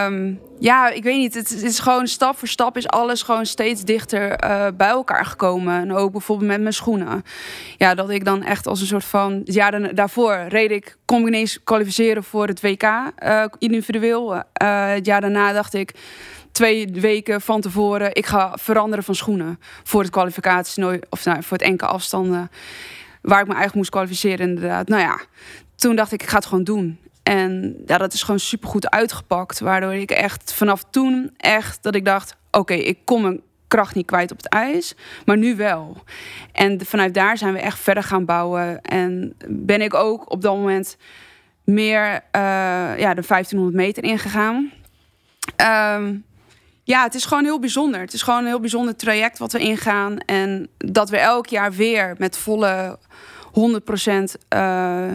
Um, 0.06 0.39
ja, 0.60 0.89
ik 0.89 1.04
weet 1.04 1.17
niet. 1.17 1.34
Het, 1.34 1.63
is 1.63 1.80
gewoon 1.80 2.08
stap 2.08 2.38
voor 2.38 2.48
stap 2.48 2.78
is 2.78 2.88
alles 2.88 3.22
gewoon 3.22 3.46
steeds 3.46 3.84
dichter 3.84 4.43
uh, 4.43 4.67
bij 4.78 4.88
elkaar 4.88 5.26
gekomen. 5.26 5.82
En 5.82 5.93
ook 5.93 6.12
bijvoorbeeld 6.12 6.50
met 6.50 6.62
mijn 6.62 6.74
schoenen. 6.74 7.24
Ja, 7.78 7.96
dat 7.96 8.10
ik 8.10 8.26
dan 8.26 8.43
echt 8.43 8.67
als 8.67 8.82
een 8.82 8.88
soort 8.88 9.06
van. 9.06 9.41
Ja, 9.43 9.70
daarvoor 9.80 10.46
reed 10.48 10.72
ik, 10.72 10.98
kon 11.06 11.22
ik 11.22 11.28
ineens 11.28 11.63
kwalificeren 11.63 12.24
voor 12.24 12.48
het 12.48 12.62
WK 12.62 12.84
uh, 12.84 13.46
individueel. 13.58 14.43
Het 14.54 15.06
jaar 15.06 15.22
daarna 15.22 15.54
dacht 15.54 15.74
ik 15.74 15.93
twee 16.52 16.88
weken 16.91 17.41
van 17.41 17.62
tevoren, 17.62 18.15
ik 18.15 18.26
ga 18.26 18.54
veranderen 18.60 19.04
van 19.04 19.15
schoenen 19.15 19.60
voor 19.84 20.02
het 20.02 20.12
kwalificatie 20.12 21.00
of 21.10 21.26
nou, 21.26 21.43
voor 21.43 21.58
het 21.58 21.67
enkele 21.67 21.89
afstanden 21.89 22.52
waar 23.22 23.39
ik 23.39 23.48
me 23.48 23.54
eigenlijk 23.54 23.76
moest 23.76 23.89
kwalificeren 23.89 24.50
inderdaad. 24.50 24.88
Nou 24.88 25.02
ja, 25.02 25.20
toen 25.76 25.96
dacht 25.96 26.12
ik, 26.12 26.22
ik 26.22 26.30
ga 26.30 26.36
het 26.36 26.46
gewoon 26.46 26.63
doen. 26.63 27.00
En 27.27 27.75
ja, 27.85 27.97
dat 27.97 28.13
is 28.13 28.23
gewoon 28.23 28.39
supergoed 28.39 28.89
uitgepakt. 28.89 29.59
Waardoor 29.59 29.93
ik 29.93 30.11
echt 30.11 30.53
vanaf 30.53 30.83
toen 30.89 31.33
echt 31.37 31.83
dat 31.83 31.95
ik 31.95 32.05
dacht: 32.05 32.35
oké, 32.51 32.73
ik 32.73 32.99
kom 33.05 33.21
mijn 33.21 33.41
kracht 33.67 33.95
niet 33.95 34.05
kwijt 34.05 34.31
op 34.31 34.37
het 34.37 34.47
ijs, 34.47 34.95
maar 35.25 35.37
nu 35.37 35.55
wel. 35.55 35.97
En 36.51 36.85
vanuit 36.85 37.13
daar 37.13 37.37
zijn 37.37 37.53
we 37.53 37.59
echt 37.59 37.79
verder 37.79 38.03
gaan 38.03 38.25
bouwen. 38.25 38.81
En 38.81 39.35
ben 39.47 39.81
ik 39.81 39.93
ook 39.93 40.31
op 40.31 40.41
dat 40.41 40.55
moment 40.55 40.97
meer 41.63 42.13
uh, 42.13 42.21
ja, 42.97 43.13
de 43.13 43.23
1500 43.27 43.75
meter 43.75 44.03
ingegaan. 44.03 44.71
Um, 45.95 46.25
ja, 46.83 47.03
het 47.03 47.15
is 47.15 47.25
gewoon 47.25 47.43
heel 47.43 47.59
bijzonder. 47.59 47.99
Het 47.99 48.13
is 48.13 48.21
gewoon 48.21 48.39
een 48.39 48.45
heel 48.45 48.59
bijzonder 48.59 48.95
traject 48.95 49.37
wat 49.37 49.51
we 49.51 49.59
ingaan. 49.59 50.17
En 50.17 50.69
dat 50.77 51.09
we 51.09 51.17
elk 51.17 51.47
jaar 51.47 51.71
weer 51.71 52.15
met 52.17 52.37
volle 52.37 52.99
100 53.51 53.83
procent 53.83 54.37
uh, 54.55 55.11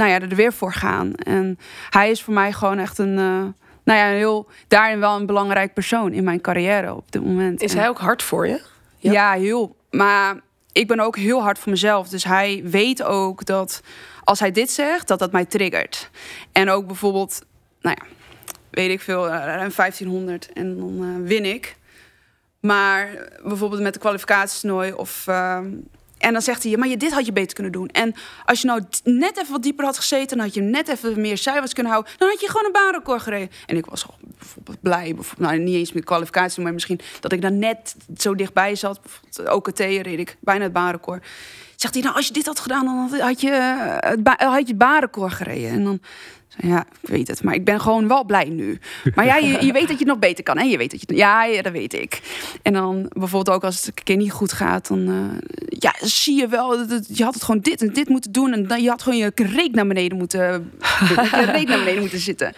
nou 0.00 0.12
ja, 0.12 0.20
er 0.20 0.36
weer 0.36 0.52
voor 0.52 0.72
gaan. 0.72 1.14
En 1.14 1.58
hij 1.90 2.10
is 2.10 2.22
voor 2.22 2.34
mij 2.34 2.52
gewoon 2.52 2.78
echt 2.78 2.98
een, 2.98 3.18
uh, 3.18 3.44
nou 3.84 3.98
ja, 3.98 4.06
heel, 4.06 4.48
daarin 4.68 5.00
wel 5.00 5.16
een 5.16 5.26
belangrijk 5.26 5.74
persoon 5.74 6.12
in 6.12 6.24
mijn 6.24 6.40
carrière 6.40 6.94
op 6.94 7.12
dit 7.12 7.24
moment. 7.24 7.62
Is 7.62 7.74
hij 7.74 7.88
ook 7.88 7.98
hard 7.98 8.22
voor 8.22 8.46
je? 8.46 8.62
Ja. 8.96 9.12
ja, 9.12 9.32
heel. 9.32 9.76
Maar 9.90 10.40
ik 10.72 10.86
ben 10.86 11.00
ook 11.00 11.16
heel 11.16 11.42
hard 11.42 11.58
voor 11.58 11.72
mezelf. 11.72 12.08
Dus 12.08 12.24
hij 12.24 12.62
weet 12.64 13.02
ook 13.02 13.44
dat 13.44 13.82
als 14.24 14.40
hij 14.40 14.52
dit 14.52 14.70
zegt, 14.70 15.08
dat 15.08 15.18
dat 15.18 15.32
mij 15.32 15.44
triggert. 15.44 16.10
En 16.52 16.70
ook 16.70 16.86
bijvoorbeeld, 16.86 17.42
nou 17.80 17.96
ja, 18.00 18.06
weet 18.70 18.90
ik 18.90 19.00
veel, 19.00 19.28
ruim 19.28 19.72
1500 19.76 20.52
en 20.52 20.76
dan 20.76 21.02
uh, 21.02 21.28
win 21.28 21.44
ik. 21.44 21.76
Maar 22.60 23.28
bijvoorbeeld 23.42 23.82
met 23.82 23.94
de 23.94 24.00
kwalificatiesnooi 24.00 24.92
of... 24.92 25.26
Uh, 25.28 25.58
en 26.20 26.32
dan 26.32 26.42
zegt 26.42 26.62
hij, 26.62 26.76
maar 26.76 26.88
je, 26.88 26.96
dit 26.96 27.12
had 27.12 27.26
je 27.26 27.32
beter 27.32 27.54
kunnen 27.54 27.72
doen. 27.72 27.88
En 27.88 28.14
als 28.44 28.60
je 28.60 28.66
nou 28.66 28.82
net 29.04 29.38
even 29.38 29.52
wat 29.52 29.62
dieper 29.62 29.84
had 29.84 29.96
gezeten... 29.96 30.36
dan 30.36 30.46
had 30.46 30.54
je 30.54 30.60
net 30.60 30.88
even 30.88 31.20
meer 31.20 31.38
cijfers 31.38 31.72
kunnen 31.72 31.92
houden... 31.92 32.12
dan 32.18 32.28
had 32.28 32.40
je 32.40 32.46
gewoon 32.46 32.64
een 32.64 32.72
baanrecord 32.72 33.22
gereden. 33.22 33.50
En 33.66 33.76
ik 33.76 33.86
was 33.86 34.06
bijvoorbeeld 34.38 34.80
blij, 34.80 35.16
nou, 35.38 35.58
niet 35.58 35.74
eens 35.74 35.92
met 35.92 36.04
kwalificatie... 36.04 36.62
maar 36.62 36.72
misschien 36.72 37.00
dat 37.20 37.32
ik 37.32 37.42
daar 37.42 37.52
net 37.52 37.96
zo 38.16 38.34
dichtbij 38.34 38.74
zat. 38.74 39.00
Ook 39.44 39.66
het 39.66 39.78
reed 39.78 40.18
ik, 40.18 40.36
bijna 40.40 40.62
het 40.62 40.72
baanrecord. 40.72 41.26
Zegt 41.80 41.94
hij, 41.94 42.02
nou, 42.02 42.16
als 42.16 42.26
je 42.26 42.32
dit 42.32 42.46
had 42.46 42.60
gedaan... 42.60 42.84
dan 42.84 43.20
had 43.20 43.40
je 43.40 43.50
het, 44.00 44.28
had 44.36 44.60
je 44.60 44.66
het 44.66 44.78
baanrecord 44.78 45.32
gereden. 45.32 45.70
En 45.70 45.84
dan 45.84 46.00
ja, 46.56 46.86
ik 47.02 47.08
weet 47.08 47.28
het. 47.28 47.42
Maar 47.42 47.54
ik 47.54 47.64
ben 47.64 47.80
gewoon 47.80 48.08
wel 48.08 48.24
blij 48.24 48.48
nu. 48.48 48.78
Maar 49.14 49.24
ja, 49.24 49.36
je, 49.36 49.64
je 49.64 49.72
weet 49.72 49.88
dat 49.88 49.90
je 49.90 50.04
het 50.04 50.06
nog 50.06 50.18
beter 50.18 50.44
kan. 50.44 50.58
Hè? 50.58 50.64
Je 50.64 50.76
weet 50.76 50.90
dat 50.90 51.00
je, 51.00 51.16
ja, 51.16 51.44
ja, 51.44 51.62
dat 51.62 51.72
weet 51.72 51.94
ik. 51.94 52.20
En 52.62 52.72
dan 52.72 53.06
bijvoorbeeld 53.08 53.56
ook 53.56 53.64
als 53.64 53.76
het 53.76 53.86
een 53.86 54.04
keer 54.04 54.16
niet 54.16 54.32
goed 54.32 54.52
gaat. 54.52 54.88
Dan 54.88 55.08
uh, 55.08 55.38
ja, 55.66 55.94
zie 56.00 56.36
je 56.36 56.48
wel. 56.48 56.86
Dat, 56.86 57.16
je 57.16 57.24
had 57.24 57.34
het 57.34 57.42
gewoon 57.42 57.60
dit 57.60 57.82
en 57.82 57.92
dit 57.92 58.08
moeten 58.08 58.32
doen. 58.32 58.52
En 58.52 58.66
dan, 58.66 58.82
je 58.82 58.88
had 58.88 59.02
gewoon 59.02 59.18
je 59.18 59.32
reet 59.34 59.74
naar 59.74 59.86
beneden 59.86 60.18
moeten, 60.18 60.72
je 61.08 61.62
naar 61.66 61.78
beneden 61.78 62.00
moeten 62.00 62.18
zitten. 62.18 62.52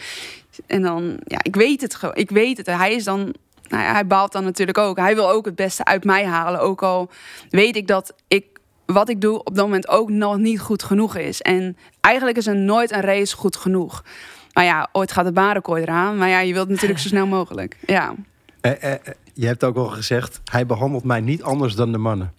En 0.66 0.82
dan, 0.82 1.16
ja, 1.24 1.38
ik 1.42 1.56
weet 1.56 1.80
het 1.80 1.94
gewoon. 1.94 2.14
Ik 2.14 2.30
weet 2.30 2.56
het. 2.56 2.66
Hij 2.66 2.94
is 2.94 3.04
dan 3.04 3.34
nou 3.68 3.84
ja, 3.84 3.92
hij 3.92 4.06
baalt 4.06 4.32
dan 4.32 4.44
natuurlijk 4.44 4.78
ook. 4.78 4.96
Hij 4.96 5.14
wil 5.14 5.30
ook 5.30 5.44
het 5.44 5.54
beste 5.54 5.84
uit 5.84 6.04
mij 6.04 6.26
halen. 6.26 6.60
Ook 6.60 6.82
al 6.82 7.10
weet 7.50 7.76
ik 7.76 7.86
dat 7.86 8.14
ik 8.28 8.51
wat 8.86 9.08
ik 9.08 9.20
doe 9.20 9.44
op 9.44 9.54
dat 9.54 9.64
moment 9.64 9.88
ook 9.88 10.10
nog 10.10 10.36
niet 10.36 10.60
goed 10.60 10.82
genoeg 10.82 11.16
is. 11.16 11.40
En 11.40 11.76
eigenlijk 12.00 12.36
is 12.36 12.46
er 12.46 12.56
nooit 12.56 12.92
een 12.92 13.00
race 13.00 13.36
goed 13.36 13.56
genoeg. 13.56 14.04
Maar 14.52 14.64
ja, 14.64 14.88
ooit 14.92 15.12
gaat 15.12 15.24
de 15.24 15.32
barenkooi 15.32 15.82
eraan. 15.82 16.18
Maar 16.18 16.28
ja, 16.28 16.40
je 16.40 16.52
wilt 16.52 16.68
natuurlijk 16.68 17.00
zo 17.00 17.08
snel 17.08 17.26
mogelijk. 17.26 17.76
Ja. 17.86 18.14
Eh, 18.60 18.82
eh, 18.82 18.92
eh, 18.92 18.98
je 19.34 19.46
hebt 19.46 19.64
ook 19.64 19.76
al 19.76 19.86
gezegd, 19.86 20.40
hij 20.44 20.66
behandelt 20.66 21.04
mij 21.04 21.20
niet 21.20 21.42
anders 21.42 21.74
dan 21.74 21.92
de 21.92 21.98
mannen. 21.98 22.32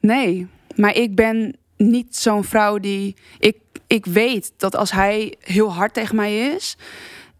Nee, 0.00 0.46
maar 0.76 0.94
ik 0.94 1.14
ben 1.14 1.56
niet 1.76 2.16
zo'n 2.16 2.44
vrouw 2.44 2.78
die. 2.78 3.16
Ik, 3.38 3.56
ik 3.86 4.06
weet 4.06 4.52
dat 4.56 4.76
als 4.76 4.90
hij 4.90 5.34
heel 5.40 5.72
hard 5.72 5.94
tegen 5.94 6.16
mij 6.16 6.38
is. 6.38 6.76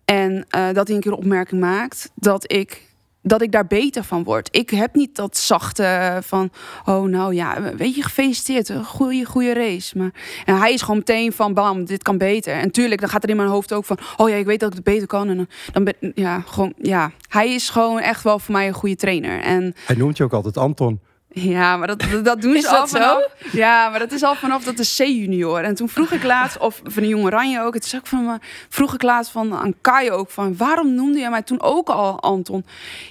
En 0.04 0.32
uh, 0.32 0.72
dat 0.72 0.86
hij 0.86 0.96
een 0.96 1.02
keer 1.02 1.12
een 1.12 1.18
opmerking 1.18 1.60
maakt. 1.60 2.10
Dat 2.14 2.52
ik 2.52 2.82
dat 3.22 3.42
ik 3.42 3.52
daar 3.52 3.66
beter 3.66 4.04
van 4.04 4.24
word. 4.24 4.48
Ik 4.50 4.70
heb 4.70 4.94
niet 4.94 5.16
dat 5.16 5.36
zachte 5.36 6.18
van, 6.22 6.50
oh 6.84 7.02
nou 7.02 7.34
ja, 7.34 7.74
weet 7.76 7.94
je, 7.94 8.02
gefeliciteerd, 8.02 8.68
een 8.68 8.84
goede, 8.84 9.24
goede 9.24 9.52
race. 9.52 9.98
Maar 9.98 10.10
en 10.44 10.58
hij 10.58 10.72
is 10.72 10.80
gewoon 10.80 10.96
meteen 10.96 11.32
van, 11.32 11.54
bam, 11.54 11.84
dit 11.84 12.02
kan 12.02 12.18
beter. 12.18 12.54
En 12.54 12.70
tuurlijk, 12.70 13.00
dan 13.00 13.10
gaat 13.10 13.22
er 13.22 13.30
in 13.30 13.36
mijn 13.36 13.48
hoofd 13.48 13.72
ook 13.72 13.84
van, 13.84 13.98
oh 14.16 14.28
ja, 14.28 14.34
ik 14.34 14.46
weet 14.46 14.60
dat 14.60 14.68
ik 14.68 14.74
het 14.74 14.84
beter 14.84 15.06
kan. 15.06 15.28
En 15.28 15.48
dan 15.72 15.84
ben, 15.84 16.12
ja, 16.14 16.40
gewoon, 16.46 16.72
ja, 16.76 17.10
hij 17.28 17.54
is 17.54 17.70
gewoon 17.70 17.98
echt 17.98 18.22
wel 18.22 18.38
voor 18.38 18.52
mij 18.52 18.66
een 18.66 18.74
goede 18.74 18.96
trainer. 18.96 19.40
En 19.40 19.74
hij 19.86 19.96
noemt 19.96 20.16
je 20.16 20.24
ook 20.24 20.32
altijd 20.32 20.56
Anton. 20.56 21.00
Ja, 21.34 21.76
maar 21.76 21.86
dat, 21.86 22.04
dat 22.22 22.40
doen 22.40 22.60
ze 22.62 22.68
al 22.68 22.88
vanaf. 22.88 23.22
Ja, 23.52 23.88
maar 23.88 23.98
dat 23.98 24.12
is 24.12 24.22
al 24.22 24.34
vanaf 24.34 24.64
dat 24.64 24.76
de 24.76 24.92
C-junior. 24.96 25.62
En 25.62 25.74
toen 25.74 25.88
vroeg 25.88 26.10
ik 26.10 26.22
laatst, 26.22 26.58
of 26.58 26.80
van 26.84 27.02
de 27.02 27.08
jonge 27.08 27.24
Oranje 27.24 27.62
ook, 27.62 27.74
het 27.74 27.84
is 27.84 27.96
ook 27.96 28.06
van 28.06 28.26
me, 28.26 28.38
vroeg 28.68 28.94
ik 28.94 29.02
laatst 29.02 29.32
van 29.32 29.54
aan 29.54 29.74
Kai 29.80 30.10
ook 30.10 30.30
van, 30.30 30.56
waarom 30.56 30.94
noemde 30.94 31.18
je 31.18 31.30
mij 31.30 31.42
toen 31.42 31.62
ook 31.62 31.88
al 31.88 32.20
Anton? 32.20 32.64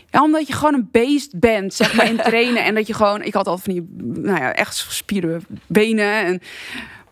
Ja, 0.09 0.21
omdat 0.21 0.47
je 0.47 0.53
gewoon 0.53 0.73
een 0.73 0.89
beest 0.91 1.39
bent, 1.39 1.73
zeg 1.73 1.93
maar 1.93 2.05
in 2.05 2.17
trainen 2.31 2.63
en 2.63 2.75
dat 2.75 2.87
je 2.87 2.93
gewoon, 2.93 3.21
ik 3.21 3.33
had 3.33 3.47
altijd 3.47 3.65
van 3.65 3.73
die, 3.73 4.13
nou 4.23 4.41
ja, 4.41 4.53
echt 4.53 4.79
gespierde 4.79 5.39
benen 5.67 6.25
en 6.25 6.41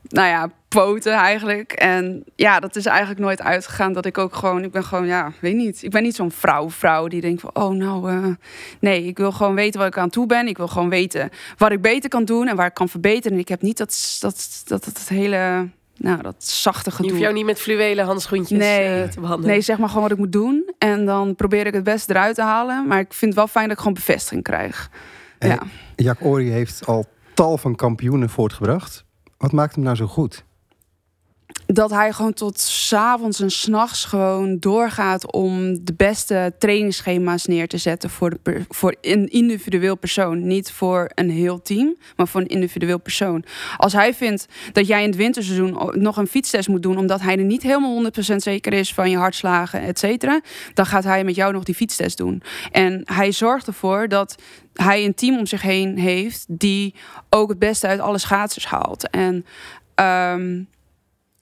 nou 0.10 0.28
ja, 0.28 0.52
poten 0.68 1.14
eigenlijk. 1.14 1.72
En 1.72 2.24
ja, 2.36 2.60
dat 2.60 2.76
is 2.76 2.86
eigenlijk 2.86 3.20
nooit 3.20 3.42
uitgegaan. 3.42 3.94
Dat 3.94 4.06
ik 4.06 4.18
ook 4.18 4.36
gewoon, 4.36 4.64
ik 4.64 4.72
ben 4.72 4.84
gewoon, 4.84 5.06
ja, 5.06 5.32
weet 5.40 5.56
niet. 5.56 5.84
Ik 5.84 5.92
ben 5.92 6.04
niet 6.04 6.16
zo'n 6.16 6.32
vrouw, 6.32 6.70
vrouw 6.70 7.08
die 7.08 7.22
denkt 7.22 7.42
van, 7.42 7.50
oh 7.54 7.76
nou, 7.76 8.12
uh, 8.12 8.28
nee, 8.80 9.06
ik 9.06 9.18
wil 9.18 9.32
gewoon 9.32 9.56
weten 9.56 9.80
waar 9.80 9.88
ik 9.88 9.98
aan 9.98 10.10
toe 10.10 10.26
ben. 10.26 10.48
Ik 10.48 10.58
wil 10.58 10.68
gewoon 10.68 10.90
weten 10.90 11.30
wat 11.58 11.72
ik 11.72 11.82
beter 11.82 12.10
kan 12.10 12.26
doen 12.26 12.48
en 12.48 12.56
waar 12.56 12.68
ik 12.68 12.74
kan 12.74 12.90
verbeteren. 12.90 13.34
En 13.34 13.40
ik 13.40 13.48
heb 13.48 13.62
niet 13.62 13.78
dat, 13.78 14.18
dat, 14.20 14.62
dat, 14.66 14.86
dat, 14.86 15.08
hele, 15.08 15.68
nou, 15.98 16.22
dat 16.22 16.44
zachte 16.44 16.92
gedoe. 16.92 17.06
Je 17.06 17.12
hoeft 17.12 17.24
jou 17.24 17.36
niet 17.36 17.46
met 17.46 17.60
fluwelen 17.60 18.06
handschoentjes 18.06 18.60
nee, 18.60 19.04
uh, 19.04 19.10
te 19.10 19.20
behandelen. 19.20 19.52
Nee, 19.52 19.62
zeg 19.62 19.78
maar 19.78 19.88
gewoon 19.88 20.04
wat 20.04 20.12
ik 20.12 20.18
moet 20.18 20.32
doen. 20.32 20.74
En 20.78 21.06
dan 21.06 21.36
probeer 21.36 21.66
ik 21.66 21.74
het 21.74 21.84
best 21.84 22.10
eruit 22.10 22.36
te 22.36 22.42
halen. 22.42 22.88
Maar 22.88 23.00
ik 23.00 23.14
vind 23.14 23.32
het 23.32 23.40
wel 23.40 23.48
fijn 23.48 23.64
dat 23.64 23.74
ik 23.74 23.80
gewoon 23.80 23.94
bevestiging 23.94 24.44
krijg. 24.44 24.90
En 25.38 25.50
ja. 25.50 25.60
Jack 25.96 26.18
Ori 26.22 26.50
heeft 26.50 26.86
al 26.86 27.06
tal 27.34 27.58
van 27.58 27.76
kampioenen 27.76 28.30
voortgebracht. 28.30 29.08
Wat 29.40 29.52
maakt 29.52 29.76
hem 29.76 29.84
nou 29.84 29.96
zo 29.96 30.08
goed? 30.08 30.46
Dat 31.66 31.90
hij 31.90 32.14
gewoon 32.14 32.34
tot 32.34 32.60
s 32.60 32.94
avonds 32.94 33.40
en 33.40 33.52
s'nachts 33.52 34.06
gewoon 34.06 34.58
doorgaat 34.60 35.32
om 35.32 35.84
de 35.84 35.94
beste 35.94 36.54
trainingsschema's 36.60 37.46
neer 37.46 37.68
te 37.68 37.78
zetten 37.78 38.10
voor, 38.10 38.38
de 38.44 38.62
voor 38.70 38.96
een 39.02 39.28
individueel 39.28 39.96
persoon. 39.98 40.48
Niet 40.48 40.72
voor 40.72 41.12
een 41.16 41.30
heel 41.30 41.62
team, 41.62 41.96
maar 42.16 42.28
voor 42.28 42.42
een 42.42 42.48
individueel 42.48 43.00
persoon. 43.00 43.44
Als 43.78 43.94
hij 43.94 44.14
vindt 44.14 44.46
dat 44.72 44.88
jij 44.88 45.02
in 45.02 45.08
het 45.08 45.18
winterseizoen 45.18 45.92
nog 45.94 46.18
een 46.18 46.28
fietstest 46.28 46.68
moet 46.68 46.84
doen, 46.84 46.98
omdat 46.98 47.22
hij 47.22 47.38
er 47.38 47.44
niet 47.44 47.64
helemaal 47.64 48.04
100% 48.04 48.36
zeker 48.36 48.74
is 48.74 48.94
van 48.94 49.10
je 49.10 49.18
hartslagen, 49.18 49.82
et 49.82 50.00
cetera, 50.00 50.42
dan 50.74 50.86
gaat 50.86 51.04
hij 51.04 51.24
met 51.24 51.36
jou 51.36 51.54
nog 51.54 51.64
die 51.64 51.76
fietstest 51.76 52.18
doen. 52.18 52.42
En 52.72 53.02
hij 53.06 53.32
zorgt 53.32 53.68
ervoor 53.68 54.08
dat 54.08 54.36
hij 54.74 55.06
een 55.06 55.14
team 55.14 55.38
om 55.38 55.46
zich 55.46 55.62
heen 55.62 55.98
heeft 55.98 56.46
die 56.48 56.96
ook 57.30 57.50
het 57.50 57.60
beste 57.60 57.88
uit 57.88 58.00
alle 58.00 58.18
schaatsers 58.18 58.66
haalt. 58.66 59.10
En 59.10 59.46
um, 59.96 60.68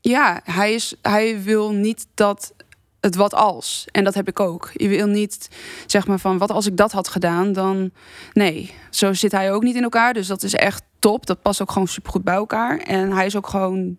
ja, 0.09 0.41
hij, 0.43 0.73
is, 0.73 0.95
hij 1.01 1.43
wil 1.43 1.71
niet 1.71 2.07
dat 2.13 2.53
het 2.99 3.15
wat 3.15 3.33
als. 3.33 3.87
En 3.91 4.03
dat 4.03 4.13
heb 4.13 4.27
ik 4.27 4.39
ook. 4.39 4.69
Je 4.73 4.87
wil 4.87 5.07
niet 5.07 5.49
zeg 5.85 6.07
maar 6.07 6.19
van 6.19 6.37
wat 6.37 6.51
als 6.51 6.65
ik 6.65 6.77
dat 6.77 6.91
had 6.91 7.07
gedaan, 7.07 7.53
dan 7.53 7.91
nee. 8.33 8.73
Zo 8.89 9.13
zit 9.13 9.31
hij 9.31 9.53
ook 9.53 9.63
niet 9.63 9.75
in 9.75 9.83
elkaar. 9.83 10.13
Dus 10.13 10.27
dat 10.27 10.43
is 10.43 10.53
echt 10.53 10.83
top. 10.99 11.25
Dat 11.25 11.41
past 11.41 11.61
ook 11.61 11.71
gewoon 11.71 11.87
super 11.87 12.11
goed 12.11 12.23
bij 12.23 12.35
elkaar. 12.35 12.77
En 12.77 13.11
hij 13.11 13.25
is 13.25 13.35
ook 13.35 13.47
gewoon, 13.47 13.97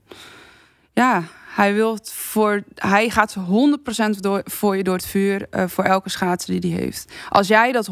ja, 0.92 1.22
hij 1.54 1.74
wil 1.74 1.98
voor, 2.02 2.62
hij 2.74 3.10
gaat 3.10 3.36
100% 4.16 4.18
door, 4.20 4.40
voor 4.44 4.76
je 4.76 4.82
door 4.82 4.94
het 4.94 5.06
vuur 5.06 5.46
uh, 5.50 5.64
voor 5.66 5.84
elke 5.84 6.08
schaatser 6.08 6.60
die 6.60 6.72
hij 6.72 6.80
heeft. 6.80 7.12
Als 7.28 7.48
jij 7.48 7.72
dat 7.72 7.88
100% 7.88 7.90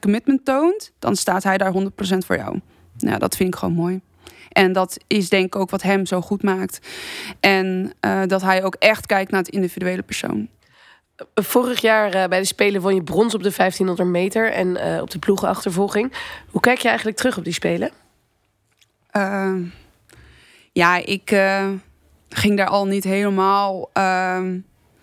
commitment 0.00 0.44
toont, 0.44 0.92
dan 0.98 1.16
staat 1.16 1.42
hij 1.42 1.58
daar 1.58 1.72
100% 1.72 1.78
voor 1.98 2.36
jou. 2.36 2.60
Nou, 2.98 3.18
dat 3.18 3.36
vind 3.36 3.54
ik 3.54 3.58
gewoon 3.58 3.74
mooi. 3.74 4.00
En 4.56 4.72
dat 4.72 4.98
is 5.06 5.28
denk 5.28 5.46
ik 5.46 5.56
ook 5.56 5.70
wat 5.70 5.82
hem 5.82 6.06
zo 6.06 6.20
goed 6.20 6.42
maakt. 6.42 6.78
En 7.40 7.92
uh, 8.00 8.22
dat 8.26 8.42
hij 8.42 8.64
ook 8.64 8.74
echt 8.74 9.06
kijkt 9.06 9.30
naar 9.30 9.40
het 9.40 9.50
individuele 9.50 10.02
persoon. 10.02 10.48
Vorig 11.34 11.80
jaar 11.80 12.12
eh, 12.12 12.28
bij 12.28 12.38
de 12.38 12.44
Spelen 12.44 12.80
won 12.80 12.94
je 12.94 13.02
brons 13.02 13.34
op 13.34 13.42
de 13.42 13.52
1500 13.56 14.08
meter 14.08 14.52
en 14.52 14.76
eh, 14.76 15.00
op 15.00 15.10
de 15.10 15.18
ploegenachtervolging. 15.18 16.12
Hoe 16.50 16.60
kijk 16.60 16.78
je 16.78 16.88
eigenlijk 16.88 17.16
terug 17.16 17.38
op 17.38 17.44
die 17.44 17.52
Spelen? 17.52 17.90
Ehm, 19.10 19.62
ja, 20.72 20.96
ik 20.96 21.30
eh, 21.30 21.68
ging 22.28 22.56
daar 22.56 22.68
al 22.68 22.86
niet 22.86 23.04
helemaal 23.04 23.90
ehm, 23.92 24.58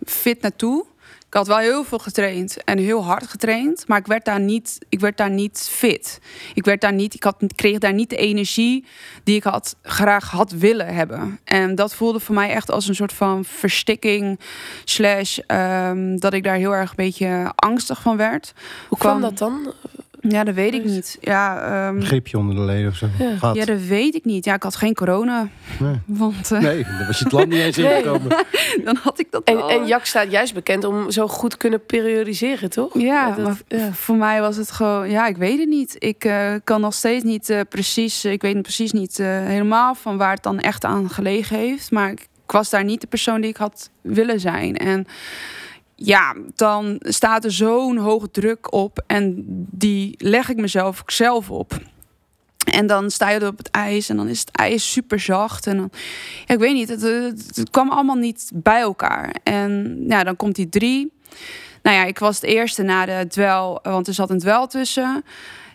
fit 0.06 0.41
naartoe. 0.41 0.86
Ik 1.34 1.39
had 1.39 1.47
wel 1.47 1.57
heel 1.57 1.84
veel 1.84 1.99
getraind 1.99 2.63
en 2.63 2.77
heel 2.77 3.03
hard 3.03 3.27
getraind, 3.27 3.88
maar 3.88 3.97
ik 3.97 4.07
werd 4.07 4.25
daar 4.25 4.39
niet, 4.39 4.77
ik 4.89 4.99
werd 4.99 5.17
daar 5.17 5.29
niet 5.29 5.67
fit. 5.71 6.19
Ik, 6.53 6.65
werd 6.65 6.81
daar 6.81 6.93
niet, 6.93 7.13
ik 7.13 7.23
had, 7.23 7.36
kreeg 7.55 7.77
daar 7.77 7.93
niet 7.93 8.09
de 8.09 8.15
energie 8.15 8.86
die 9.23 9.36
ik 9.36 9.43
had, 9.43 9.75
graag 9.81 10.29
had 10.29 10.51
willen 10.51 10.93
hebben. 10.93 11.39
En 11.43 11.75
dat 11.75 11.95
voelde 11.95 12.19
voor 12.19 12.36
mij 12.36 12.49
echt 12.49 12.71
als 12.71 12.88
een 12.88 12.95
soort 12.95 13.13
van 13.13 13.45
verstikking, 13.45 14.39
slash 14.84 15.38
ehm, 15.38 16.17
dat 16.17 16.34
ik 16.34 16.43
daar 16.43 16.55
heel 16.55 16.75
erg 16.75 16.89
een 16.89 16.95
beetje 16.95 17.51
angstig 17.55 18.01
van 18.01 18.17
werd. 18.17 18.53
Hoe 18.89 18.97
kwam 18.97 19.21
dat 19.21 19.38
dan? 19.38 19.73
Ja, 20.30 20.43
dat 20.43 20.55
weet 20.55 20.74
ik 20.74 20.84
niet. 20.86 21.17
Ja, 21.21 21.61
ehm, 21.88 21.95
Een 21.95 22.05
griepje 22.05 22.38
onder 22.38 22.55
de 22.55 22.61
leden 22.61 22.89
of 22.89 22.95
zo. 22.95 23.07
Ja. 23.19 23.53
Ja, 23.53 23.65
dat 23.65 23.82
weet 23.82 24.15
ik 24.15 24.26
niet. 24.26 24.45
Ja, 24.45 24.53
ik 24.53 24.63
had 24.63 24.76
geen 24.76 24.93
corona. 24.93 25.47
Nee. 25.80 25.99
Want 26.05 26.51
eh, 26.51 26.59
Nee, 26.59 26.84
daar 26.84 27.03
was 27.07 27.17
je 27.17 27.24
het 27.24 27.34
land 27.34 27.47
niet 27.49 27.59
eens 27.59 27.78
Nee. 27.78 27.86
ingekomen. 27.97 28.30
dan 28.86 28.97
had 29.03 29.19
ik 29.19 29.28
dat 29.32 29.43
En, 29.43 29.55
wel. 29.55 29.69
en 29.69 29.88
Jack 29.88 30.05
staat 30.05 30.32
juist 30.32 30.53
bekend 30.53 30.84
om 30.84 31.11
zo 31.11 31.28
goed 31.28 31.57
kunnen 31.57 31.86
periodiseren, 31.86 32.69
toch? 32.69 32.99
Ja, 32.99 33.32
dat- 33.32 33.45
maar 33.45 33.57
ja. 33.67 33.91
voor 33.93 34.15
mij 34.15 34.41
was 34.41 34.55
het 34.55 34.71
gewoon, 34.71 35.09
ja, 35.09 35.28
ik 35.28 35.38
weet 35.38 35.59
het 35.59 35.69
niet. 35.69 35.95
Ik 35.99 36.24
eh, 36.26 36.53
kan 36.63 36.82
nog 36.82 36.93
steeds 36.93 37.24
niet 37.24 37.49
eh, 37.49 37.59
precies, 37.69 38.26
ik 38.26 38.41
weet 38.41 38.61
precies 38.61 38.91
niet 38.91 39.19
eh, 39.19 39.28
helemaal 39.28 39.95
van 39.95 40.17
waar 40.17 40.34
het 40.34 40.43
dan 40.43 40.59
echt 40.59 40.86
aan 40.86 41.09
gelegen 41.09 41.57
heeft. 41.57 41.91
Maar 41.91 42.11
ik, 42.11 42.19
ik 42.45 42.51
was 42.51 42.69
daar 42.69 42.84
niet 42.84 43.01
de 43.01 43.07
persoon 43.07 43.41
die 43.41 43.49
ik 43.49 43.57
had 43.57 43.89
willen 44.01 44.39
zijn. 44.39 44.78
En 44.78 45.05
ja, 45.96 46.36
dan 46.56 46.96
staat 47.00 47.44
er 47.44 47.52
zo'n 47.52 47.98
hoge 47.98 48.32
druk 48.32 48.74
op 48.74 49.04
en 49.08 49.44
die 49.72 50.16
leg 50.18 50.50
ik 50.50 50.58
mezelf 50.58 51.04
zelf 51.06 51.50
op. 51.50 51.80
En 52.72 52.88
dan 52.88 53.12
sta 53.12 53.30
je 53.30 53.48
op 53.48 53.58
het 53.58 53.70
ijs 53.70 54.10
en 54.10 54.18
dan 54.18 54.28
is 54.28 54.39
het 54.39 54.52
ijs 54.52 54.91
super 54.91 55.20
zacht. 55.20 55.68
En 55.68 55.78
dan, 55.78 55.89
ja, 56.46 56.54
ik 56.54 56.60
weet 56.60 56.74
niet, 56.74 56.89
het, 56.89 57.70
kwam 57.70 57.89
allemaal 57.89 58.16
niet 58.16 58.52
bij 58.54 58.80
elkaar. 58.80 59.36
En 59.44 60.04
ja, 60.08 60.24
dan 60.24 60.36
komt 60.36 60.56
die 60.56 60.70
drie. 60.70 61.12
Nou 61.82 61.98
ja, 61.98 62.04
ik 62.04 62.20
was 62.20 62.36
het 62.36 62.44
eerste 62.44 62.84
na 62.84 63.06
de 63.06 63.26
dwel, 63.28 63.80
want 63.84 64.08
er 64.08 64.14
zat 64.14 64.30
een 64.30 64.39
dwel 64.39 64.68
tussen. 64.68 65.24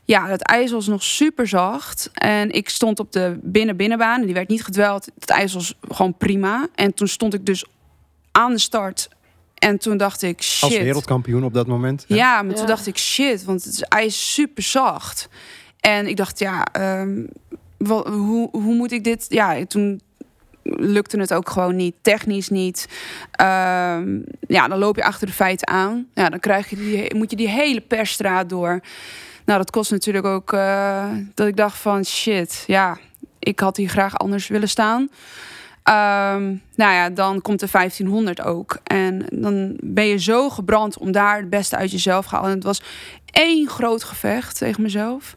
Ja, 0.05 0.27
het 0.27 0.43
ijs 0.43 0.71
was 0.71 0.87
nog 0.87 1.03
super 1.03 1.49
zacht. 1.49 2.11
En 2.14 2.51
ik 2.51 2.69
stond 2.69 3.01
op 3.01 3.12
de 3.12 3.39
binnen-binnenbaan. 3.43 4.21
en 4.21 4.27
Die 4.27 4.35
werd 4.35 4.49
niet 4.49 4.64
gedweld. 4.64 5.09
Het 5.19 5.31
ijs 5.31 5.55
was 5.55 5.75
gewoon 5.89 6.16
prima. 6.16 6.66
En 6.75 6.95
toen 6.95 7.09
stond 7.09 7.35
ik 7.35 7.47
dus 7.47 7.64
aan 8.33 8.53
de 8.53 8.59
start. 8.59 9.09
En 9.59 9.78
toen 9.78 9.96
dacht 9.96 10.22
ik, 10.22 10.42
shit. 10.42 10.62
Als 10.62 10.78
wereldkampioen 10.78 11.44
op 11.44 11.54
dat 11.54 11.66
moment. 11.66 12.04
Ja, 12.09 12.42
maar 12.42 12.52
toen 12.52 12.62
Ja. 12.62 12.68
dacht 12.68 12.86
ik, 12.86 12.98
shit, 12.98 13.44
want 13.44 13.64
het 13.64 13.72
is 13.72 13.82
ijs 13.82 14.34
super 14.34 14.62
zacht. 14.62 15.28
En 15.80 16.06
ik 16.06 16.16
dacht, 16.16 16.38
ja, 16.38 16.64
ehm, 16.72 17.24
hoe, 17.86 18.48
hoe 18.52 18.74
moet 18.74 18.92
ik 18.92 19.04
dit... 19.04 19.26
Ja, 19.28 19.66
toen 19.66 20.00
lukte 20.62 21.20
het 21.20 21.34
ook 21.34 21.50
gewoon 21.50 21.76
niet, 21.76 21.94
technisch 22.02 22.48
niet. 22.48 22.88
Ehm, 23.30 24.18
ja, 24.46 24.68
dan 24.68 24.78
loop 24.78 24.96
je 24.96 25.04
achter 25.04 25.26
de 25.26 25.32
feiten 25.32 25.68
aan. 25.68 26.06
Ja, 26.14 26.28
dan 26.28 26.40
krijg 26.40 26.70
je 26.70 26.76
die, 26.76 27.14
moet 27.14 27.30
je 27.30 27.36
die 27.36 27.48
hele 27.48 27.80
persstraat 27.80 28.48
door. 28.48 28.80
Nou, 29.44 29.59
dat 29.59 29.70
kost 29.70 29.90
natuurlijk 29.90 30.26
ook 30.26 30.52
eh, 30.52 31.06
dat 31.34 31.46
ik 31.46 31.56
dacht 31.56 31.76
van, 31.76 32.04
shit, 32.04 32.64
ja, 32.66 32.98
ik 33.38 33.61
had 33.61 33.76
hier 33.76 33.88
graag 33.88 34.18
anders 34.18 34.48
willen 34.48 34.68
staan. 34.68 35.09
Ehm, 35.89 36.55
nou 36.74 36.93
ja, 36.93 37.11
dan 37.11 37.43
komt 37.43 37.61
de 37.61 37.68
1500 37.68 38.43
ook. 38.43 38.78
En 38.84 39.26
dan 39.32 39.76
ben 39.80 40.05
je 40.05 40.18
zo 40.18 40.51
gebrand 40.51 40.99
om 40.99 41.12
daar 41.12 41.36
het 41.36 41.51
beste 41.51 41.76
uit 41.76 41.91
jezelf 41.91 42.26
te 42.26 42.34
halen. 42.34 42.51
En 42.51 42.55
het 42.55 42.64
was 42.64 42.82
één 43.30 43.68
groot 43.68 44.05
gevecht 44.05 44.59
tegen 44.59 44.82
mezelf. 44.82 45.34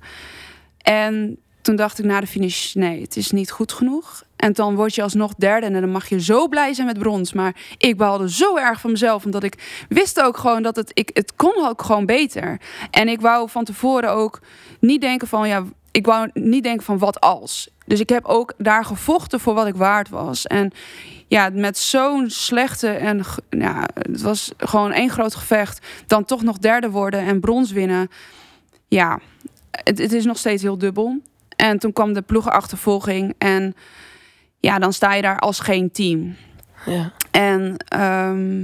En 0.78 1.38
toen 1.62 1.76
dacht 1.76 2.00
ik 2.00 2.06
na 2.06 2.20
de 2.20 2.28
finish, 2.28 2.74
nee, 2.74 3.02
het 3.02 3.18
is 3.18 3.32
niet 3.32 3.52
goed 3.52 3.72
genoeg. 3.72 4.24
En 4.36 4.54
dan 4.54 4.76
word 4.76 4.96
je 4.96 5.02
alsnog 5.02 5.34
derde 5.38 5.66
en 5.66 5.74
dan 5.74 5.92
mag 5.92 6.10
je 6.10 6.22
zo 6.22 6.48
blij 6.48 6.74
zijn 6.74 6.88
met 6.88 7.00
brons. 7.00 7.34
Maar 7.34 7.56
ik 7.78 7.98
baalde 7.98 8.32
zo 8.32 8.58
erg 8.58 8.80
van 8.82 8.92
mezelf, 8.92 9.26
omdat 9.26 9.44
ik 9.44 9.86
wist 9.90 10.22
ook 10.22 10.38
gewoon 10.38 10.64
dat 10.64 10.76
het, 10.76 10.92
ik, 10.94 11.10
het 11.14 11.36
kon 11.36 11.68
ook 11.68 11.82
gewoon 11.82 12.06
beter. 12.06 12.60
En 12.90 13.08
ik 13.08 13.22
wou 13.22 13.50
van 13.50 13.64
tevoren 13.64 14.12
ook 14.12 14.40
niet 14.80 15.02
denken 15.02 15.28
van, 15.28 15.48
ja, 15.48 15.64
ik 15.92 16.06
wou 16.06 16.30
niet 16.34 16.64
denken 16.64 16.86
van 16.86 16.98
wat 16.98 17.20
als. 17.20 17.70
Dus 17.86 18.00
ik 18.00 18.10
heb 18.10 18.26
ook 18.26 18.54
daar 18.58 18.86
gevochten 18.86 19.40
voor 19.40 19.54
wat 19.54 19.68
ik 19.68 19.76
waard 19.76 20.10
was. 20.10 20.48
En 20.48 20.72
ja, 21.28 21.50
met 21.54 21.78
zo'n 21.78 22.30
slechte 22.30 22.90
en 22.90 23.24
ja, 23.50 23.88
het 23.94 24.22
was 24.22 24.52
gewoon 24.58 24.92
één 24.92 25.10
groot 25.10 25.36
gevecht. 25.36 25.88
Dan 26.08 26.26
toch 26.26 26.44
nog 26.44 26.58
derde 26.58 26.90
worden 26.90 27.20
en 27.20 27.40
brons 27.40 27.72
winnen. 27.72 28.10
Ja, 28.88 29.20
het, 29.72 29.98
het 29.98 30.14
is 30.14 30.26
nog 30.26 30.38
steeds 30.38 30.62
heel 30.62 30.78
dubbel. 30.78 31.22
En 31.56 31.80
toen 31.80 31.94
kwam 31.94 32.14
de 32.14 32.22
ploegenachtervolging 32.22 33.34
en 33.38 33.76
ja, 34.60 34.80
dan 34.80 34.94
sta 34.94 35.14
je 35.14 35.22
daar 35.22 35.40
als 35.40 35.60
geen 35.60 35.92
team. 35.92 36.36
Ja. 36.86 37.12
En 37.32 37.76
ehm, 37.88 38.62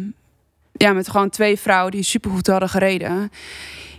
ja, 0.71 0.93
met 0.93 1.09
gewoon 1.09 1.29
twee 1.29 1.59
vrouwen 1.59 1.91
die 1.91 2.03
supergoed 2.03 2.47
hadden 2.47 2.69
gereden. 2.69 3.31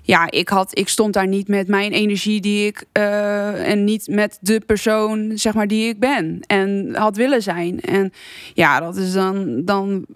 Ja, 0.09 0.31
ik, 0.31 0.49
had, 0.49 0.79
ik 0.79 0.89
stond 0.89 1.13
daar 1.13 1.27
niet 1.27 1.49
met 1.49 1.69
mijn 1.69 1.93
energie 1.93 2.41
die 2.41 2.67
ik... 2.67 2.85
eh, 2.93 3.71
en 3.71 3.85
niet 3.85 4.07
met 4.11 4.39
de 4.41 4.61
persoon, 4.67 5.33
zeg 5.35 5.55
maar, 5.55 5.67
die 5.67 5.89
ik 5.89 5.99
ben. 6.01 6.41
En 6.47 6.95
had 6.95 7.17
willen 7.17 7.43
zijn. 7.43 7.81
En 7.81 8.13
ja, 8.55 8.81
dat 8.81 8.97
is 8.97 9.13
dan... 9.13 9.65
dan 9.65 10.07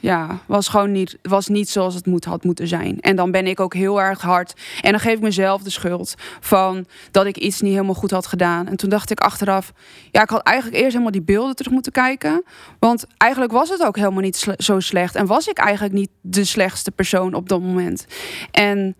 ja, 0.00 0.38
was 0.46 0.68
gewoon 0.68 0.92
niet, 0.92 1.18
was 1.22 1.48
niet 1.48 1.68
zoals 1.68 1.94
het 1.94 2.06
moet, 2.06 2.24
had 2.24 2.44
moeten 2.44 2.68
zijn. 2.68 3.00
En 3.00 3.16
dan 3.16 3.30
ben 3.30 3.46
ik 3.46 3.60
ook 3.60 3.74
heel 3.74 4.00
erg 4.00 4.20
hard. 4.20 4.54
En 4.80 4.90
dan 4.90 5.00
geef 5.00 5.14
ik 5.14 5.20
mezelf 5.20 5.62
de 5.62 5.70
schuld 5.70 6.14
van 6.40 6.86
dat 7.10 7.26
ik 7.26 7.36
iets 7.36 7.60
niet 7.60 7.72
helemaal 7.72 7.94
goed 7.94 8.10
had 8.10 8.26
gedaan. 8.26 8.66
En 8.66 8.76
toen 8.76 8.90
dacht 8.90 9.10
ik 9.10 9.20
achteraf, 9.20 9.72
ja, 10.10 10.22
ik 10.22 10.30
had 10.30 10.42
eigenlijk 10.42 10.76
eerst 10.76 10.92
helemaal 10.92 11.12
die 11.12 11.22
beelden 11.22 11.56
terug 11.56 11.72
moeten 11.72 11.92
kijken. 11.92 12.44
Want 12.78 13.06
eigenlijk 13.16 13.52
was 13.52 13.68
het 13.68 13.84
ook 13.84 13.96
helemaal 13.96 14.22
niet 14.22 14.54
zo 14.56 14.80
slecht. 14.80 15.14
En 15.14 15.26
was 15.26 15.48
ik 15.48 15.58
eigenlijk 15.58 15.94
niet 15.94 16.10
de 16.20 16.44
slechtste 16.44 16.90
persoon 16.90 17.34
op 17.34 17.48
dat 17.48 17.60
moment. 17.60 18.06
En, 18.50 18.96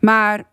maar 0.00 0.44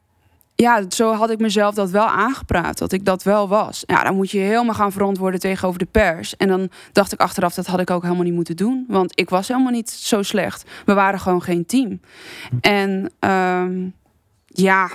ja, 0.62 0.84
zo 0.90 1.14
had 1.14 1.30
ik 1.30 1.40
mezelf 1.40 1.76
dat 1.76 1.90
wel 1.90 2.06
aangepraat, 2.06 2.78
dat 2.78 2.92
ik 2.92 3.06
dat 3.06 3.24
wel 3.24 3.48
was. 3.48 3.84
Ja, 3.86 4.04
dan 4.04 4.16
moet 4.16 4.32
je 4.32 4.40
helemaal 4.40 4.76
gaan 4.76 4.92
verantwoorden 4.92 5.40
tegenover 5.40 5.80
de 5.80 5.86
pers. 5.86 6.38
En 6.38 6.48
dan 6.48 6.70
dacht 6.92 7.14
ik 7.14 7.20
achteraf, 7.20 7.54
dat 7.54 7.66
had 7.66 7.80
ik 7.80 7.90
ook 7.90 8.02
helemaal 8.04 8.24
niet 8.24 8.34
moeten 8.34 8.56
doen. 8.56 8.86
Want 8.88 9.20
ik 9.20 9.30
was 9.30 9.48
helemaal 9.48 9.72
niet 9.72 9.90
zo 9.90 10.22
slecht. 10.22 10.70
We 10.86 10.94
waren 10.94 11.20
gewoon 11.20 11.42
geen 11.42 11.66
team. 11.66 12.00
En 12.62 13.12
ehm, 13.20 13.88
ja, 14.46 14.90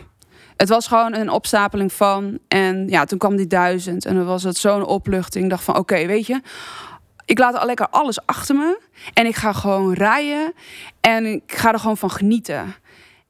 het 0.57 0.69
was 0.69 0.87
gewoon 0.87 1.15
een 1.15 1.31
opstapeling 1.31 1.93
van. 1.93 2.39
En 2.49 2.89
ja, 2.89 3.05
toen 3.05 3.19
kwam 3.19 3.37
die 3.37 3.47
duizend. 3.47 4.05
En 4.05 4.15
dan 4.15 4.25
was 4.25 4.43
het 4.43 4.57
zo'n 4.57 4.85
opluchting. 4.85 5.45
Ik 5.45 5.51
dacht 5.51 5.65
van, 5.65 5.77
oké, 5.77 6.07
weet 6.07 6.27
je... 6.27 6.41
Ik 7.25 7.39
laat 7.39 7.59
al 7.59 7.67
lekker 7.67 7.89
alles 7.89 8.27
achter 8.27 8.57
me. 8.57 8.81
En 9.15 9.27
ik 9.27 9.37
ga 9.37 9.53
gewoon 9.53 9.93
rijden. 9.93 10.53
En 11.01 11.27
ik 11.27 11.43
ga 11.47 11.73
er 11.73 11.79
gewoon 11.79 11.97
van 11.97 12.11
genieten. 12.11 12.75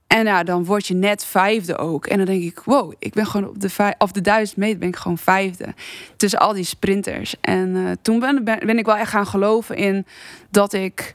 En 0.06 0.24
ja, 0.24 0.42
dan 0.42 0.64
word 0.64 0.86
je 0.86 0.94
net 0.94 1.24
vijfde 1.24 1.76
ook. 1.76 2.06
En 2.06 2.16
dan 2.16 2.26
denk 2.26 2.42
ik, 2.42 2.60
wow, 2.64 2.92
ik 2.98 3.12
ben 3.12 3.26
gewoon 3.26 3.48
op 3.48 3.60
de, 3.60 3.68
vij- 3.70 3.94
of 3.98 4.12
de 4.12 4.20
duizend 4.20 4.58
meter 4.58 4.78
ben 4.78 4.88
ik 4.88 4.96
gewoon 4.96 5.18
vijfde. 5.18 5.74
Tussen 6.16 6.40
al 6.40 6.52
die 6.52 6.64
sprinters. 6.64 7.34
En 7.40 7.76
eh, 7.76 7.82
toen 8.02 8.18
ben, 8.18 8.44
ben, 8.44 8.78
ik 8.78 8.86
wel 8.86 8.96
echt 8.96 9.10
gaan 9.10 9.26
geloven 9.26 9.76
in 9.76 10.06
dat 10.50 10.72
ik... 10.72 11.14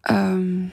ehm, 0.00 0.64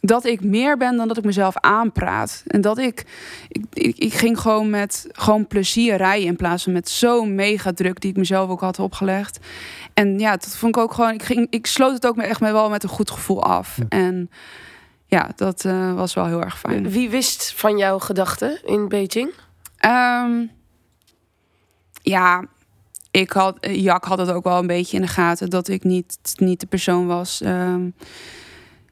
dat 0.00 0.24
ik 0.24 0.44
meer 0.44 0.76
ben 0.76 0.96
dan 0.96 1.08
dat 1.08 1.16
ik 1.16 1.24
mezelf 1.24 1.56
aanpraat. 1.56 2.42
En 2.46 2.60
dat 2.60 2.78
ik, 2.78 3.04
ik, 3.48 3.64
ik, 3.72 3.98
ik 3.98 4.12
ging 4.12 4.40
gewoon 4.40 4.70
met 4.70 5.06
gewoon 5.12 5.46
plezier 5.46 5.96
rijden 5.96 6.26
in 6.26 6.36
plaats 6.36 6.62
van 6.62 6.72
met 6.72 6.88
zo'n 6.88 7.34
mega 7.34 7.72
druk 7.72 8.00
die 8.00 8.10
ik 8.10 8.16
mezelf 8.16 8.50
ook 8.50 8.60
had 8.60 8.78
opgelegd. 8.78 9.38
En 9.94 10.18
ja, 10.18 10.30
dat 10.30 10.56
vond 10.56 10.76
ik 10.76 10.82
ook 10.82 10.92
gewoon. 10.92 11.12
Ik, 11.12 11.22
ging, 11.22 11.46
ik 11.50 11.66
sloot 11.66 11.92
het 11.92 12.06
ook 12.06 12.16
echt 12.16 12.40
wel 12.40 12.70
met 12.70 12.82
een 12.82 12.88
goed 12.88 13.10
gevoel 13.10 13.44
af. 13.44 13.78
En 13.88 14.30
ja, 15.10 15.30
dat 15.36 15.64
eh, 15.64 15.94
was 15.94 16.14
wel 16.14 16.26
heel 16.26 16.42
erg 16.42 16.58
fijn. 16.58 16.90
Wie 16.90 17.10
wist 17.10 17.52
van 17.56 17.78
jouw 17.78 17.98
gedachten 17.98 18.60
in 18.64 18.88
Beijing? 18.88 19.30
Ehm, 19.76 20.46
ja, 22.02 22.44
ik 23.10 23.32
had, 23.32 23.56
Jack 23.60 24.04
had 24.04 24.18
het 24.18 24.30
ook 24.30 24.44
wel 24.44 24.58
een 24.58 24.66
beetje 24.66 24.96
in 24.96 25.02
de 25.02 25.08
gaten 25.08 25.50
dat 25.50 25.68
ik 25.68 25.84
niet, 25.84 26.18
niet 26.36 26.60
de 26.60 26.66
persoon 26.66 27.06
was 27.06 27.40
ehm, 27.40 27.88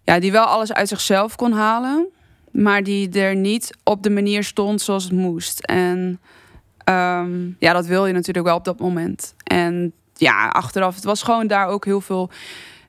ja, 0.08 0.18
die 0.18 0.32
wel 0.32 0.44
alles 0.44 0.72
uit 0.72 0.88
zichzelf 0.88 1.36
kon 1.36 1.52
halen, 1.52 2.06
maar 2.50 2.82
die 2.82 3.20
er 3.20 3.36
niet 3.36 3.70
op 3.84 4.02
de 4.02 4.10
manier 4.10 4.44
stond 4.44 4.80
zoals 4.80 5.04
het 5.04 5.12
moest. 5.12 5.60
En 5.60 6.20
ehm, 6.84 7.50
ja, 7.58 7.72
dat 7.72 7.86
wil 7.86 8.06
je 8.06 8.12
natuurlijk 8.12 8.46
wel 8.46 8.56
op 8.56 8.64
dat 8.64 8.78
moment. 8.78 9.34
En 9.44 9.92
ja, 10.14 10.48
achteraf, 10.48 10.94
het 10.94 11.04
was 11.04 11.22
gewoon 11.22 11.46
daar 11.46 11.66
ook 11.66 11.84
heel 11.84 12.00
veel, 12.00 12.30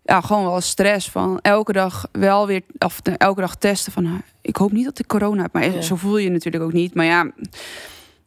ja, 0.09 0.21
gewoon 0.21 0.45
wel 0.45 0.61
stress 0.61 1.09
van 1.09 1.39
elke 1.41 1.71
dag 1.73 2.07
wel 2.11 2.47
weer, 2.47 2.61
of 2.79 2.99
elke 3.17 3.41
dag 3.41 3.55
testen 3.55 3.91
van, 3.91 4.05
ah, 4.05 4.13
ik 4.41 4.55
hoop 4.55 4.71
niet 4.71 4.85
dat 4.85 4.99
ik 4.99 5.07
corona 5.07 5.41
heb, 5.41 5.53
maar 5.53 5.71
Ja. 5.73 5.81
zo 5.81 5.95
voel 5.95 6.17
je 6.17 6.23
je 6.23 6.29
natuurlijk 6.31 6.63
ook 6.63 6.73
niet. 6.73 6.93
Maar 6.93 7.05
ja, 7.05 7.31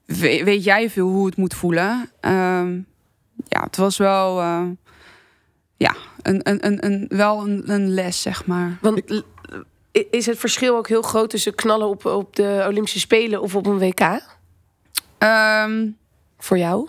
we- 0.05 0.43
weet 0.45 0.65
jij 0.65 0.91
veel 0.91 1.09
hoe 1.09 1.27
het 1.27 1.37
moet 1.37 1.55
voelen? 1.55 2.11
Ehm, 2.21 2.73
ja, 3.49 3.63
het 3.63 3.77
was 3.77 3.97
wel, 3.97 4.41
eh, 4.41 4.63
ja, 5.77 5.95
een, 6.23 6.41
een, 6.49 6.67
een, 6.67 6.85
een, 6.87 7.05
wel 7.09 7.47
een, 7.49 7.63
een 7.71 7.89
les, 7.95 8.23
zeg 8.23 8.47
maar. 8.47 8.79
Want 8.81 9.03
Is 10.11 10.27
het 10.27 10.39
verschil 10.39 10.77
ook 10.77 10.89
heel 10.89 11.03
groot 11.03 11.31
tussen 11.31 11.55
knallen 11.55 11.87
op, 11.89 12.05
op 12.05 12.37
de 12.37 12.65
Olympische 12.69 12.99
Spelen 12.99 13.43
of 13.43 13.55
op 13.57 13.67
een 13.67 13.79
WK? 13.79 14.21
Ehm, 15.19 15.87
Voor 16.39 16.59
jou? 16.59 16.89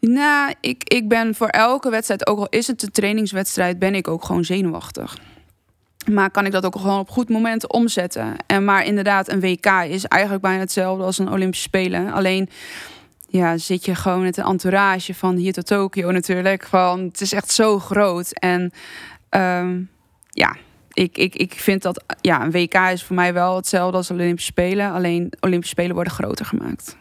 Nou, 0.00 0.54
ik, 0.60 0.84
ik 0.84 1.08
ben 1.08 1.34
voor 1.34 1.48
elke 1.48 1.90
wedstrijd, 1.90 2.26
ook 2.26 2.38
al 2.38 2.48
is 2.48 2.66
het 2.66 2.82
een 2.82 2.90
trainingswedstrijd, 2.90 3.78
ben 3.78 3.94
ik 3.94 4.08
ook 4.08 4.24
gewoon 4.24 4.44
zenuwachtig. 4.44 5.18
Maar 6.10 6.30
kan 6.30 6.46
ik 6.46 6.52
dat 6.52 6.64
ook 6.64 6.76
gewoon 6.76 6.98
op 6.98 7.10
goed 7.10 7.28
moment 7.28 7.72
omzetten? 7.72 8.36
En 8.46 8.64
maar 8.64 8.84
inderdaad, 8.84 9.28
een 9.28 9.40
WK 9.40 9.66
is 9.66 10.04
eigenlijk 10.04 10.42
bijna 10.42 10.58
hetzelfde 10.58 11.04
als 11.04 11.18
een 11.18 11.30
Olympische 11.30 11.68
Spelen. 11.68 12.12
Alleen 12.12 12.48
ja, 13.28 13.58
zit 13.58 13.84
je 13.84 13.94
gewoon 13.94 14.22
met 14.22 14.36
een 14.36 14.44
entourage 14.44 15.14
van 15.14 15.36
hier 15.36 15.52
tot 15.52 15.66
Tokio 15.66 16.10
natuurlijk. 16.10 16.64
Van, 16.64 17.00
het 17.00 17.20
is 17.20 17.32
echt 17.32 17.50
zo 17.50 17.78
groot. 17.78 18.32
En 18.32 18.72
ehm, 19.28 19.80
ja, 20.30 20.56
ik, 20.92 21.18
ik, 21.18 21.34
ik 21.34 21.52
vind 21.52 21.82
dat 21.82 22.04
ja, 22.20 22.42
een 22.42 22.50
WK 22.50 22.74
is 22.74 23.04
voor 23.04 23.16
mij 23.16 23.32
wel 23.32 23.56
hetzelfde 23.56 23.96
als 23.96 24.10
Olympische 24.10 24.50
Spelen. 24.50 24.92
Alleen 24.92 25.32
Olympische 25.40 25.74
Spelen 25.74 25.94
worden 25.94 26.12
groter 26.12 26.46
gemaakt. 26.46 26.96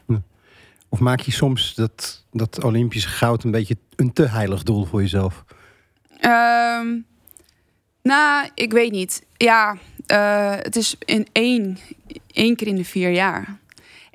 Of 0.89 0.99
maak 0.99 1.19
je 1.19 1.31
soms 1.31 1.75
dat, 1.75 2.23
dat 2.31 2.63
Olympische 2.63 3.09
goud 3.09 3.43
een 3.43 3.51
beetje 3.51 3.77
een 3.95 4.13
te 4.13 4.27
heilig 4.27 4.63
doel 4.63 4.85
voor 4.85 5.01
jezelf? 5.01 5.43
Ehm, 6.19 6.97
nou, 8.01 8.49
ik 8.53 8.71
weet 8.71 8.91
niet. 8.91 9.25
Ja, 9.37 9.77
eh, 10.05 10.55
het 10.55 10.75
is 10.75 10.95
in 11.05 11.27
één, 11.31 11.77
één 12.31 12.55
keer 12.55 12.67
in 12.67 12.75
de 12.75 12.85
vier 12.85 13.11
jaar. 13.11 13.57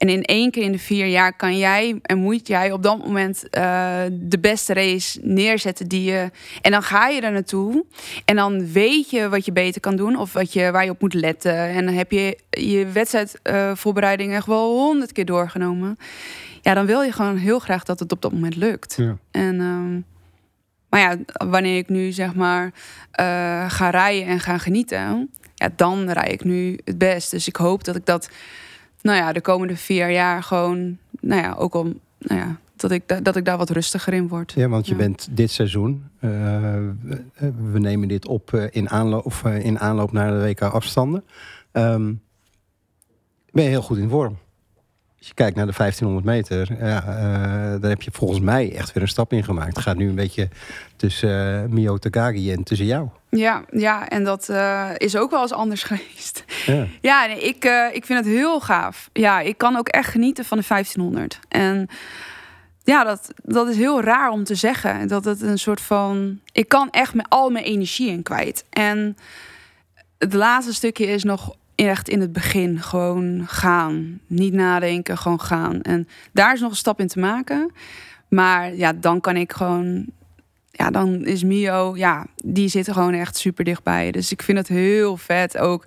En 0.03 0.09
in 0.09 0.23
één 0.23 0.51
keer 0.51 0.63
in 0.63 0.73
de 0.73 0.79
vier 0.79 1.07
jaar 1.07 1.33
kan 1.37 1.59
jij 1.59 1.99
en 2.03 2.19
moet 2.19 2.47
jij 2.47 2.73
op 2.73 2.83
dat 2.83 2.99
moment 2.99 3.49
eh, 3.49 4.01
de 4.11 4.39
beste 4.39 4.73
race 4.73 5.21
neerzetten 5.23 5.89
die 5.89 6.03
je. 6.03 6.31
En 6.61 6.71
dan 6.71 6.83
ga 6.83 7.09
je 7.09 7.21
er 7.21 7.33
naartoe. 7.33 7.85
En 8.25 8.37
dan 8.37 8.73
weet 8.73 9.11
je 9.11 9.29
wat 9.29 9.45
je 9.45 9.53
beter 9.53 9.81
kan 9.81 9.97
doen 9.97 10.17
of 10.17 10.33
wat 10.33 10.53
je, 10.53 10.71
waar 10.71 10.85
je 10.85 10.91
op 10.91 11.01
moet 11.01 11.15
letten. 11.15 11.57
En 11.57 11.85
dan 11.85 11.95
heb 11.95 12.11
je 12.11 12.39
je 12.51 12.87
wedstrijdvoorbereiding 12.87 14.33
echt 14.35 14.47
wel 14.47 14.77
honderd 14.77 15.13
keer 15.13 15.25
doorgenomen. 15.25 15.99
Ja, 16.63 16.75
dan 16.75 16.87
wil 16.87 17.03
je 17.03 17.13
gewoon 17.13 17.37
heel 17.37 17.59
graag 17.59 17.85
dat 17.85 17.99
het 17.99 18.13
op 18.13 18.23
dat 18.23 18.33
moment 18.33 18.57
lukt. 18.57 18.95
Ja. 18.97 19.17
En, 19.31 19.61
ehm, 19.61 20.01
maar 20.89 21.01
ja, 21.01 21.17
wanneer 21.49 21.77
ik 21.77 21.89
nu 21.89 22.13
zeg 22.13 22.35
maar 22.35 22.73
eh, 23.11 23.71
ga 23.71 23.91
rijden 23.91 24.27
en 24.27 24.41
ga 24.41 24.59
genieten, 24.59 25.31
ja, 25.55 25.69
dan 25.77 26.11
rij 26.11 26.29
ik 26.29 26.45
nu 26.45 26.79
het 26.85 26.99
best. 26.99 27.31
Dus 27.31 27.49
ik 27.49 27.57
hoop 27.57 27.85
dat 27.85 27.97
ik 27.97 28.07
dat, 28.07 28.29
nou 29.03 29.17
ja, 29.17 29.33
de 29.33 29.41
komende 29.41 29.77
vier 29.77 30.11
jaar 30.11 30.43
gewoon, 30.43 30.99
nou 31.21 31.43
ja, 31.43 31.53
ook 31.55 31.75
om, 31.75 31.99
nou 32.19 32.41
ja, 32.41 32.57
dat 32.77 32.91
ik, 32.91 33.09
da- 33.09 33.21
dat 33.21 33.37
ik 33.37 33.45
daar 33.45 33.57
wat 33.59 33.71
rustiger 33.71 34.13
in 34.13 34.29
word. 34.29 34.53
Ja, 34.53 34.69
want 34.69 34.87
je 34.87 34.93
Ja. 34.93 34.99
bent 34.99 35.29
dit 35.31 35.51
seizoen, 35.51 36.05
eh, 36.19 36.31
we, 37.03 37.25
we 37.73 37.79
nemen 37.79 38.09
dit 38.09 38.27
op 38.27 38.55
eh, 38.55 38.65
in, 38.71 38.91
aanloop, 38.91 39.25
of, 39.25 39.45
eh, 39.45 39.65
in 39.65 39.79
aanloop 39.81 40.13
naar 40.13 40.31
de 40.31 40.47
WK 40.47 40.61
afstanden. 40.63 41.25
Ehm, 41.73 42.13
ben 43.51 43.65
je 43.65 43.71
heel 43.71 43.83
goed 43.83 43.99
in 43.99 44.09
vorm. 44.09 44.37
Als 45.23 45.31
je 45.31 45.37
kijkt 45.37 45.57
naar 45.57 45.67
de 45.67 45.73
1500 45.77 46.27
meter, 46.27 46.87
ja, 46.87 47.03
eh, 47.03 47.81
daar 47.81 47.91
heb 47.91 48.03
je 48.03 48.11
volgens 48.13 48.41
mij 48.41 48.77
echt 48.77 48.93
weer 48.93 49.03
een 49.03 49.09
stap 49.09 49.33
in 49.33 49.45
gemaakt. 49.45 49.77
Het 49.77 49.85
gaat 49.85 49.97
nu 49.97 50.09
een 50.09 50.15
beetje 50.15 50.49
tussen 50.97 51.63
eh, 51.63 51.69
Mio 51.69 51.99
Takagi 51.99 52.53
en 52.53 52.63
tussen 52.63 52.87
jou. 52.87 53.09
Ja, 53.29 53.65
ja 53.71 54.09
en 54.09 54.25
dat 54.25 54.49
eh, 54.49 54.91
is 54.97 55.17
ook 55.17 55.31
wel 55.31 55.43
eens 55.43 55.53
anders 55.53 55.83
geweest. 55.93 56.45
Ja. 56.67 56.87
Ja, 57.01 57.27
nee, 57.27 57.41
ik, 57.41 57.65
ik 57.93 58.07
vind 58.07 58.19
het 58.19 58.29
heel 58.29 58.61
gaaf. 58.61 59.11
Ja, 59.13 59.41
ik 59.41 59.59
kan 59.59 59.77
ook 59.77 59.89
echt 59.89 60.11
genieten 60.11 60.45
van 60.45 60.59
de 60.59 60.65
1500. 60.69 61.39
En 61.49 61.89
ja, 62.83 63.05
dat, 63.05 63.33
dat 63.43 63.69
is 63.69 63.77
heel 63.77 64.01
raar 64.01 64.31
om 64.31 64.45
te 64.45 64.55
zeggen. 64.55 65.09
Dat 65.09 65.25
het 65.25 65.43
een 65.43 65.59
soort 65.59 65.81
van. 65.81 66.41
Ik 66.53 66.69
kan 66.69 66.91
echt 66.91 67.15
met 67.15 67.27
al 67.29 67.51
mijn 67.51 67.65
energie 67.65 68.11
in 68.11 68.23
kwijt. 68.23 68.65
En 68.71 69.17
het 70.19 70.35
laatste 70.35 70.75
stukje 70.75 71.07
is 71.07 71.25
nog 71.25 71.55
echt 71.75 72.09
in 72.09 72.21
het 72.21 72.33
begin. 72.33 72.81
Gewoon 72.83 73.43
gaan. 73.47 74.21
Niet 74.27 74.53
nadenken, 74.53 75.19
gewoon 75.19 75.41
gaan. 75.41 75.83
En 75.83 76.09
daar 76.33 76.55
is 76.55 76.61
nog 76.61 76.71
een 76.71 76.77
stap 76.77 77.01
in 77.01 77.07
te 77.09 77.19
maken. 77.19 77.73
Maar 78.29 78.75
ja, 78.75 78.93
dan 78.93 79.21
kan 79.21 79.37
ik 79.37 79.53
gewoon. 79.53 80.07
Ja, 80.71 80.91
dan 80.91 81.25
is 81.25 81.45
Mio, 81.45 81.97
ja, 81.97 82.27
die 82.45 82.69
zit 82.69 82.87
er 82.87 82.93
gewoon 82.95 83.15
echt 83.15 83.37
super 83.37 83.65
dichtbij. 83.65 84.11
Dus 84.11 84.33
ik 84.33 84.43
vind 84.43 84.59
het 84.59 84.69
heel 84.69 85.17
vet 85.17 85.59
ook. 85.59 85.87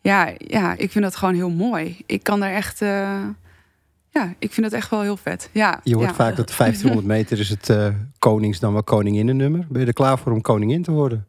Ja, 0.00 0.32
ja, 0.38 0.74
ik 0.76 0.90
vind 0.90 1.04
dat 1.04 1.16
gewoon 1.16 1.34
heel 1.34 1.50
mooi. 1.50 1.96
Ik 2.06 2.22
kan 2.22 2.40
daar 2.40 2.52
echt. 2.52 2.82
eh, 2.82 3.20
ja, 4.10 4.34
ik 4.38 4.52
vind 4.52 4.66
het 4.66 4.74
echt 4.74 4.90
wel 4.90 5.00
heel 5.00 5.16
vet. 5.16 5.48
Ja, 5.52 5.80
Je 5.82 5.94
hoort 5.94 6.08
ja. 6.08 6.14
vaak 6.14 6.36
dat 6.36 6.56
1500 6.56 7.06
meter 7.06 7.38
is 7.38 7.48
het 7.48 7.68
eh, 7.70 7.88
konings 8.18 8.60
dan 8.60 8.72
wel 8.72 8.82
koninginnennummer. 8.82 9.66
Ben 9.68 9.80
je 9.80 9.86
er 9.86 9.92
klaar 9.92 10.18
voor 10.18 10.32
om 10.32 10.40
koningin 10.40 10.82
te 10.82 10.90
worden? 10.90 11.26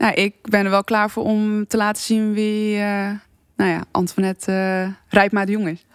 Nou, 0.00 0.14
ik 0.14 0.36
ben 0.42 0.64
er 0.64 0.70
wel 0.70 0.84
klaar 0.84 1.10
voor 1.10 1.24
om 1.24 1.66
te 1.66 1.76
laten 1.76 2.02
zien 2.02 2.32
wie, 2.32 2.76
eh, 2.76 3.10
nou 3.56 3.70
ja, 3.70 3.84
Antoinette 3.90 4.52
uh, 4.52 4.94
Rijpma 5.08 5.44
de 5.44 5.52
Jong 5.52 5.68
is. 5.68 5.84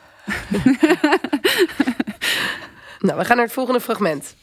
Nou, 2.99 3.18
we 3.18 3.26
gaan 3.26 3.36
naar 3.36 3.45
het 3.45 3.53
volgende 3.53 3.82
fragment. 3.82 4.36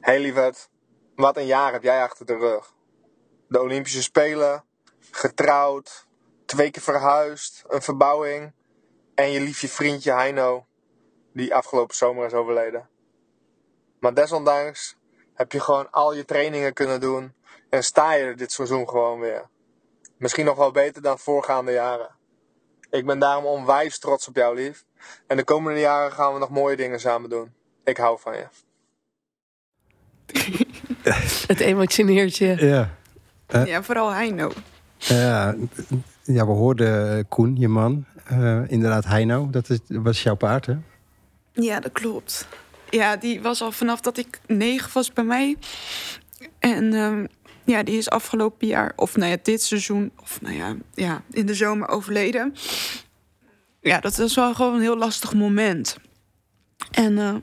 Hey 0.00 0.20
lieverd, 0.20 0.68
wat 1.14 1.36
een 1.36 1.46
jaar 1.46 1.72
heb 1.72 1.82
jij 1.82 2.02
achter 2.02 2.26
de 2.26 2.36
rug. 2.36 2.74
De 3.48 3.60
Olympische 3.60 4.02
Spelen, 4.02 4.64
getrouwd, 5.10 6.06
twee 6.46 6.70
keer 6.70 6.82
verhuisd, 6.82 7.64
een 7.68 7.82
verbouwing 7.82 8.52
en 9.14 9.30
je 9.30 9.40
liefje 9.40 9.68
vriendje 9.68 10.12
Heino, 10.12 10.66
die 11.32 11.54
afgelopen 11.54 11.96
zomer 11.96 12.26
is 12.26 12.32
overleden. 12.32 12.88
Maar 14.00 14.14
desondanks 14.14 14.96
heb 15.34 15.52
je 15.52 15.60
gewoon 15.60 15.90
al 15.90 16.14
je 16.14 16.24
trainingen 16.24 16.72
kunnen 16.72 17.00
doen 17.00 17.34
en 17.72 17.84
sta 17.84 18.12
je 18.12 18.24
er 18.24 18.36
dit 18.36 18.52
seizoen 18.52 18.88
gewoon 18.88 19.20
weer. 19.20 19.42
Misschien 20.16 20.44
nog 20.44 20.56
wel 20.56 20.70
beter 20.70 21.02
dan 21.02 21.18
voorgaande 21.18 21.72
jaren. 21.72 22.08
Ik 22.90 23.06
ben 23.06 23.18
daarom 23.18 23.44
onwijs 23.44 23.98
trots 23.98 24.28
op 24.28 24.36
jou, 24.36 24.56
lief. 24.56 24.84
En 25.26 25.36
de 25.36 25.44
komende 25.44 25.80
jaren 25.80 26.12
gaan 26.12 26.32
we 26.32 26.38
nog 26.38 26.50
mooie 26.50 26.76
dingen 26.76 27.00
samen 27.00 27.30
doen. 27.30 27.52
Ik 27.84 27.96
hou 27.96 28.18
van 28.20 28.34
je. 28.36 28.46
Het 31.46 31.60
emotioneert 31.60 32.36
je. 32.36 32.66
Ja. 32.66 32.90
Ja, 33.64 33.82
vooral 33.82 34.10
Heino. 34.10 34.52
Ja, 34.96 35.54
ja, 36.22 36.46
we 36.46 36.52
hoorden 36.52 37.28
Koen, 37.28 37.56
je 37.56 37.68
man. 37.68 38.04
Eh, 38.24 38.70
inderdaad, 38.70 39.04
Heino, 39.04 39.50
dat 39.50 39.70
is, 39.70 39.78
was 39.86 40.22
jouw 40.22 40.36
paard, 40.36 40.66
hè? 40.66 40.76
Ja, 41.52 41.80
dat 41.80 41.92
klopt. 41.92 42.46
Ja, 42.90 43.16
die 43.16 43.42
was 43.42 43.62
al 43.62 43.72
vanaf 43.72 44.00
dat 44.00 44.16
ik 44.16 44.40
negen 44.46 44.90
was 44.92 45.12
bij 45.12 45.24
mij. 45.24 45.56
En 46.58 46.94
ehm, 46.94 47.26
ja, 47.64 47.82
die 47.82 47.96
is 47.96 48.10
afgelopen 48.10 48.66
jaar, 48.66 48.92
of 48.96 49.16
nou 49.16 49.30
ja, 49.30 49.36
dit 49.42 49.62
seizoen, 49.62 50.12
of 50.20 50.40
nou 50.40 50.56
ja, 50.56 50.76
ja, 50.94 51.22
in 51.30 51.46
de 51.46 51.54
zomer 51.54 51.88
overleden. 51.88 52.54
Ja, 53.80 54.00
dat 54.00 54.16
was 54.16 54.34
wel 54.34 54.54
gewoon 54.54 54.74
een 54.74 54.80
heel 54.80 54.96
lastig 54.96 55.34
moment. 55.34 55.96
En 56.90 57.18
eh 57.18 57.34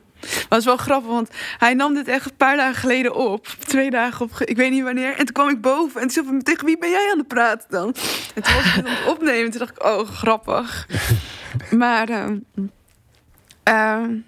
was 0.48 0.64
wel 0.64 0.76
grappig, 0.76 1.10
want 1.10 1.30
hij 1.58 1.74
nam 1.74 1.94
dit 1.94 2.08
echt 2.08 2.24
een 2.24 2.36
paar 2.36 2.56
dagen 2.56 2.80
geleden 2.80 3.14
op. 3.14 3.46
Twee 3.46 3.90
dagen 3.90 4.24
op, 4.24 4.40
ik 4.44 4.56
weet 4.56 4.70
niet 4.70 4.82
wanneer. 4.82 5.10
En 5.10 5.24
toen 5.24 5.34
kwam 5.34 5.48
ik 5.48 5.60
boven 5.60 6.00
en 6.00 6.08
toen 6.08 6.24
zei 6.24 6.42
tegen 6.42 6.66
wie 6.66 6.78
ben 6.78 6.90
jij 6.90 7.10
aan 7.12 7.18
het 7.18 7.28
praten 7.28 7.66
dan? 7.70 7.94
En 8.34 8.42
toen 8.42 8.54
was 8.54 8.64
ik 8.64 8.72
het 8.72 8.86
aan 8.86 8.92
het 8.92 9.06
opnemen. 9.06 9.50
Toen 9.50 9.60
dacht 9.60 9.70
ik, 9.70 9.84
oh, 9.84 10.08
grappig. 10.08 10.86
Maar 11.70 12.08
ehm, 13.62 14.18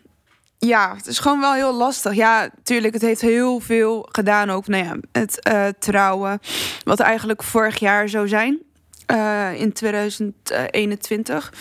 ja, 0.66 0.96
het 0.96 1.06
is 1.06 1.18
gewoon 1.18 1.40
wel 1.40 1.52
heel 1.52 1.74
lastig. 1.74 2.14
Ja, 2.14 2.50
tuurlijk, 2.62 2.94
het 2.94 3.02
heeft 3.02 3.20
heel 3.20 3.60
veel 3.60 4.08
gedaan 4.12 4.50
ook. 4.50 4.66
Nou 4.66 4.84
ja, 4.84 4.96
het 5.12 5.40
eh, 5.40 5.66
trouwen, 5.78 6.40
wat 6.84 7.00
eigenlijk 7.00 7.42
vorig 7.42 7.78
jaar 7.78 8.08
zou 8.08 8.28
zijn. 8.28 8.58
eh, 9.06 9.60
in 9.60 9.72
2021. 9.72 11.52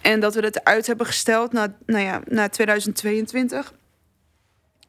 En 0.00 0.20
dat 0.20 0.34
we 0.34 0.40
het 0.40 0.64
uit 0.64 0.86
hebben 0.86 1.06
gesteld 1.06 1.52
naar, 1.52 1.68
nou 1.86 2.04
ja, 2.04 2.20
naar 2.26 2.50
2022. 2.50 3.72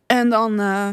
En 0.05 0.29
dan 0.29 0.59
eh, 0.59 0.89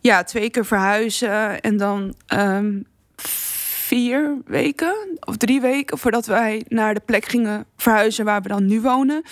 ja, 0.00 0.22
twee 0.24 0.50
keer 0.50 0.66
verhuizen. 0.66 1.60
En 1.60 1.76
dan 1.76 2.14
ehm, 2.26 2.80
vier 3.16 4.36
weken 4.44 5.18
of 5.20 5.36
drie 5.36 5.60
weken 5.60 5.98
voordat 5.98 6.26
wij 6.26 6.64
naar 6.68 6.94
de 6.94 7.00
plek 7.00 7.24
gingen 7.24 7.66
verhuizen 7.76 8.24
waar 8.24 8.42
we 8.42 8.48
dan 8.48 8.66
nu 8.66 8.80
wonen. 8.80 9.22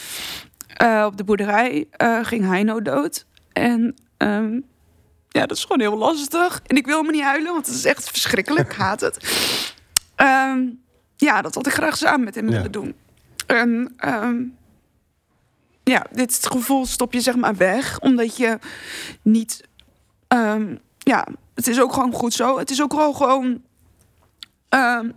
Eh, 0.75 1.05
op 1.07 1.17
de 1.17 1.25
boerderij 1.25 1.87
eh, 1.91 2.19
ging 2.25 2.45
Heino 2.45 2.83
dood. 2.83 3.27
En 3.53 3.95
ehm, 4.17 4.61
ja, 5.29 5.47
dat 5.47 5.57
is 5.57 5.63
gewoon 5.63 5.81
heel 5.81 5.97
lastig. 5.97 6.61
En 6.67 6.77
ik 6.77 6.87
wil 6.87 7.03
me 7.03 7.11
niet 7.11 7.23
huilen, 7.23 7.53
want 7.53 7.67
het 7.67 7.75
is 7.75 7.85
echt 7.85 8.09
verschrikkelijk. 8.11 8.73
Ik 8.73 8.79
haat 8.87 9.01
het. 9.01 9.17
Ehm, 10.15 10.61
ja, 11.17 11.43
dat 11.43 11.55
had 11.55 11.67
ik 11.67 11.73
graag 11.73 11.97
samen 11.97 12.25
met 12.25 12.35
hem 12.35 12.45
Ja. 12.49 12.51
willen 12.53 12.73
doen. 12.73 12.95
En 13.47 13.93
ehm, 13.97 14.43
ja, 15.85 16.07
dit 16.11 16.47
gevoel 16.47 16.87
stop 16.87 17.13
je 17.13 17.21
zeg 17.21 17.37
maar 17.37 17.57
weg, 17.57 18.01
omdat 18.01 18.37
je 18.37 18.59
niet. 19.23 19.69
ja, 20.99 21.27
het 21.55 21.67
is 21.69 21.81
ook 21.81 21.93
gewoon 21.93 22.13
goed 22.13 22.33
zo. 22.33 22.59
Het 22.59 22.71
is 22.71 22.83
ook 22.83 22.93
wel 22.93 23.13
gewoon. 23.13 23.63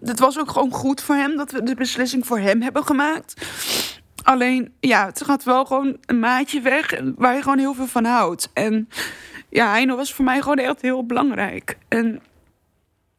het 0.03 0.19
was 0.19 0.39
ook 0.39 0.51
gewoon 0.51 0.71
goed 0.71 1.01
voor 1.01 1.15
hem 1.15 1.37
dat 1.37 1.51
we 1.51 1.63
de 1.63 1.75
beslissing 1.75 2.25
voor 2.25 2.39
hem 2.39 2.61
hebben 2.61 2.85
gemaakt. 2.85 3.33
Alleen, 4.23 4.73
ja, 4.79 5.05
het 5.05 5.23
gaat 5.23 5.43
wel 5.43 5.65
gewoon 5.65 5.97
een 6.05 6.19
maatje 6.19 6.61
weg 6.61 6.91
en 6.91 7.13
waar 7.17 7.35
je 7.35 7.41
gewoon 7.41 7.57
heel 7.59 7.73
veel 7.73 7.87
van 7.87 8.05
houdt. 8.05 8.49
En 8.53 8.89
ja, 9.49 9.71
Heino 9.71 9.95
was 9.95 10.13
voor 10.13 10.25
mij 10.25 10.41
gewoon 10.41 10.57
echt 10.57 10.81
heel 10.81 11.05
belangrijk. 11.05 11.77
En 11.87 12.21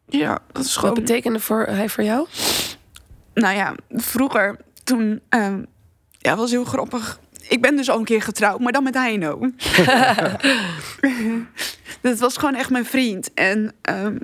Ja, 0.07 0.39
dat 0.53 0.65
is 0.65 0.75
Wat 0.75 0.85
gewoon... 0.85 0.95
betekende 0.95 1.41
voor, 1.41 1.63
hij 1.63 1.89
voor 1.89 2.05
jou? 2.05 2.27
Nou 3.35 3.57
ja, 3.57 3.75
vroeger, 3.91 4.57
toen... 4.85 5.21
ehm, 5.29 5.63
ja, 6.19 6.37
was 6.37 6.51
heel 6.51 6.65
grappig. 6.65 7.19
Ik 7.49 7.63
ben 7.63 7.77
dus 7.77 7.91
al 7.91 7.99
een 7.99 8.05
keer 8.05 8.23
getrouwd, 8.23 8.61
maar 8.61 8.73
dan 8.73 8.83
met 8.83 8.95
Heino. 8.95 9.39
dat 12.03 12.19
was 12.19 12.37
gewoon 12.37 12.55
echt 12.55 12.71
mijn 12.71 12.85
vriend. 12.85 13.35
En 13.35 13.73
ehm, 13.83 14.17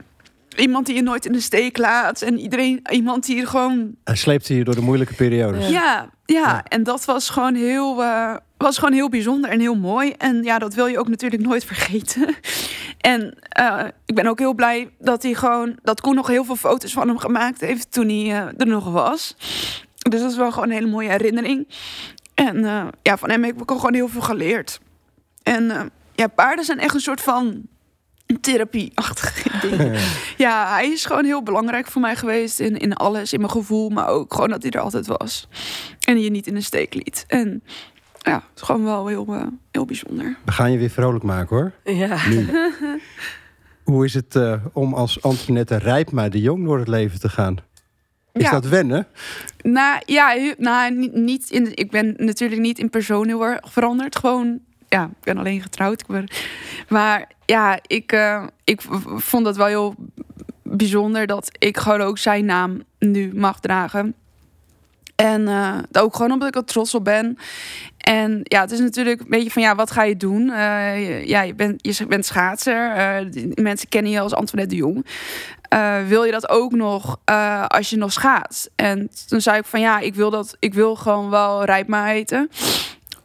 iemand 0.57 0.86
die 0.86 0.94
je 0.94 1.03
nooit 1.03 1.26
in 1.26 1.32
de 1.32 1.40
steek 1.40 1.78
laat. 1.78 2.22
En 2.22 2.38
iedereen, 2.38 2.80
iemand 2.90 3.26
die 3.26 3.40
er 3.40 3.46
gewoon 3.46 3.94
Hij 4.05 4.16
sleepte 4.16 4.55
je 4.55 4.64
door 4.64 4.74
de 4.74 4.80
moeilijke 4.80 5.14
periodes. 5.14 5.68
Ja. 5.68 6.11
Ja, 6.26 6.36
ja, 6.36 6.64
en 6.64 6.82
dat 6.82 7.05
was 7.05 7.30
gewoon 7.30 7.55
heel, 7.55 8.03
eh, 8.03 8.36
was 8.57 8.78
gewoon 8.78 8.94
heel 8.94 9.09
bijzonder 9.09 9.51
en 9.51 9.61
heel 9.61 9.74
mooi. 9.74 10.12
En 10.18 10.42
ja, 10.42 10.59
dat 10.59 10.74
wil 10.74 10.86
je 10.86 10.98
ook 10.98 11.09
natuurlijk 11.09 11.42
nooit 11.42 11.64
vergeten. 11.64 12.28
En 13.01 13.34
eh, 13.48 13.84
ik 14.07 14.14
ben 14.14 14.26
ook 14.26 14.38
heel 14.38 14.55
blij 14.55 14.90
dat 14.98 15.22
hij 15.22 15.34
gewoon, 15.34 15.78
dat 15.82 16.01
Koen 16.01 16.14
nog 16.14 16.26
heel 16.26 16.44
veel 16.44 16.57
foto's 16.57 16.92
van 16.92 17.09
hem 17.09 17.18
gemaakt 17.18 17.61
heeft 17.61 17.92
toen 17.92 18.09
hij 18.09 18.24
eh, 18.24 18.46
er 18.57 18.66
nog 18.66 18.90
was. 18.90 19.36
Dus 20.09 20.20
dat 20.20 20.30
is 20.30 20.36
wel 20.36 20.53
gewoon 20.53 20.68
een 20.68 20.74
hele 20.74 20.90
mooie 20.90 21.09
herinnering. 21.09 21.66
En 22.34 22.64
eh, 22.64 22.86
ja, 23.03 23.16
van 23.16 23.30
hem 23.30 23.44
heb 23.44 23.62
ik 23.62 23.70
ook 23.70 23.78
gewoon 23.78 23.94
heel 23.94 24.09
veel 24.09 24.20
geleerd. 24.20 24.80
En 25.42 25.70
eh, 25.70 25.82
ja, 26.14 26.26
paarden 26.26 26.64
zijn 26.64 26.78
echt 26.78 26.94
een 26.94 27.01
soort 27.01 27.20
van 27.20 27.62
therapie-achtige 28.41 29.51
dingen. 29.68 30.01
Ja, 30.37 30.72
hij 30.72 30.89
is 30.91 31.05
gewoon 31.05 31.24
heel 31.24 31.43
belangrijk 31.43 31.87
voor 31.87 32.01
mij 32.01 32.16
geweest 32.16 32.61
in, 32.61 32.76
in 32.78 32.93
alles, 32.95 33.33
in 33.33 33.41
mijn 33.41 33.53
gevoel, 33.53 33.89
maar 33.89 34.07
ook 34.09 34.35
gewoon 34.35 34.49
dat 34.51 34.62
hij 34.62 34.70
er 34.70 34.81
altijd 34.81 35.07
was. 35.07 35.49
En 36.01 36.20
je 36.20 36.31
niet 36.31 36.47
in 36.47 36.55
de 36.55 36.61
steek 36.61 36.95
liet. 36.95 37.24
En 37.26 37.62
ja, 38.18 38.35
het 38.35 38.43
is 38.57 38.62
gewoon 38.62 38.85
wel 38.85 39.07
heel, 39.07 39.26
eh, 39.35 39.43
heel 39.70 39.85
bijzonder. 39.85 40.37
We 40.45 40.53
gaan 40.53 40.72
je 40.72 40.78
weer 40.78 40.91
vrolijk 40.91 41.24
maken 41.24 41.57
hoor. 41.57 41.72
Ja. 41.95 42.28
Nu. 42.28 42.49
Hoe 43.85 44.05
is 44.05 44.14
het 44.14 44.37
eh, 44.37 44.64
om 44.72 44.95
als 44.95 45.22
Antoinette 45.22 45.76
Rijpma 45.76 46.28
de 46.28 46.41
Jong 46.41 46.64
door 46.64 46.78
het 46.78 46.89
leven 46.89 47.20
te 47.20 47.28
gaan? 47.28 47.57
Is 48.33 48.43
Ja. 48.43 48.51
dat 48.51 48.66
wennen? 48.66 49.07
Nou 49.62 50.03
ja, 50.07 50.55
nou, 50.59 50.95
niet, 50.95 51.12
niet 51.14 51.51
in, 51.51 51.76
ik 51.76 51.91
ben 51.91 52.14
natuurlijk 52.16 52.61
niet 52.61 52.78
in 52.78 52.91
persoon 52.91 53.26
heel 53.26 53.45
erg 53.45 53.61
veranderd. 53.62 54.16
Gewoon, 54.16 54.61
ja, 54.91 55.05
ik 55.05 55.20
ben 55.20 55.38
alleen 55.38 55.62
getrouwd. 55.62 56.05
Maar 56.88 57.28
ja, 57.45 57.78
ik, 57.86 58.12
eh, 58.12 58.45
ik 58.64 58.80
vond 59.16 59.47
het 59.47 59.57
wel 59.57 59.66
heel 59.66 59.95
bijzonder 60.62 61.26
dat 61.26 61.51
ik 61.59 61.76
gewoon 61.76 62.01
ook 62.01 62.18
zijn 62.18 62.45
naam 62.45 62.82
nu 62.99 63.34
mag 63.34 63.61
dragen. 63.61 64.14
En 65.16 65.49
eh, 65.49 65.78
ook 65.93 66.16
gewoon 66.16 66.32
omdat 66.32 66.49
ik 66.49 66.57
er 66.57 66.64
trots 66.64 66.95
op 66.95 67.05
ben. 67.05 67.38
En 67.99 68.41
ja, 68.43 68.61
het 68.61 68.70
is 68.70 68.78
natuurlijk 68.78 69.20
een 69.20 69.26
beetje 69.28 69.51
van 69.51 69.62
ja, 69.62 69.74
wat 69.74 69.91
ga 69.91 70.03
je 70.03 70.16
doen? 70.16 70.51
Eh, 70.51 71.26
ja, 71.26 71.43
je 71.43 71.55
bent, 71.55 71.86
je 71.86 72.07
bent 72.07 72.26
schaatser. 72.26 73.30
die 73.30 73.62
mensen 73.62 73.88
kennen 73.88 74.12
je 74.12 74.20
als 74.20 74.34
Antoinette 74.34 74.74
de 74.74 74.80
Jong. 74.80 75.07
Wil 76.09 76.24
je 76.24 76.32
dat 76.32 76.49
ook 76.49 76.72
nog 76.72 77.20
als 77.66 77.91
je 77.91 77.97
nog 77.97 78.12
schaatst? 78.12 78.70
En 78.76 79.11
toen 79.26 79.41
zei 79.41 79.59
ik 79.59 79.64
van 79.64 79.80
ja, 79.80 79.99
ik 79.99 80.14
wil, 80.14 80.30
dat, 80.30 80.57
ik 80.59 80.74
wil 80.74 80.97
gewoon 80.97 81.30
wel 81.30 81.64
Rijpma 81.64 82.05
heten. 82.05 82.51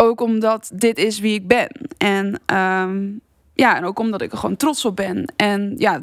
Ook 0.05 0.21
omdat 0.21 0.71
dit 0.73 0.97
is 0.97 1.19
wie 1.19 1.33
ik 1.33 1.47
ben. 1.47 1.69
En 1.97 2.39
ehm, 2.45 3.11
ja, 3.53 3.77
en 3.77 3.85
ook 3.85 3.99
omdat 3.99 4.21
ik 4.21 4.31
er 4.31 4.37
gewoon 4.37 4.57
trots 4.57 4.85
op 4.85 4.95
ben. 4.95 5.33
En 5.35 5.73
ja, 5.77 6.01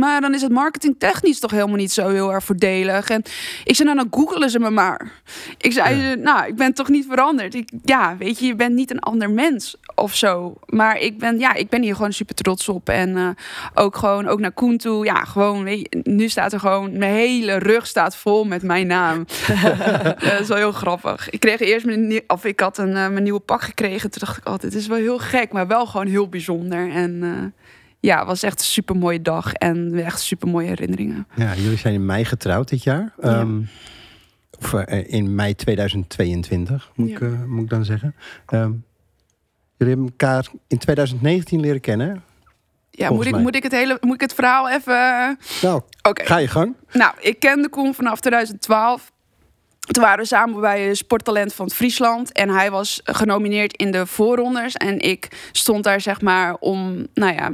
maar 0.00 0.20
dan 0.20 0.34
is 0.34 0.42
het 0.42 0.52
marketingtechnisch 0.52 1.38
toch 1.38 1.50
helemaal 1.50 1.76
niet 1.76 1.92
zo 1.92 2.08
heel 2.08 2.32
erg 2.32 2.44
voordelig. 2.44 3.10
En 3.10 3.22
ik 3.64 3.74
zei, 3.76 3.88
nou, 3.88 4.08
dan 4.08 4.20
googelen 4.20 4.50
ze 4.50 4.58
me 4.58 4.70
maar. 4.70 5.12
Ik 5.58 5.72
zei, 5.72 5.96
Ja. 5.96 6.14
nou, 6.14 6.46
ik 6.46 6.56
ben 6.56 6.72
toch 6.74 6.88
niet 6.88 7.06
veranderd. 7.08 7.54
Ik, 7.54 7.70
ja, 7.84 8.16
weet 8.16 8.38
je, 8.38 8.46
je 8.46 8.54
bent 8.54 8.74
niet 8.74 8.90
een 8.90 9.00
ander 9.00 9.30
mens 9.30 9.76
of 9.94 10.14
zo. 10.14 10.54
Maar 10.66 10.98
ik 10.98 11.18
ben, 11.18 11.38
ja, 11.38 11.54
ik 11.54 11.68
ben 11.68 11.82
hier 11.82 11.94
gewoon 11.94 12.12
super 12.12 12.34
trots 12.34 12.68
op. 12.68 12.88
En 12.88 13.16
eh, 13.16 13.28
ook 13.74 13.96
gewoon, 13.96 14.28
ook 14.28 14.40
naar 14.40 14.52
Koen 14.52 14.76
toe. 14.76 15.04
Ja, 15.04 15.24
gewoon, 15.24 15.64
weet 15.64 15.78
je, 15.80 16.00
nu 16.02 16.28
staat 16.28 16.52
er 16.52 16.60
gewoon, 16.60 16.98
mijn 16.98 17.14
hele 17.14 17.56
rug 17.56 17.86
staat 17.86 18.16
vol 18.16 18.44
met 18.44 18.62
mijn 18.62 18.86
naam. 18.86 19.24
Dat 20.20 20.40
is 20.40 20.48
wel 20.48 20.56
heel 20.56 20.72
grappig. 20.72 21.30
Ik 21.30 21.40
kreeg 21.40 21.60
eerst 21.60 21.86
mijn, 21.86 22.22
of 22.26 22.44
ik 22.44 22.60
had 22.60 22.78
een, 22.78 22.96
eh, 22.96 23.08
mijn 23.08 23.22
nieuwe 23.22 23.40
pak 23.40 23.62
gekregen. 23.62 24.10
Toen 24.10 24.22
dacht 24.24 24.36
ik, 24.36 24.48
oh, 24.48 24.58
dit 24.58 24.74
is 24.74 24.86
wel 24.86 24.98
heel 24.98 25.18
gek, 25.18 25.52
maar 25.52 25.66
wel 25.66 25.86
gewoon 25.86 26.06
heel 26.06 26.28
bijzonder. 26.28 26.90
En 26.90 27.18
eh, 27.22 27.59
ja, 28.00 28.18
het 28.18 28.26
was 28.26 28.42
echt 28.42 28.58
een 28.58 28.64
super 28.64 28.96
mooie 28.96 29.22
dag 29.22 29.52
en 29.52 30.04
echt 30.04 30.20
super 30.20 30.48
mooie 30.48 30.66
herinneringen. 30.66 31.26
Ja, 31.34 31.54
jullie 31.54 31.78
zijn 31.78 31.94
in 31.94 32.06
mei 32.06 32.24
getrouwd 32.24 32.68
dit 32.68 32.82
jaar. 32.82 33.12
Ja. 33.22 33.38
Ehm, 33.38 33.60
of 34.58 34.74
eh, 34.74 35.12
in 35.12 35.34
mei 35.34 35.54
2022, 35.54 36.90
moet, 36.94 37.08
ik, 37.08 37.20
eh, 37.20 37.44
moet 37.46 37.62
ik 37.62 37.70
dan 37.70 37.84
zeggen. 37.84 38.14
Ehm, 38.46 38.72
jullie 39.76 39.94
hebben 39.94 40.06
elkaar 40.06 40.46
in 40.66 40.78
2019 40.78 41.60
leren 41.60 41.80
kennen. 41.80 42.22
Ja, 42.90 43.10
moet 43.10 43.26
ik, 43.26 43.32
mij. 43.32 43.40
moet 43.40 43.54
ik 43.54 43.62
het 43.62 43.72
hele, 43.72 43.98
moet 44.00 44.14
ik 44.14 44.20
het 44.20 44.34
verhaal 44.34 44.70
even. 44.70 45.38
Nou, 45.62 45.82
Oké. 46.02 46.24
ga 46.24 46.36
je 46.36 46.48
gang. 46.48 46.74
Nou, 46.92 47.14
ik 47.20 47.38
kende 47.38 47.68
Koen 47.68 47.94
vanaf 47.94 48.20
2012. 48.20 49.12
Toen 49.78 50.02
waren 50.02 50.18
we 50.18 50.24
samen 50.24 50.60
bij 50.60 50.94
Sporttalent 50.94 51.54
van 51.54 51.70
Friesland. 51.70 52.32
En 52.32 52.48
hij 52.48 52.70
was 52.70 53.00
genomineerd 53.04 53.76
in 53.76 53.90
de 53.90 54.06
voorrondes. 54.06 54.74
En 54.74 54.98
ik 54.98 55.48
stond 55.52 55.84
daar 55.84 56.00
zeg 56.00 56.20
maar 56.20 56.54
om, 56.54 57.06
nou 57.14 57.34
ja, 57.34 57.50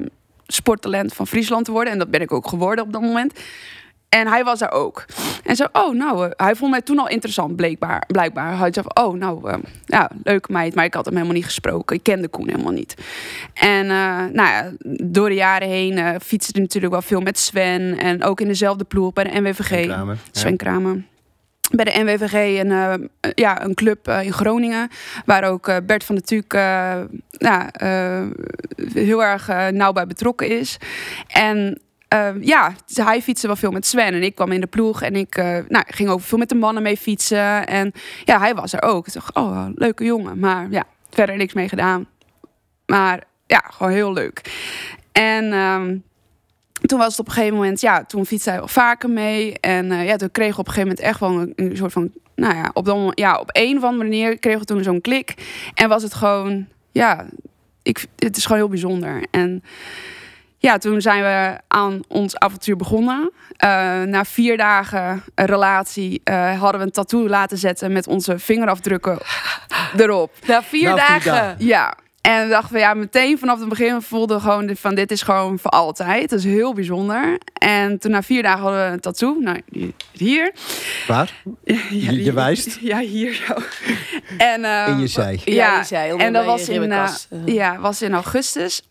sporttalent 0.46 1.14
van 1.14 1.26
Friesland 1.26 1.64
te 1.64 1.70
worden. 1.70 1.92
En 1.92 1.98
dat 1.98 2.10
ben 2.10 2.20
ik 2.20 2.32
ook 2.32 2.48
geworden 2.48 2.84
op 2.84 2.92
dat 2.92 3.02
moment. 3.02 3.40
En 4.08 4.26
hij 4.26 4.44
was 4.44 4.60
er 4.60 4.70
ook. 4.70 5.04
En 5.44 5.56
zo, 5.56 5.64
oh, 5.72 5.94
nou, 5.94 6.24
eh, 6.24 6.30
hij 6.36 6.54
vond 6.54 6.70
mij 6.70 6.82
toen 6.82 6.98
al 6.98 7.08
interessant, 7.08 7.56
blijkbaar. 7.56 8.04
blijkbaar. 8.06 8.58
Hij 8.58 8.72
zei 8.72 8.86
van, 8.92 9.04
oh, 9.04 9.14
nou, 9.14 9.50
eh, 9.50 9.58
ja, 9.84 10.10
leuke 10.24 10.52
meid. 10.52 10.74
Maar 10.74 10.84
ik 10.84 10.94
had 10.94 11.04
hem 11.04 11.14
helemaal 11.14 11.36
niet 11.36 11.44
gesproken. 11.44 11.96
Ik 11.96 12.02
kende 12.02 12.28
Koen 12.28 12.48
helemaal 12.48 12.72
niet. 12.72 12.94
En 13.54 13.82
eh, 13.82 14.24
nou 14.32 14.34
ja, 14.34 14.70
door 15.04 15.28
de 15.28 15.34
jaren 15.34 15.68
heen 15.68 16.20
fietste 16.20 16.52
hij 16.52 16.62
natuurlijk 16.62 16.92
wel 16.92 17.02
veel 17.02 17.20
met 17.20 17.38
Sven. 17.38 17.98
En 17.98 18.24
ook 18.24 18.40
in 18.40 18.48
dezelfde 18.48 18.84
ploeg 18.84 19.12
bij 19.12 19.24
de 19.24 19.40
NWVG. 19.40 19.86
Kramer. 19.86 20.14
Ja. 20.14 20.40
Sven 20.40 20.56
Kramer. 20.56 21.02
Bij 21.70 21.84
de 21.84 22.02
NWVG 22.02 22.60
een, 22.60 22.70
eh, 22.70 23.30
ja, 23.34 23.64
een 23.64 23.74
club 23.74 24.08
eh, 24.08 24.22
in 24.22 24.32
Groningen. 24.32 24.88
Waar 25.24 25.44
ook 25.44 25.68
eh, 25.68 25.76
Bert 25.86 26.04
van 26.04 26.14
der 26.14 26.24
Tuuk 26.24 26.52
heel 28.92 29.24
erg 29.24 29.72
nauw 29.72 29.92
bij 29.92 30.06
betrokken 30.06 30.48
is. 30.58 30.76
En 31.26 31.80
ja, 32.40 32.74
hij 32.94 33.22
fietste 33.22 33.46
wel 33.46 33.56
veel 33.56 33.70
met 33.70 33.86
Sven. 33.86 34.14
En 34.14 34.22
ik 34.22 34.34
kwam 34.34 34.52
in 34.52 34.60
de 34.60 34.66
ploeg 34.66 35.02
en 35.02 35.16
ik 35.16 35.36
nou, 35.68 35.84
ging 35.86 36.08
ook 36.08 36.20
veel 36.20 36.38
met 36.38 36.48
de 36.48 36.54
mannen 36.54 36.82
mee 36.82 36.96
fietsen. 36.96 37.66
En 37.66 37.92
ja, 38.24 38.38
hij 38.38 38.54
was 38.54 38.72
er 38.72 38.82
ook. 38.82 39.06
Ik 39.06 39.12
dacht, 39.12 39.34
oh, 39.34 39.66
leuke 39.74 40.04
jongen. 40.04 40.38
Maar 40.38 40.66
ja, 40.70 40.84
verder 41.10 41.36
niks 41.36 41.52
mee 41.52 41.68
gedaan. 41.68 42.06
Maar 42.86 43.24
ja, 43.46 43.64
gewoon 43.70 43.92
heel 43.92 44.12
leuk. 44.12 44.40
En 45.12 45.52
ehm, 45.52 45.96
toen 46.80 46.98
was 46.98 47.08
het 47.10 47.18
op 47.18 47.26
een 47.26 47.32
gegeven 47.32 47.54
moment, 47.56 47.80
ja, 47.80 48.04
toen 48.04 48.26
fietste 48.26 48.50
hij 48.50 48.58
wel 48.58 48.68
vaker 48.68 49.10
mee. 49.10 49.58
En 49.60 49.92
eh, 49.92 50.06
ja, 50.06 50.16
toen 50.16 50.30
kregen 50.30 50.54
we 50.54 50.60
op 50.60 50.66
een 50.66 50.72
gegeven 50.72 50.96
moment 50.96 51.00
echt 51.00 51.20
wel 51.20 51.30
een, 51.40 51.52
een 51.70 51.76
soort 51.76 51.92
van, 51.92 52.10
nou 52.34 52.54
ja, 52.54 52.70
op, 52.72 52.86
moment- 52.86 53.18
ja, 53.18 53.38
op 53.38 53.48
een 53.52 53.76
of 53.76 53.82
andere 53.82 54.02
manier 54.02 54.38
kregen 54.38 54.60
we 54.60 54.66
toen 54.66 54.82
zo'n 54.82 55.00
klik. 55.00 55.34
En 55.74 55.88
was 55.88 56.02
het 56.02 56.14
gewoon, 56.14 56.66
ja, 56.92 57.24
ik, 57.82 58.06
het 58.16 58.36
is 58.36 58.42
gewoon 58.42 58.58
heel 58.58 58.68
bijzonder. 58.70 59.26
En 59.30 59.62
ja, 60.58 60.78
toen 60.78 61.00
zijn 61.00 61.22
we 61.22 61.60
aan 61.68 62.00
ons 62.08 62.36
avontuur 62.38 62.76
begonnen. 62.76 63.30
Eh, 63.56 63.68
na 64.02 64.24
vier 64.24 64.56
dagen 64.56 65.22
relatie 65.34 66.20
eh, 66.24 66.60
hadden 66.60 66.80
we 66.80 66.86
een 66.86 66.92
tattoo 66.92 67.28
laten 67.28 67.58
zetten 67.58 67.92
met 67.92 68.06
onze 68.06 68.38
vingerafdrukken 68.38 69.18
erop. 69.96 70.32
Na 70.46 70.62
vier 70.62 70.88
Na 70.88 70.96
vier 70.96 71.06
dagen. 71.06 71.32
dagen. 71.32 71.66
Ja. 71.66 71.94
En 72.26 72.42
we 72.44 72.48
dachten 72.48 72.72
we, 72.72 72.78
ja, 72.78 72.94
meteen 72.94 73.38
vanaf 73.38 73.58
het 73.60 73.68
begin 73.68 74.02
voelden 74.02 74.36
we 74.36 74.42
gewoon 74.42 74.76
van 74.76 74.94
dit 74.94 75.10
is 75.10 75.22
gewoon 75.22 75.58
voor 75.58 75.70
altijd. 75.70 76.30
Dat 76.30 76.38
is 76.38 76.44
heel 76.44 76.74
bijzonder. 76.74 77.38
En 77.52 77.98
toen 77.98 78.10
na 78.10 78.22
vier 78.22 78.42
dagen 78.42 78.60
hadden 78.60 78.86
we 78.86 78.92
een 78.92 79.00
tattoo. 79.00 79.36
Nou, 79.40 79.60
die- 79.70 79.94
hier. 80.12 80.52
Waar? 81.06 81.32
Ja, 81.64 81.78
Je- 81.90 82.24
je 82.24 82.32
wijst? 82.32 82.78
Ja, 82.90 82.98
hier 82.98 83.34
zo. 83.34 83.54
En, 84.38 84.64
ehm, 84.64 84.90
In 84.90 84.98
je 85.00 85.06
zij. 85.06 85.40
Ja, 85.44 85.52
Ja, 85.54 85.78
je 85.78 85.84
zei, 85.84 86.10
en 86.16 86.32
dat 86.32 86.42
je 86.42 86.48
was 86.48 86.68
in, 86.68 86.92
eh, 86.92 87.14
ja, 87.44 87.78
was 87.78 88.02
in 88.02 88.12
augustus. 88.14 88.82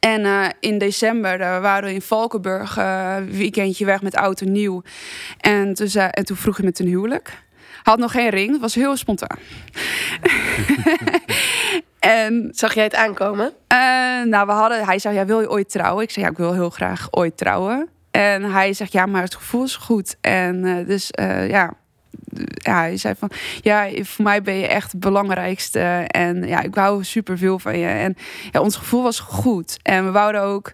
En 0.00 0.24
eh, 0.24 0.46
in 0.60 0.78
december 0.78 1.38
waren 1.38 1.88
we 1.88 1.94
in 1.94 2.02
Valkenburg 2.02 2.76
eh, 2.76 3.16
weekendje 3.30 3.84
weg 3.84 4.02
met 4.02 4.14
oud 4.16 4.40
en 4.40 4.52
nieuw. 4.52 4.82
En 5.40 5.74
toen, 5.74 5.88
en 5.88 6.24
toen 6.24 6.36
vroeg 6.36 6.56
hij 6.56 6.64
me 6.64 6.72
ten 6.72 6.86
huwelijk. 6.86 7.42
Had 7.88 7.98
nog 7.98 8.12
geen 8.12 8.28
ring, 8.28 8.52
het 8.52 8.60
was 8.60 8.74
heel 8.74 8.96
spontaan. 8.96 9.38
en 11.98 12.48
Zag 12.54 12.74
jij 12.74 12.84
het 12.84 12.94
aankomen? 12.94 13.52
eh, 13.66 13.78
nou, 14.24 14.46
we 14.46 14.52
hadden, 14.52 14.84
hij 14.84 14.98
zei, 14.98 15.14
ja, 15.14 15.24
wil 15.24 15.40
je 15.40 15.50
ooit 15.50 15.70
trouwen? 15.70 16.02
Ik 16.02 16.10
zei, 16.10 16.24
ja, 16.24 16.30
ik 16.30 16.36
wil 16.36 16.52
heel 16.52 16.70
graag 16.70 17.08
ooit 17.10 17.36
trouwen. 17.36 17.88
En 18.10 18.42
hij 18.42 18.72
zegt, 18.72 18.92
ja, 18.92 19.06
maar 19.06 19.22
het 19.22 19.34
gevoel 19.34 19.64
is 19.64 19.76
goed. 19.76 20.16
En 20.20 20.64
eh, 20.64 20.86
dus, 20.86 21.10
eh, 21.10 21.48
ja, 21.48 21.74
ja, 22.54 22.74
hij 22.78 22.96
zei 22.96 23.14
van, 23.18 23.30
ja, 23.60 23.88
voor 24.02 24.24
mij 24.24 24.42
ben 24.42 24.54
je 24.54 24.66
echt 24.66 24.92
het 24.92 25.00
belangrijkste. 25.00 25.80
En 26.06 26.46
ja, 26.46 26.62
ik 26.62 26.74
hou 26.74 27.04
super 27.04 27.38
veel 27.38 27.58
van 27.58 27.78
je. 27.78 27.86
En 27.86 28.16
ja, 28.50 28.60
ons 28.60 28.76
gevoel 28.76 29.02
was 29.02 29.20
goed. 29.20 29.78
En 29.82 30.04
we 30.04 30.10
wouden 30.10 30.42
ook, 30.42 30.72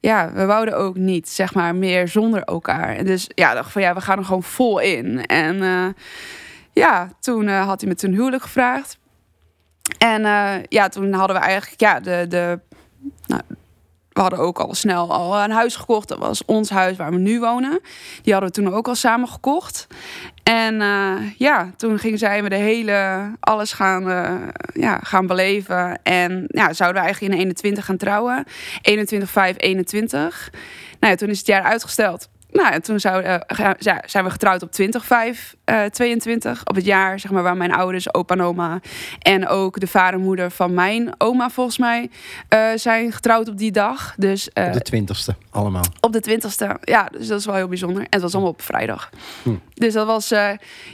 ja, 0.00 0.32
we 0.32 0.46
wouden 0.46 0.76
ook 0.76 0.96
niet, 0.96 1.28
zeg 1.28 1.54
maar, 1.54 1.74
meer 1.74 2.08
zonder 2.08 2.42
elkaar. 2.42 2.96
En 2.96 3.04
dus 3.04 3.26
ja, 3.34 3.54
dacht 3.54 3.72
van, 3.72 3.82
ja, 3.82 3.94
we 3.94 4.00
gaan 4.00 4.18
er 4.18 4.24
gewoon 4.24 4.42
vol 4.42 4.78
in. 4.78 5.26
En 5.26 5.62
eh, 5.62 5.86
ja, 6.72 7.08
toen 7.20 7.48
eh, 7.48 7.66
had 7.66 7.80
hij 7.80 7.88
me 7.88 7.96
ten 7.96 8.12
huwelijk 8.12 8.42
gevraagd. 8.42 8.98
En 9.98 10.24
eh, 10.24 10.54
ja, 10.68 10.88
toen 10.88 11.12
hadden 11.12 11.36
we 11.36 11.42
eigenlijk 11.42 11.80
ja, 11.80 12.00
de, 12.00 12.26
de, 12.28 12.60
nou, 13.26 13.42
we 14.08 14.20
hadden 14.20 14.38
ook 14.38 14.58
al 14.58 14.74
snel 14.74 15.12
al 15.12 15.44
een 15.44 15.50
huis 15.50 15.76
gekocht. 15.76 16.08
Dat 16.08 16.18
was 16.18 16.44
ons 16.44 16.70
huis 16.70 16.96
waar 16.96 17.10
we 17.10 17.18
nu 17.18 17.40
wonen. 17.40 17.80
Die 18.22 18.32
hadden 18.32 18.52
we 18.52 18.60
toen 18.62 18.74
ook 18.74 18.88
al 18.88 18.94
samen 18.94 19.28
gekocht. 19.28 19.86
En 20.42 20.80
uh, 20.80 21.30
ja, 21.36 21.70
toen 21.76 21.98
ging 21.98 22.18
zij 22.18 22.42
me 22.42 22.48
de 22.48 22.54
hele 22.54 23.30
alles 23.40 23.72
gaan, 23.72 24.02
ja, 24.72 24.98
gaan 25.02 25.26
beleven. 25.26 26.02
En 26.02 26.44
ja, 26.48 26.72
zouden 26.72 27.00
we 27.00 27.06
eigenlijk 27.06 27.34
in 27.34 27.40
21 27.40 27.84
gaan 27.84 27.96
trouwen. 27.96 28.44
21, 28.82 29.30
5, 29.30 29.54
21. 29.58 30.50
Nou 31.00 31.12
ja, 31.12 31.18
toen 31.18 31.28
is 31.28 31.38
het 31.38 31.46
jaar 31.46 31.62
uitgesteld. 31.62 32.28
Nou, 32.52 32.72
en 32.72 32.82
toen 32.82 33.00
zou, 33.00 33.24
uh, 33.24 33.36
zijn 34.04 34.24
we 34.24 34.30
getrouwd 34.30 34.62
op 34.62 34.72
20, 34.72 35.04
5, 35.04 35.56
uh, 35.64 35.84
22. 35.84 36.60
Op 36.64 36.74
het 36.74 36.84
jaar 36.84 37.20
zeg 37.20 37.30
maar, 37.30 37.42
waar 37.42 37.56
mijn 37.56 37.72
ouders, 37.72 38.14
opa 38.14 38.34
en 38.34 38.40
oma... 38.40 38.80
en 39.18 39.48
ook 39.48 39.80
de 39.80 39.86
vader 39.86 40.14
en 40.18 40.24
moeder 40.24 40.50
van 40.50 40.74
mijn 40.74 41.14
oma 41.18 41.50
volgens 41.50 41.78
mij... 41.78 42.10
Uh, 42.54 42.68
zijn 42.74 43.12
getrouwd 43.12 43.48
op 43.48 43.58
die 43.58 43.72
dag. 43.72 44.14
Dus, 44.16 44.48
op 44.48 44.84
de 44.84 45.04
20ste, 45.04 45.48
allemaal. 45.50 45.84
Op 46.00 46.12
de 46.12 46.30
20ste, 46.30 46.80
ja. 46.80 47.08
Dus 47.12 47.26
dat 47.26 47.38
is 47.38 47.46
wel 47.46 47.54
heel 47.54 47.68
bijzonder. 47.68 48.02
En 48.02 48.08
het 48.10 48.22
was 48.22 48.32
allemaal 48.32 48.52
op 48.52 48.62
vrijdag. 48.62 49.10
Hm. 49.42 49.54
Dus 49.74 49.92
dat 49.92 50.06
was, 50.06 50.28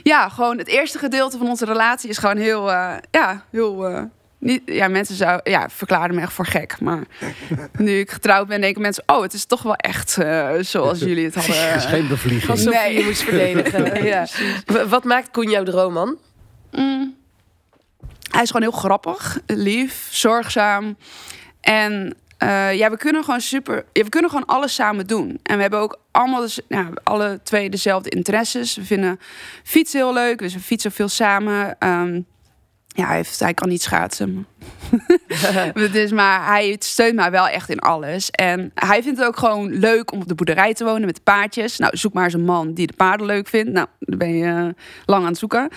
ja, 0.03 0.29
gewoon 0.29 0.57
het 0.57 0.67
eerste 0.67 0.97
gedeelte 0.97 1.37
van 1.37 1.47
onze 1.47 1.65
relatie... 1.65 2.09
is 2.09 2.17
gewoon 2.17 2.37
heel, 2.37 2.69
ja, 3.11 3.43
heel 3.51 4.09
niet, 4.39 4.61
ja, 4.65 4.87
mensen 4.87 5.15
zou, 5.15 5.39
ja, 5.43 5.69
verklaarden 5.69 6.15
me 6.15 6.21
echt 6.21 6.33
voor 6.33 6.45
gek. 6.45 6.79
Maar 6.79 7.03
nu 7.77 7.99
ik 7.99 8.11
getrouwd 8.11 8.47
ben, 8.47 8.61
denken 8.61 8.81
mensen... 8.81 9.03
oh, 9.05 9.21
het 9.21 9.33
is 9.33 9.45
toch 9.45 9.61
wel 9.61 9.75
echt 9.75 10.17
uh, 10.19 10.51
zoals 10.59 10.99
jullie 10.99 11.25
het 11.25 11.35
hadden. 11.35 11.67
Het 11.71 11.83
is 11.83 11.89
geen 11.89 12.07
bevlieging. 12.07 12.51
Alsof 12.51 12.73
nee. 12.73 12.97
je 12.97 13.03
moest 13.03 13.21
verdedigen. 13.21 14.03
ja. 14.13 14.27
Wat 14.87 15.03
maakt 15.03 15.31
Koen 15.31 15.49
jouw 15.49 15.63
droomman? 15.63 16.17
Mm. 16.71 17.15
Hij 18.31 18.41
is 18.41 18.51
gewoon 18.51 18.69
heel 18.69 18.79
grappig, 18.79 19.39
lief, 19.45 20.07
zorgzaam. 20.11 20.97
En 21.61 22.15
uh, 22.43 22.73
ja, 22.73 22.89
we 22.89 22.97
kunnen 22.97 23.23
gewoon 23.23 23.41
super... 23.41 23.85
Ja, 23.93 24.03
we 24.03 24.09
kunnen 24.09 24.29
gewoon 24.29 24.45
alles 24.45 24.75
samen 24.75 25.07
doen. 25.07 25.39
En 25.43 25.55
we 25.55 25.61
hebben 25.61 25.79
ook 25.79 25.99
allemaal 26.11 26.41
dus, 26.41 26.59
ja, 26.67 26.89
alle 27.03 27.39
twee 27.43 27.69
dezelfde 27.69 28.09
interesses. 28.09 28.75
We 28.75 28.85
vinden 28.85 29.19
fietsen 29.63 29.99
heel 29.99 30.13
leuk, 30.13 30.39
dus 30.39 30.53
we 30.53 30.59
fietsen 30.59 30.91
veel 30.91 31.07
samen... 31.07 31.75
Um, 31.79 32.25
ja, 32.99 33.07
hij, 33.07 33.15
heeft, 33.15 33.39
hij 33.39 33.53
kan 33.53 33.69
niet 33.69 33.81
schaatsen. 33.81 34.47
dus, 35.91 36.11
maar 36.11 36.45
hij 36.45 36.75
steunt 36.79 37.15
mij 37.15 37.31
wel 37.31 37.47
echt 37.47 37.69
in 37.69 37.79
alles. 37.79 38.31
En 38.31 38.71
hij 38.75 39.03
vindt 39.03 39.17
het 39.19 39.27
ook 39.27 39.37
gewoon 39.37 39.73
leuk 39.73 40.11
om 40.11 40.21
op 40.21 40.27
de 40.27 40.35
boerderij 40.35 40.73
te 40.73 40.83
wonen 40.83 41.05
met 41.05 41.15
de 41.15 41.21
paardjes. 41.21 41.77
Nou, 41.77 41.97
zoek 41.97 42.13
maar 42.13 42.23
eens 42.23 42.33
een 42.33 42.43
man 42.43 42.73
die 42.73 42.87
de 42.87 42.93
paarden 42.93 43.25
leuk 43.25 43.47
vindt. 43.47 43.71
Nou, 43.71 43.87
dan 43.99 44.17
ben 44.17 44.37
je 44.37 44.45
uh, 44.45 44.67
lang 45.05 45.21
aan 45.23 45.29
het 45.29 45.37
zoeken. 45.37 45.69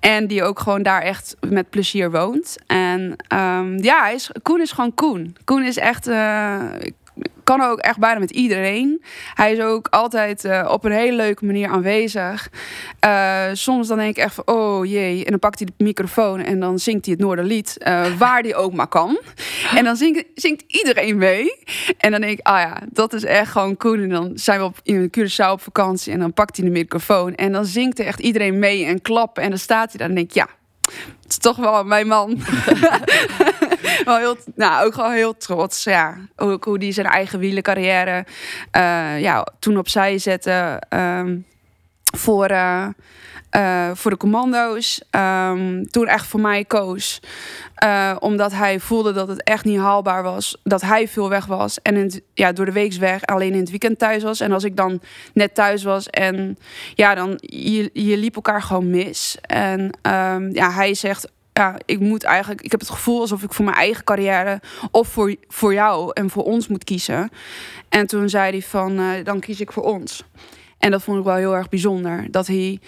En 0.00 0.26
die 0.26 0.42
ook 0.42 0.58
gewoon 0.58 0.82
daar 0.82 1.02
echt 1.02 1.36
met 1.48 1.70
plezier 1.70 2.10
woont. 2.10 2.56
En 2.66 3.16
um, 3.34 3.82
ja, 3.82 4.00
hij 4.02 4.14
is, 4.14 4.30
Koen 4.42 4.60
is 4.60 4.72
gewoon 4.72 4.94
Koen. 4.94 5.36
Koen 5.44 5.62
is 5.62 5.76
echt... 5.76 6.08
Uh, 6.08 6.62
kan 7.44 7.60
ook 7.60 7.78
echt 7.78 7.98
bijna 7.98 8.18
met 8.20 8.30
iedereen. 8.30 9.02
Hij 9.34 9.52
is 9.52 9.60
ook 9.60 9.88
altijd 9.90 10.44
uh, 10.44 10.68
op 10.70 10.84
een 10.84 10.92
hele 10.92 11.16
leuke 11.16 11.44
manier 11.44 11.68
aanwezig. 11.68 12.50
Uh, 13.06 13.44
soms 13.52 13.88
dan 13.88 13.98
denk 13.98 14.16
ik 14.16 14.24
echt 14.24 14.34
van, 14.34 14.46
oh 14.46 14.86
jee. 14.86 15.24
En 15.24 15.30
dan 15.30 15.38
pakt 15.38 15.58
hij 15.58 15.68
de 15.76 15.84
microfoon 15.84 16.40
en 16.40 16.60
dan 16.60 16.78
zingt 16.78 17.04
hij 17.04 17.14
het 17.14 17.24
Noorderlied. 17.24 17.76
Uh, 17.78 18.16
waar 18.18 18.40
hij 18.40 18.54
ook 18.54 18.72
maar 18.72 18.86
kan. 18.86 19.18
En 19.74 19.84
dan 19.84 19.96
zingt, 19.96 20.24
zingt, 20.34 20.64
iedereen 20.66 21.16
mee. 21.16 21.62
En 21.98 22.10
dan 22.10 22.20
denk 22.20 22.38
ik, 22.38 22.46
ah 22.46 22.60
ja, 22.60 22.80
dat 22.92 23.12
is 23.12 23.24
echt 23.24 23.50
gewoon 23.50 23.76
cool. 23.76 23.98
En 23.98 24.08
dan 24.08 24.30
zijn 24.34 24.58
we 24.58 24.64
op, 24.64 24.80
in 24.82 25.12
Curaçao 25.18 25.50
op 25.50 25.62
vakantie. 25.62 26.12
En 26.12 26.18
dan 26.18 26.32
pakt 26.32 26.56
hij 26.56 26.66
de 26.66 26.72
microfoon. 26.72 27.34
En 27.34 27.52
dan 27.52 27.64
zingt 27.64 27.98
er 27.98 28.06
echt 28.06 28.20
iedereen 28.20 28.58
mee 28.58 28.84
en 28.84 29.02
klappen. 29.02 29.42
En 29.42 29.48
dan 29.48 29.58
staat 29.58 29.88
hij 29.88 29.98
daar 29.98 30.08
en 30.08 30.14
denk 30.14 30.28
ik, 30.28 30.34
ja, 30.34 30.48
het 31.22 31.30
is 31.32 31.38
toch 31.38 31.56
wel 31.56 31.84
mijn 31.84 32.06
man. 32.06 32.38
wel 34.04 34.16
heel, 34.16 34.36
nou, 34.54 34.86
ook 34.86 34.94
gewoon 34.94 35.12
heel 35.12 35.36
trots. 35.36 35.84
Ja. 35.84 36.16
Ook 36.36 36.64
hoe 36.64 36.78
die 36.78 36.92
zijn 36.92 37.06
eigen 37.06 37.38
wielencarrière 37.38 38.24
uh, 38.76 39.20
ja, 39.20 39.46
toen 39.58 39.78
opzij 39.78 40.18
zette. 40.18 40.82
Um, 40.88 41.46
voor, 42.16 42.50
uh, 42.50 42.86
uh, 43.56 43.90
voor 43.94 44.10
de 44.10 44.16
commando's. 44.16 45.00
Um, 45.10 45.90
toen 45.90 46.06
echt 46.06 46.26
voor 46.26 46.40
mij 46.40 46.64
koos. 46.64 47.20
Omdat 48.18 48.52
hij 48.52 48.80
voelde 48.80 49.12
dat 49.12 49.28
het 49.28 49.42
echt 49.42 49.64
niet 49.64 49.78
haalbaar 49.78 50.22
was. 50.22 50.56
Dat 50.62 50.80
hij 50.80 51.08
veel 51.08 51.28
weg 51.28 51.46
was. 51.46 51.82
En 51.82 51.96
in 51.96 52.22
ja, 52.34 52.52
door 52.52 52.64
de 52.64 52.72
week 52.72 52.92
weg 52.92 53.24
alleen 53.24 53.52
in 53.52 53.60
het 53.60 53.70
weekend 53.70 53.98
thuis 53.98 54.22
was. 54.22 54.40
En 54.40 54.52
als 54.52 54.64
ik 54.64 54.76
dan 54.76 55.00
net 55.32 55.54
thuis 55.54 55.82
was. 55.82 56.10
En 56.10 56.58
ja, 56.94 57.14
dan 57.14 57.34
je, 57.40 57.90
je 57.92 58.16
liep 58.16 58.34
elkaar 58.34 58.62
gewoon 58.62 58.90
mis. 58.90 59.36
En 59.40 59.80
um, 59.80 60.54
ja, 60.54 60.72
hij 60.72 60.94
zegt 60.94 61.32
ja, 61.58 61.76
ik 61.84 62.00
moet 62.00 62.24
eigenlijk, 62.24 62.62
ik 62.62 62.70
heb 62.70 62.80
het 62.80 62.90
gevoel 62.90 63.20
alsof 63.20 63.42
ik 63.42 63.52
voor 63.52 63.64
mijn 63.64 63.76
eigen 63.76 64.04
carrière 64.04 64.60
of 64.90 65.08
voor, 65.08 65.36
voor 65.48 65.74
jou 65.74 66.10
en 66.12 66.30
voor 66.30 66.44
ons 66.44 66.68
moet 66.68 66.84
kiezen. 66.84 67.30
En 67.88 68.06
toen 68.06 68.28
zei 68.28 68.50
hij 68.50 68.62
van, 68.62 69.00
uh, 69.00 69.24
dan 69.24 69.40
kies 69.40 69.60
ik 69.60 69.72
voor 69.72 69.82
ons. 69.82 70.24
En 70.78 70.90
dat 70.90 71.02
vond 71.02 71.18
ik 71.18 71.24
wel 71.24 71.34
heel 71.34 71.56
erg 71.56 71.68
bijzonder. 71.68 72.30
Dat 72.30 72.46
hij, 72.46 72.80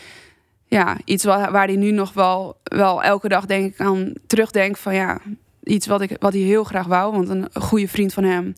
ja, 0.66 0.96
iets 1.04 1.24
waar, 1.24 1.52
waar 1.52 1.66
hij 1.66 1.76
nu 1.76 1.90
nog 1.90 2.12
wel, 2.12 2.56
wel 2.62 3.02
elke 3.02 3.28
dag 3.28 3.46
denk 3.46 3.72
ik 3.72 3.80
aan 3.80 4.12
terugdenkt 4.26 4.78
van 4.78 4.94
ja, 4.94 5.20
iets 5.62 5.86
wat, 5.86 6.00
ik, 6.00 6.16
wat 6.18 6.32
hij 6.32 6.42
heel 6.42 6.64
graag 6.64 6.86
wou. 6.86 7.12
Want 7.12 7.28
een 7.28 7.48
goede 7.52 7.88
vriend 7.88 8.12
van 8.12 8.24
hem 8.24 8.54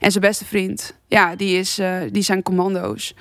en 0.00 0.10
zijn 0.10 0.24
beste 0.24 0.44
vriend, 0.44 0.96
ja, 1.06 1.36
die, 1.36 1.58
is, 1.58 1.78
uh, 1.78 1.96
die 2.10 2.22
zijn 2.22 2.42
commando's. 2.42 3.14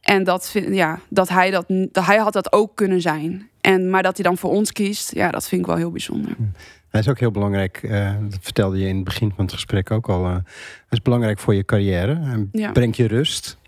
En 0.00 0.24
dat, 0.24 0.54
ja, 0.70 0.98
dat, 1.08 1.28
hij 1.28 1.50
dat, 1.50 1.64
dat 1.68 2.06
hij 2.06 2.16
had 2.16 2.32
dat 2.32 2.52
ook 2.52 2.76
kunnen 2.76 3.00
zijn. 3.00 3.48
En, 3.60 3.90
maar 3.90 4.02
dat 4.02 4.16
hij 4.16 4.24
dan 4.24 4.36
voor 4.36 4.50
ons 4.50 4.72
kiest, 4.72 5.14
ja, 5.14 5.30
dat 5.30 5.48
vind 5.48 5.60
ik 5.60 5.66
wel 5.66 5.76
heel 5.76 5.90
bijzonder. 5.90 6.32
Hm. 6.36 6.42
Hij 6.88 7.00
is 7.00 7.08
ook 7.08 7.18
heel 7.18 7.30
belangrijk, 7.30 7.82
uh, 7.82 8.12
dat 8.28 8.38
vertelde 8.40 8.78
je 8.78 8.86
in 8.86 8.94
het 8.94 9.04
begin 9.04 9.32
van 9.36 9.44
het 9.44 9.54
gesprek 9.54 9.90
ook 9.90 10.08
al. 10.08 10.24
Uh, 10.24 10.32
hij 10.32 10.42
is 10.88 11.02
belangrijk 11.02 11.38
voor 11.38 11.54
je 11.54 11.64
carrière. 11.64 12.16
Hij 12.16 12.46
ja. 12.52 12.72
brengt 12.72 12.96
je 12.96 13.06
rust. 13.06 13.58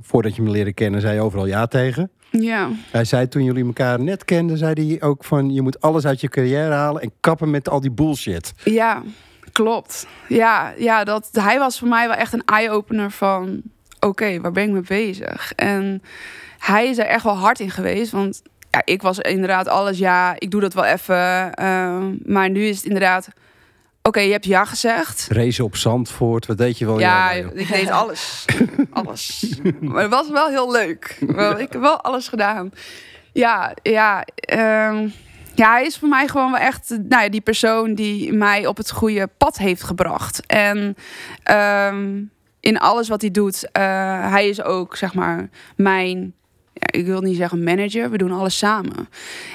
Voordat 0.00 0.36
je 0.36 0.42
me 0.42 0.50
leren 0.50 0.74
kennen, 0.74 1.00
zei 1.00 1.14
je 1.14 1.20
overal 1.20 1.46
ja 1.46 1.66
tegen. 1.66 2.10
Ja. 2.30 2.70
Hij 2.90 3.04
zei 3.04 3.28
toen 3.28 3.44
jullie 3.44 3.64
elkaar 3.64 4.00
net 4.00 4.24
kenden, 4.24 4.58
zei 4.58 4.86
hij 4.86 5.08
ook 5.08 5.24
van 5.24 5.50
je 5.50 5.62
moet 5.62 5.80
alles 5.80 6.06
uit 6.06 6.20
je 6.20 6.28
carrière 6.28 6.74
halen 6.74 7.02
en 7.02 7.12
kappen 7.20 7.50
met 7.50 7.68
al 7.68 7.80
die 7.80 7.90
bullshit. 7.90 8.52
Ja, 8.64 9.02
klopt. 9.52 10.06
Ja, 10.28 10.72
ja 10.78 11.04
dat, 11.04 11.28
hij 11.32 11.58
was 11.58 11.78
voor 11.78 11.88
mij 11.88 12.08
wel 12.08 12.16
echt 12.16 12.32
een 12.32 12.44
eye-opener 12.44 13.10
van 13.10 13.62
oké, 14.06 14.40
waar 14.40 14.52
ben 14.52 14.64
ik 14.64 14.70
mee 14.70 14.82
bezig? 14.82 15.52
En 15.56 16.02
hij 16.58 16.88
is 16.88 16.98
er 16.98 17.06
echt 17.06 17.24
wel 17.24 17.36
hard 17.36 17.60
in 17.60 17.70
geweest, 17.70 18.12
want 18.12 18.42
ja, 18.70 18.82
ik 18.84 19.02
was 19.02 19.18
inderdaad 19.18 19.68
alles 19.68 19.98
ja, 19.98 20.34
ik 20.38 20.50
doe 20.50 20.60
dat 20.60 20.74
wel 20.74 20.84
even. 20.84 21.50
Uh, 21.62 22.04
maar 22.24 22.50
nu 22.50 22.64
is 22.64 22.76
het 22.76 22.84
inderdaad, 22.84 23.28
oké, 24.02 24.20
je 24.20 24.32
hebt 24.32 24.44
ja 24.44 24.64
gezegd. 24.64 25.26
Race 25.30 25.64
op 25.64 25.76
Zandvoort, 25.76 26.46
wat 26.46 26.58
deed 26.58 26.78
je 26.78 26.86
wel? 26.86 26.98
Ja, 26.98 27.30
ja 27.30 27.50
ik 27.54 27.68
deed 27.68 27.90
alles. 27.90 28.44
alles. 28.90 29.56
Maar 29.80 30.02
het 30.02 30.10
was 30.10 30.30
wel 30.30 30.48
heel 30.48 30.72
leuk. 30.72 31.16
Ik 31.58 31.72
heb 31.72 31.80
wel 31.80 32.00
alles 32.00 32.28
gedaan. 32.28 32.72
Ja, 33.32 33.74
ja. 33.82 34.26
Um, 34.88 35.12
ja, 35.54 35.72
hij 35.72 35.84
is 35.84 35.96
voor 35.96 36.08
mij 36.08 36.28
gewoon 36.28 36.50
wel 36.50 36.60
echt 36.60 36.88
nou 36.88 37.22
ja, 37.22 37.28
die 37.28 37.40
persoon 37.40 37.94
die 37.94 38.32
mij 38.32 38.66
op 38.66 38.76
het 38.76 38.90
goede 38.90 39.28
pad 39.36 39.58
heeft 39.58 39.82
gebracht. 39.82 40.46
En 40.46 40.96
um, 41.50 42.30
in 42.62 42.78
alles 42.78 43.08
wat 43.08 43.20
hij 43.20 43.30
doet. 43.30 43.64
Uh, 43.64 43.82
hij 44.30 44.48
is 44.48 44.62
ook, 44.62 44.96
zeg 44.96 45.14
maar, 45.14 45.50
mijn 45.76 46.34
ja, 46.72 46.98
ik 46.98 47.06
wil 47.06 47.20
niet 47.20 47.36
zeggen 47.36 47.62
manager, 47.62 48.10
we 48.10 48.18
doen 48.18 48.32
alles 48.32 48.58
samen. 48.58 49.08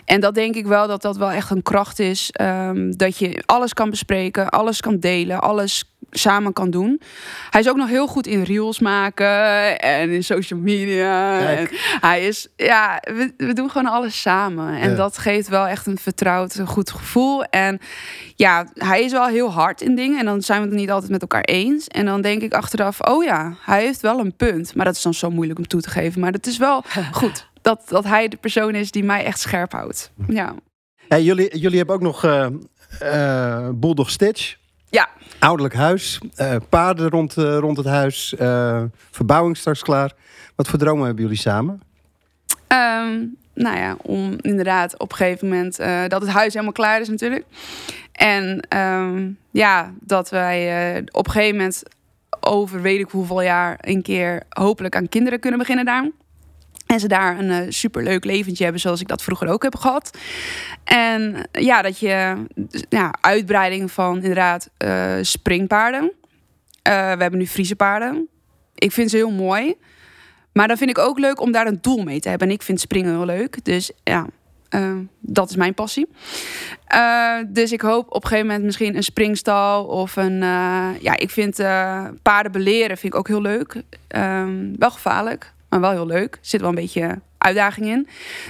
En 0.05 0.21
dat 0.21 0.35
denk 0.35 0.55
ik 0.55 0.65
wel 0.65 0.87
dat 0.87 1.01
dat 1.01 1.17
wel 1.17 1.31
echt 1.31 1.49
een 1.49 1.61
kracht 1.61 1.99
is. 1.99 2.29
Um, 2.41 2.97
dat 2.97 3.17
je 3.17 3.43
alles 3.45 3.73
kan 3.73 3.89
bespreken, 3.89 4.49
alles 4.49 4.81
kan 4.81 4.99
delen, 4.99 5.41
alles 5.41 5.96
samen 6.11 6.53
kan 6.53 6.69
doen. 6.69 7.01
Hij 7.49 7.61
is 7.61 7.69
ook 7.69 7.77
nog 7.77 7.89
heel 7.89 8.07
goed 8.07 8.27
in 8.27 8.43
reels 8.43 8.79
maken 8.79 9.79
en 9.79 10.09
in 10.09 10.23
social 10.23 10.59
media. 10.59 11.39
En 11.39 11.67
hij 11.99 12.27
is, 12.27 12.47
ja, 12.55 13.01
we, 13.01 13.33
we, 13.37 13.53
doen 13.53 13.69
gewoon 13.69 13.91
alles 13.91 14.21
samen. 14.21 14.79
En 14.79 14.95
dat 14.95 15.17
geeft 15.17 15.47
wel 15.47 15.67
echt 15.67 15.85
een 15.85 15.97
vertrouwd, 15.97 16.55
een 16.55 16.67
goed 16.67 16.91
gevoel. 16.91 17.43
En 17.43 17.79
ja, 18.35 18.67
hij 18.73 19.03
is 19.03 19.11
wel 19.11 19.27
heel 19.27 19.51
hard 19.51 19.81
in 19.81 19.95
dingen. 19.95 20.19
En 20.19 20.25
dan 20.25 20.41
zijn 20.41 20.61
we 20.61 20.67
het 20.67 20.77
niet 20.77 20.91
altijd 20.91 21.11
met 21.11 21.21
elkaar 21.21 21.43
eens. 21.43 21.87
En 21.87 22.05
dan 22.05 22.21
denk 22.21 22.41
ik 22.41 22.53
achteraf, 22.53 23.01
oh 23.01 23.23
ja, 23.23 23.53
hij 23.61 23.81
heeft 23.81 24.01
wel 24.01 24.19
een 24.19 24.35
punt. 24.35 24.75
Maar 24.75 24.85
dat 24.85 24.95
is 24.95 25.01
dan 25.01 25.13
zo 25.13 25.29
moeilijk 25.29 25.59
om 25.59 25.67
toe 25.67 25.81
te 25.81 25.89
geven. 25.89 26.21
Maar 26.21 26.31
het 26.31 26.47
is 26.47 26.57
wel 26.57 26.83
goed 27.11 27.47
dat, 27.61 27.83
dat 27.87 28.03
hij 28.03 28.27
de 28.27 28.37
persoon 28.37 28.75
is 28.75 28.91
die 28.91 29.03
mij 29.03 29.23
echt 29.23 29.39
scherp 29.39 29.71
houdt. 29.71 30.11
Ja. 30.27 30.55
Hey, 31.07 31.23
jullie, 31.23 31.57
jullie 31.57 31.77
hebben 31.77 31.95
ook 31.95 32.01
nog 32.01 32.25
uh, 32.25 32.47
uh, 33.03 33.69
Bulldog 33.73 34.09
Stitch. 34.09 34.55
Ja. 34.89 35.09
Ouderlijk 35.39 35.75
huis, 35.75 36.19
uh, 36.37 36.55
paarden 36.69 37.09
rond, 37.09 37.37
uh, 37.37 37.57
rond 37.57 37.77
het 37.77 37.85
huis, 37.85 38.35
uh, 38.39 38.83
verbouwing 39.11 39.57
straks 39.57 39.81
klaar. 39.81 40.11
Wat 40.55 40.67
voor 40.67 40.79
dromen 40.79 41.05
hebben 41.05 41.23
jullie 41.23 41.39
samen? 41.39 41.81
Um, 42.67 43.37
nou 43.53 43.77
ja, 43.77 43.95
om 44.01 44.35
inderdaad 44.41 44.99
op 44.99 45.11
een 45.11 45.17
gegeven 45.17 45.47
moment 45.47 45.77
dat 46.07 46.21
het 46.21 46.29
huis 46.29 46.53
helemaal 46.53 46.73
klaar 46.73 47.01
is 47.01 47.09
natuurlijk. 47.09 47.45
En 48.11 48.67
um, 48.77 49.37
ja, 49.51 49.93
dat 49.99 50.29
wij 50.29 50.97
op 51.11 51.25
een 51.25 51.31
gegeven 51.31 51.55
moment 51.57 51.83
over 52.39 52.81
weet 52.81 52.99
ik 52.99 53.09
hoeveel 53.09 53.41
jaar 53.41 53.77
een 53.81 54.01
keer 54.01 54.43
hopelijk 54.49 54.95
aan 54.95 55.09
kinderen 55.09 55.39
kunnen 55.39 55.59
beginnen 55.59 55.85
daar. 55.85 56.09
En 56.87 56.99
ze 56.99 57.07
daar 57.07 57.39
een 57.39 57.49
uh, 57.49 57.65
superleuk 57.69 58.25
leventje 58.25 58.63
hebben, 58.63 58.81
zoals 58.81 59.01
ik 59.01 59.07
dat 59.07 59.21
vroeger 59.21 59.47
ook 59.47 59.63
heb 59.63 59.75
gehad. 59.75 60.17
En 60.83 61.47
ja, 61.51 61.81
dat 61.81 61.99
je 61.99 62.45
ja, 62.89 63.13
uitbreiding 63.21 63.91
van 63.91 64.15
inderdaad 64.15 64.69
uh, 64.85 65.13
springpaarden. 65.21 66.11
we 66.83 66.91
hebben 66.91 67.37
nu 67.37 67.47
Friese 67.47 67.75
paarden. 67.75 68.27
Ik 68.75 68.91
vind 68.91 69.09
ze 69.09 69.15
heel 69.15 69.31
mooi. 69.31 69.75
Maar 70.53 70.67
dan 70.67 70.77
vind 70.77 70.89
ik 70.89 70.97
ook 70.97 71.19
leuk 71.19 71.41
om 71.41 71.51
daar 71.51 71.67
een 71.67 71.77
doel 71.81 72.03
mee 72.03 72.19
te 72.19 72.29
hebben. 72.29 72.47
En 72.47 72.53
ik 72.53 72.61
vind 72.61 72.79
springen 72.79 73.11
heel 73.11 73.25
leuk. 73.25 73.65
Dus 73.65 73.91
ja, 74.03 74.27
dat 75.19 75.49
is 75.49 75.55
mijn 75.55 75.73
passie. 75.73 76.07
Dus 77.47 77.71
ik 77.71 77.81
hoop 77.81 78.07
op 78.07 78.23
een 78.23 78.29
gegeven 78.29 78.47
moment 78.47 78.65
misschien 78.65 78.95
een 78.95 79.03
springstal 79.03 79.85
of 79.85 80.15
een. 80.15 80.39
Ja, 80.99 81.17
ik 81.17 81.29
vind 81.29 81.55
paarden 82.21 82.51
beleren 82.51 82.97
vind 82.97 83.13
ik 83.13 83.19
ook 83.19 83.27
heel 83.27 83.41
leuk. 83.41 83.83
Ehm, 84.07 84.73
wel 84.77 84.91
gevaarlijk, 84.91 85.53
maar 85.69 85.79
wel 85.79 85.91
heel 85.91 86.07
leuk. 86.07 86.33
Er 86.33 86.39
zit 86.41 86.59
wel 86.61 86.69
een 86.69 86.75
beetje 86.75 87.19
uitdaging 87.37 87.87
in. 87.87 88.07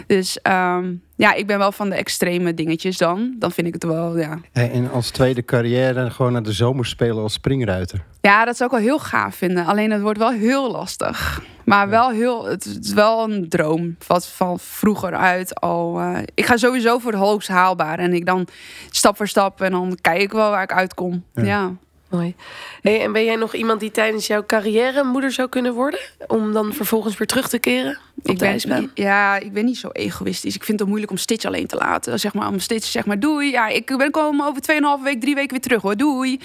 Dus 0.08 0.40
um, 0.44 1.02
ja, 1.16 1.34
ik 1.34 1.48
ben 1.48 1.58
wel 1.58 1.72
van 1.72 1.90
de 1.90 1.96
extreme 1.96 2.54
dingetjes 2.54 2.98
dan. 2.98 3.36
Dan 3.40 3.52
vind 3.52 3.68
ik 3.68 3.74
het 3.74 3.84
wel, 3.84 4.18
ja. 4.18 4.40
En 4.52 4.92
als 4.92 5.10
tweede 5.10 5.46
carrière 5.46 6.10
gewoon 6.10 6.32
naar 6.32 6.44
de 6.44 6.52
zomerspelen 6.52 7.24
als 7.24 7.34
springruiter? 7.34 8.04
Ja, 8.22 8.46
dat 8.46 8.58
zou 8.58 8.70
ik 8.70 8.76
wel 8.76 8.86
heel 8.86 9.00
gaaf 9.00 9.36
vinden. 9.36 9.66
Alleen 9.66 9.92
het 9.92 10.02
wordt 10.02 10.20
wel 10.20 10.32
heel 10.32 10.72
lastig. 10.72 11.42
Maar 11.66 11.90
wel 11.90 12.10
heel, 12.10 12.46
het 12.46 12.66
is 12.66 12.94
wel 12.94 13.30
een 13.30 13.50
droom. 13.50 13.96
Wat 14.08 14.28
van 14.28 14.60
vroeger 14.60 15.14
uit 15.14 15.60
al. 15.60 16.02
Uh, 16.02 16.18
ik 16.34 16.46
ga 16.46 16.58
sowieso 16.58 17.00
voor 17.00 17.12
het 17.12 17.22
hoogst 17.22 17.48
haalbaar. 17.48 18.00
En 18.00 18.14
ik 18.14 18.26
dan 18.26 18.48
stap 18.90 19.18
voor 19.18 19.28
stap 19.28 19.62
en 19.62 19.72
dan 19.72 19.98
kijk 20.02 20.22
ik 20.22 20.32
wel 20.32 20.50
waar 20.50 20.64
ik 20.64 20.74
uitkom. 20.74 21.24
ja. 21.34 21.44
ja. 21.44 21.72
Mooi. 22.10 22.36
Hey, 22.82 23.02
en 23.02 23.12
ben 23.12 23.24
jij 23.24 23.36
nog 23.36 23.54
iemand 23.54 23.80
die 23.80 23.92
tijdens 23.92 24.28
jouw 24.28 24.46
carrière 24.46 25.04
moeder 25.04 25.32
zou 25.32 25.50
kunnen 25.50 25.74
worden? 25.74 26.00
Om 26.28 26.54
dan 26.54 26.74
vervolgens 26.74 27.18
weer 27.18 27.28
terug 27.28 27.50
te 27.50 27.60
keren? 27.60 27.98
Ik 28.24 28.38
ben, 28.38 28.92
ja, 28.94 29.38
ik 29.38 29.54
ben 29.54 29.66
niet 29.66 29.78
zo 29.78 29.90
egoïstisch. 29.92 30.56
Ik 30.56 30.64
vind 30.64 30.80
het 30.80 30.88
moeilijk 30.88 31.12
om 31.12 31.18
Stitch 31.18 31.46
alleen 31.46 31.68
te 31.68 31.76
laten. 31.76 32.20
Zeg 32.20 32.34
maar, 32.34 32.48
om 32.48 32.60
Stitch 32.60 32.88
zeg 32.88 33.06
maar, 33.06 33.20
doei. 33.20 33.52
Ja, 33.52 33.68
ik 33.68 33.98
ben 33.98 34.12
komen 34.12 34.46
over 34.46 34.62
2,5 35.00 35.04
week, 35.04 35.22
drie 35.22 35.36
weken 35.36 35.52
weer 35.52 35.62
terug 35.62 35.82
hoor. 35.82 35.96
Doei. 35.96 36.40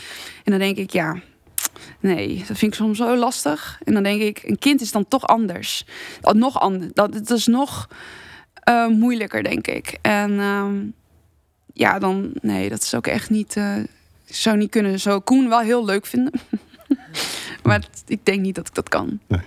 En 0.44 0.50
dan 0.50 0.58
denk 0.58 0.76
ik, 0.76 0.90
ja, 0.90 1.20
nee, 2.00 2.44
dat 2.48 2.58
vind 2.58 2.72
ik 2.72 2.74
soms 2.74 2.98
zo 2.98 3.16
lastig. 3.16 3.80
En 3.84 3.94
dan 3.94 4.02
denk 4.02 4.20
ik, 4.20 4.42
een 4.42 4.58
kind 4.58 4.80
is 4.80 4.92
dan 4.92 5.08
toch 5.08 5.26
anders. 5.26 5.84
Dat, 6.20 6.34
nog 6.34 6.60
anders. 6.60 6.92
Dat, 6.92 7.30
is 7.30 7.46
nog 7.46 7.88
uh, 8.68 8.86
moeilijker, 8.86 9.42
denk 9.42 9.66
ik. 9.66 9.98
En 10.00 10.30
uh, 10.30 10.66
ja, 11.72 11.98
dan, 11.98 12.30
nee, 12.40 12.68
dat 12.68 12.82
is 12.82 12.94
ook 12.94 13.06
echt 13.06 13.30
niet... 13.30 13.56
Uh, 13.56 13.74
zou 14.36 14.56
niet 14.56 14.70
kunnen. 14.70 15.00
Zou 15.00 15.20
Koen 15.20 15.48
wel 15.48 15.60
heel 15.60 15.84
leuk 15.84 16.06
vinden. 16.06 16.32
maar 17.62 17.84
ik 18.06 18.24
denk 18.24 18.40
niet 18.40 18.54
dat 18.54 18.66
ik 18.66 18.74
dat 18.74 18.88
kan. 18.88 19.20
Nee. 19.28 19.40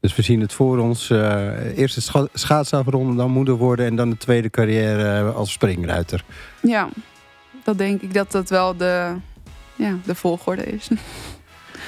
Dus 0.00 0.16
we 0.16 0.22
zien 0.22 0.40
het 0.40 0.52
voor 0.52 0.78
ons. 0.78 1.10
Uh, 1.10 1.78
eerst 1.78 1.94
het 1.94 2.28
scha 2.32 2.62
dan 2.82 3.30
moeder 3.30 3.54
worden... 3.54 3.86
en 3.86 3.96
dan 3.96 4.10
de 4.10 4.16
tweede 4.16 4.50
carrière 4.50 5.30
als 5.30 5.52
springruiter. 5.52 6.24
Ja, 6.62 6.88
dat 7.64 7.78
denk 7.78 8.02
ik 8.02 8.14
dat 8.14 8.32
dat 8.32 8.50
wel 8.50 8.76
de, 8.76 9.14
ja, 9.74 9.96
de 10.04 10.14
volgorde 10.14 10.64
is. 10.64 10.88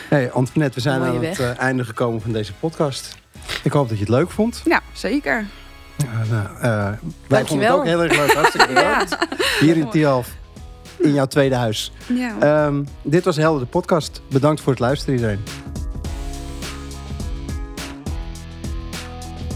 Hey 0.09 0.33
Antoinette, 0.33 0.74
we 0.74 0.81
zijn 0.81 1.03
aan 1.03 1.24
het 1.24 1.39
uh, 1.39 1.59
einde 1.59 1.85
gekomen 1.85 2.20
van 2.20 2.33
deze 2.33 2.53
podcast. 2.53 3.16
Ik 3.62 3.72
hoop 3.72 3.89
dat 3.89 3.99
je 3.99 4.05
het 4.05 4.12
leuk 4.12 4.31
vond. 4.31 4.62
Ja, 4.64 4.81
zeker. 4.93 5.47
Ja, 5.97 6.24
nou, 6.31 6.49
uh, 6.57 6.99
wij 7.26 7.45
vonden 7.45 7.66
het 7.66 7.76
ook 7.76 7.85
heel 7.85 8.03
erg 8.03 8.16
leuk. 8.16 8.33
Hartstikke 8.39 8.66
bedankt. 8.66 9.11
ja. 9.11 9.26
Hier 9.61 9.76
in 9.76 9.91
Tialf 9.91 10.37
in 10.99 11.12
jouw 11.12 11.26
tweede 11.26 11.55
huis. 11.55 11.92
Ja. 12.07 12.66
Um, 12.66 12.86
dit 13.03 13.24
was 13.24 13.36
Helder 13.36 13.61
de 13.61 13.66
podcast. 13.66 14.22
Bedankt 14.30 14.61
voor 14.61 14.72
het 14.72 14.80
luisteren 14.80 15.14
iedereen. 15.14 15.40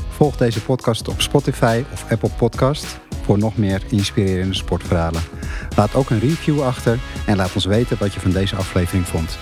Volg 0.09 0.37
deze 0.37 0.63
podcast 0.63 1.09
op 1.09 1.21
Spotify 1.21 1.85
of 1.93 2.11
Apple 2.11 2.31
Podcast 2.39 3.01
voor 3.23 3.39
nog 3.39 3.57
meer 3.57 3.83
inspirerende 3.89 4.55
sportverhalen. 4.55 5.23
Laat 5.77 5.95
ook 5.95 6.11
een 6.11 6.21
review 6.21 6.63
achter 6.63 6.99
en 7.27 7.37
laat 7.37 7.55
ons 7.55 7.65
weten 7.65 7.97
wat 7.99 8.15
je 8.15 8.21
van 8.21 8.31
deze 8.31 8.57
aflevering 8.57 9.07
vond. 9.07 9.39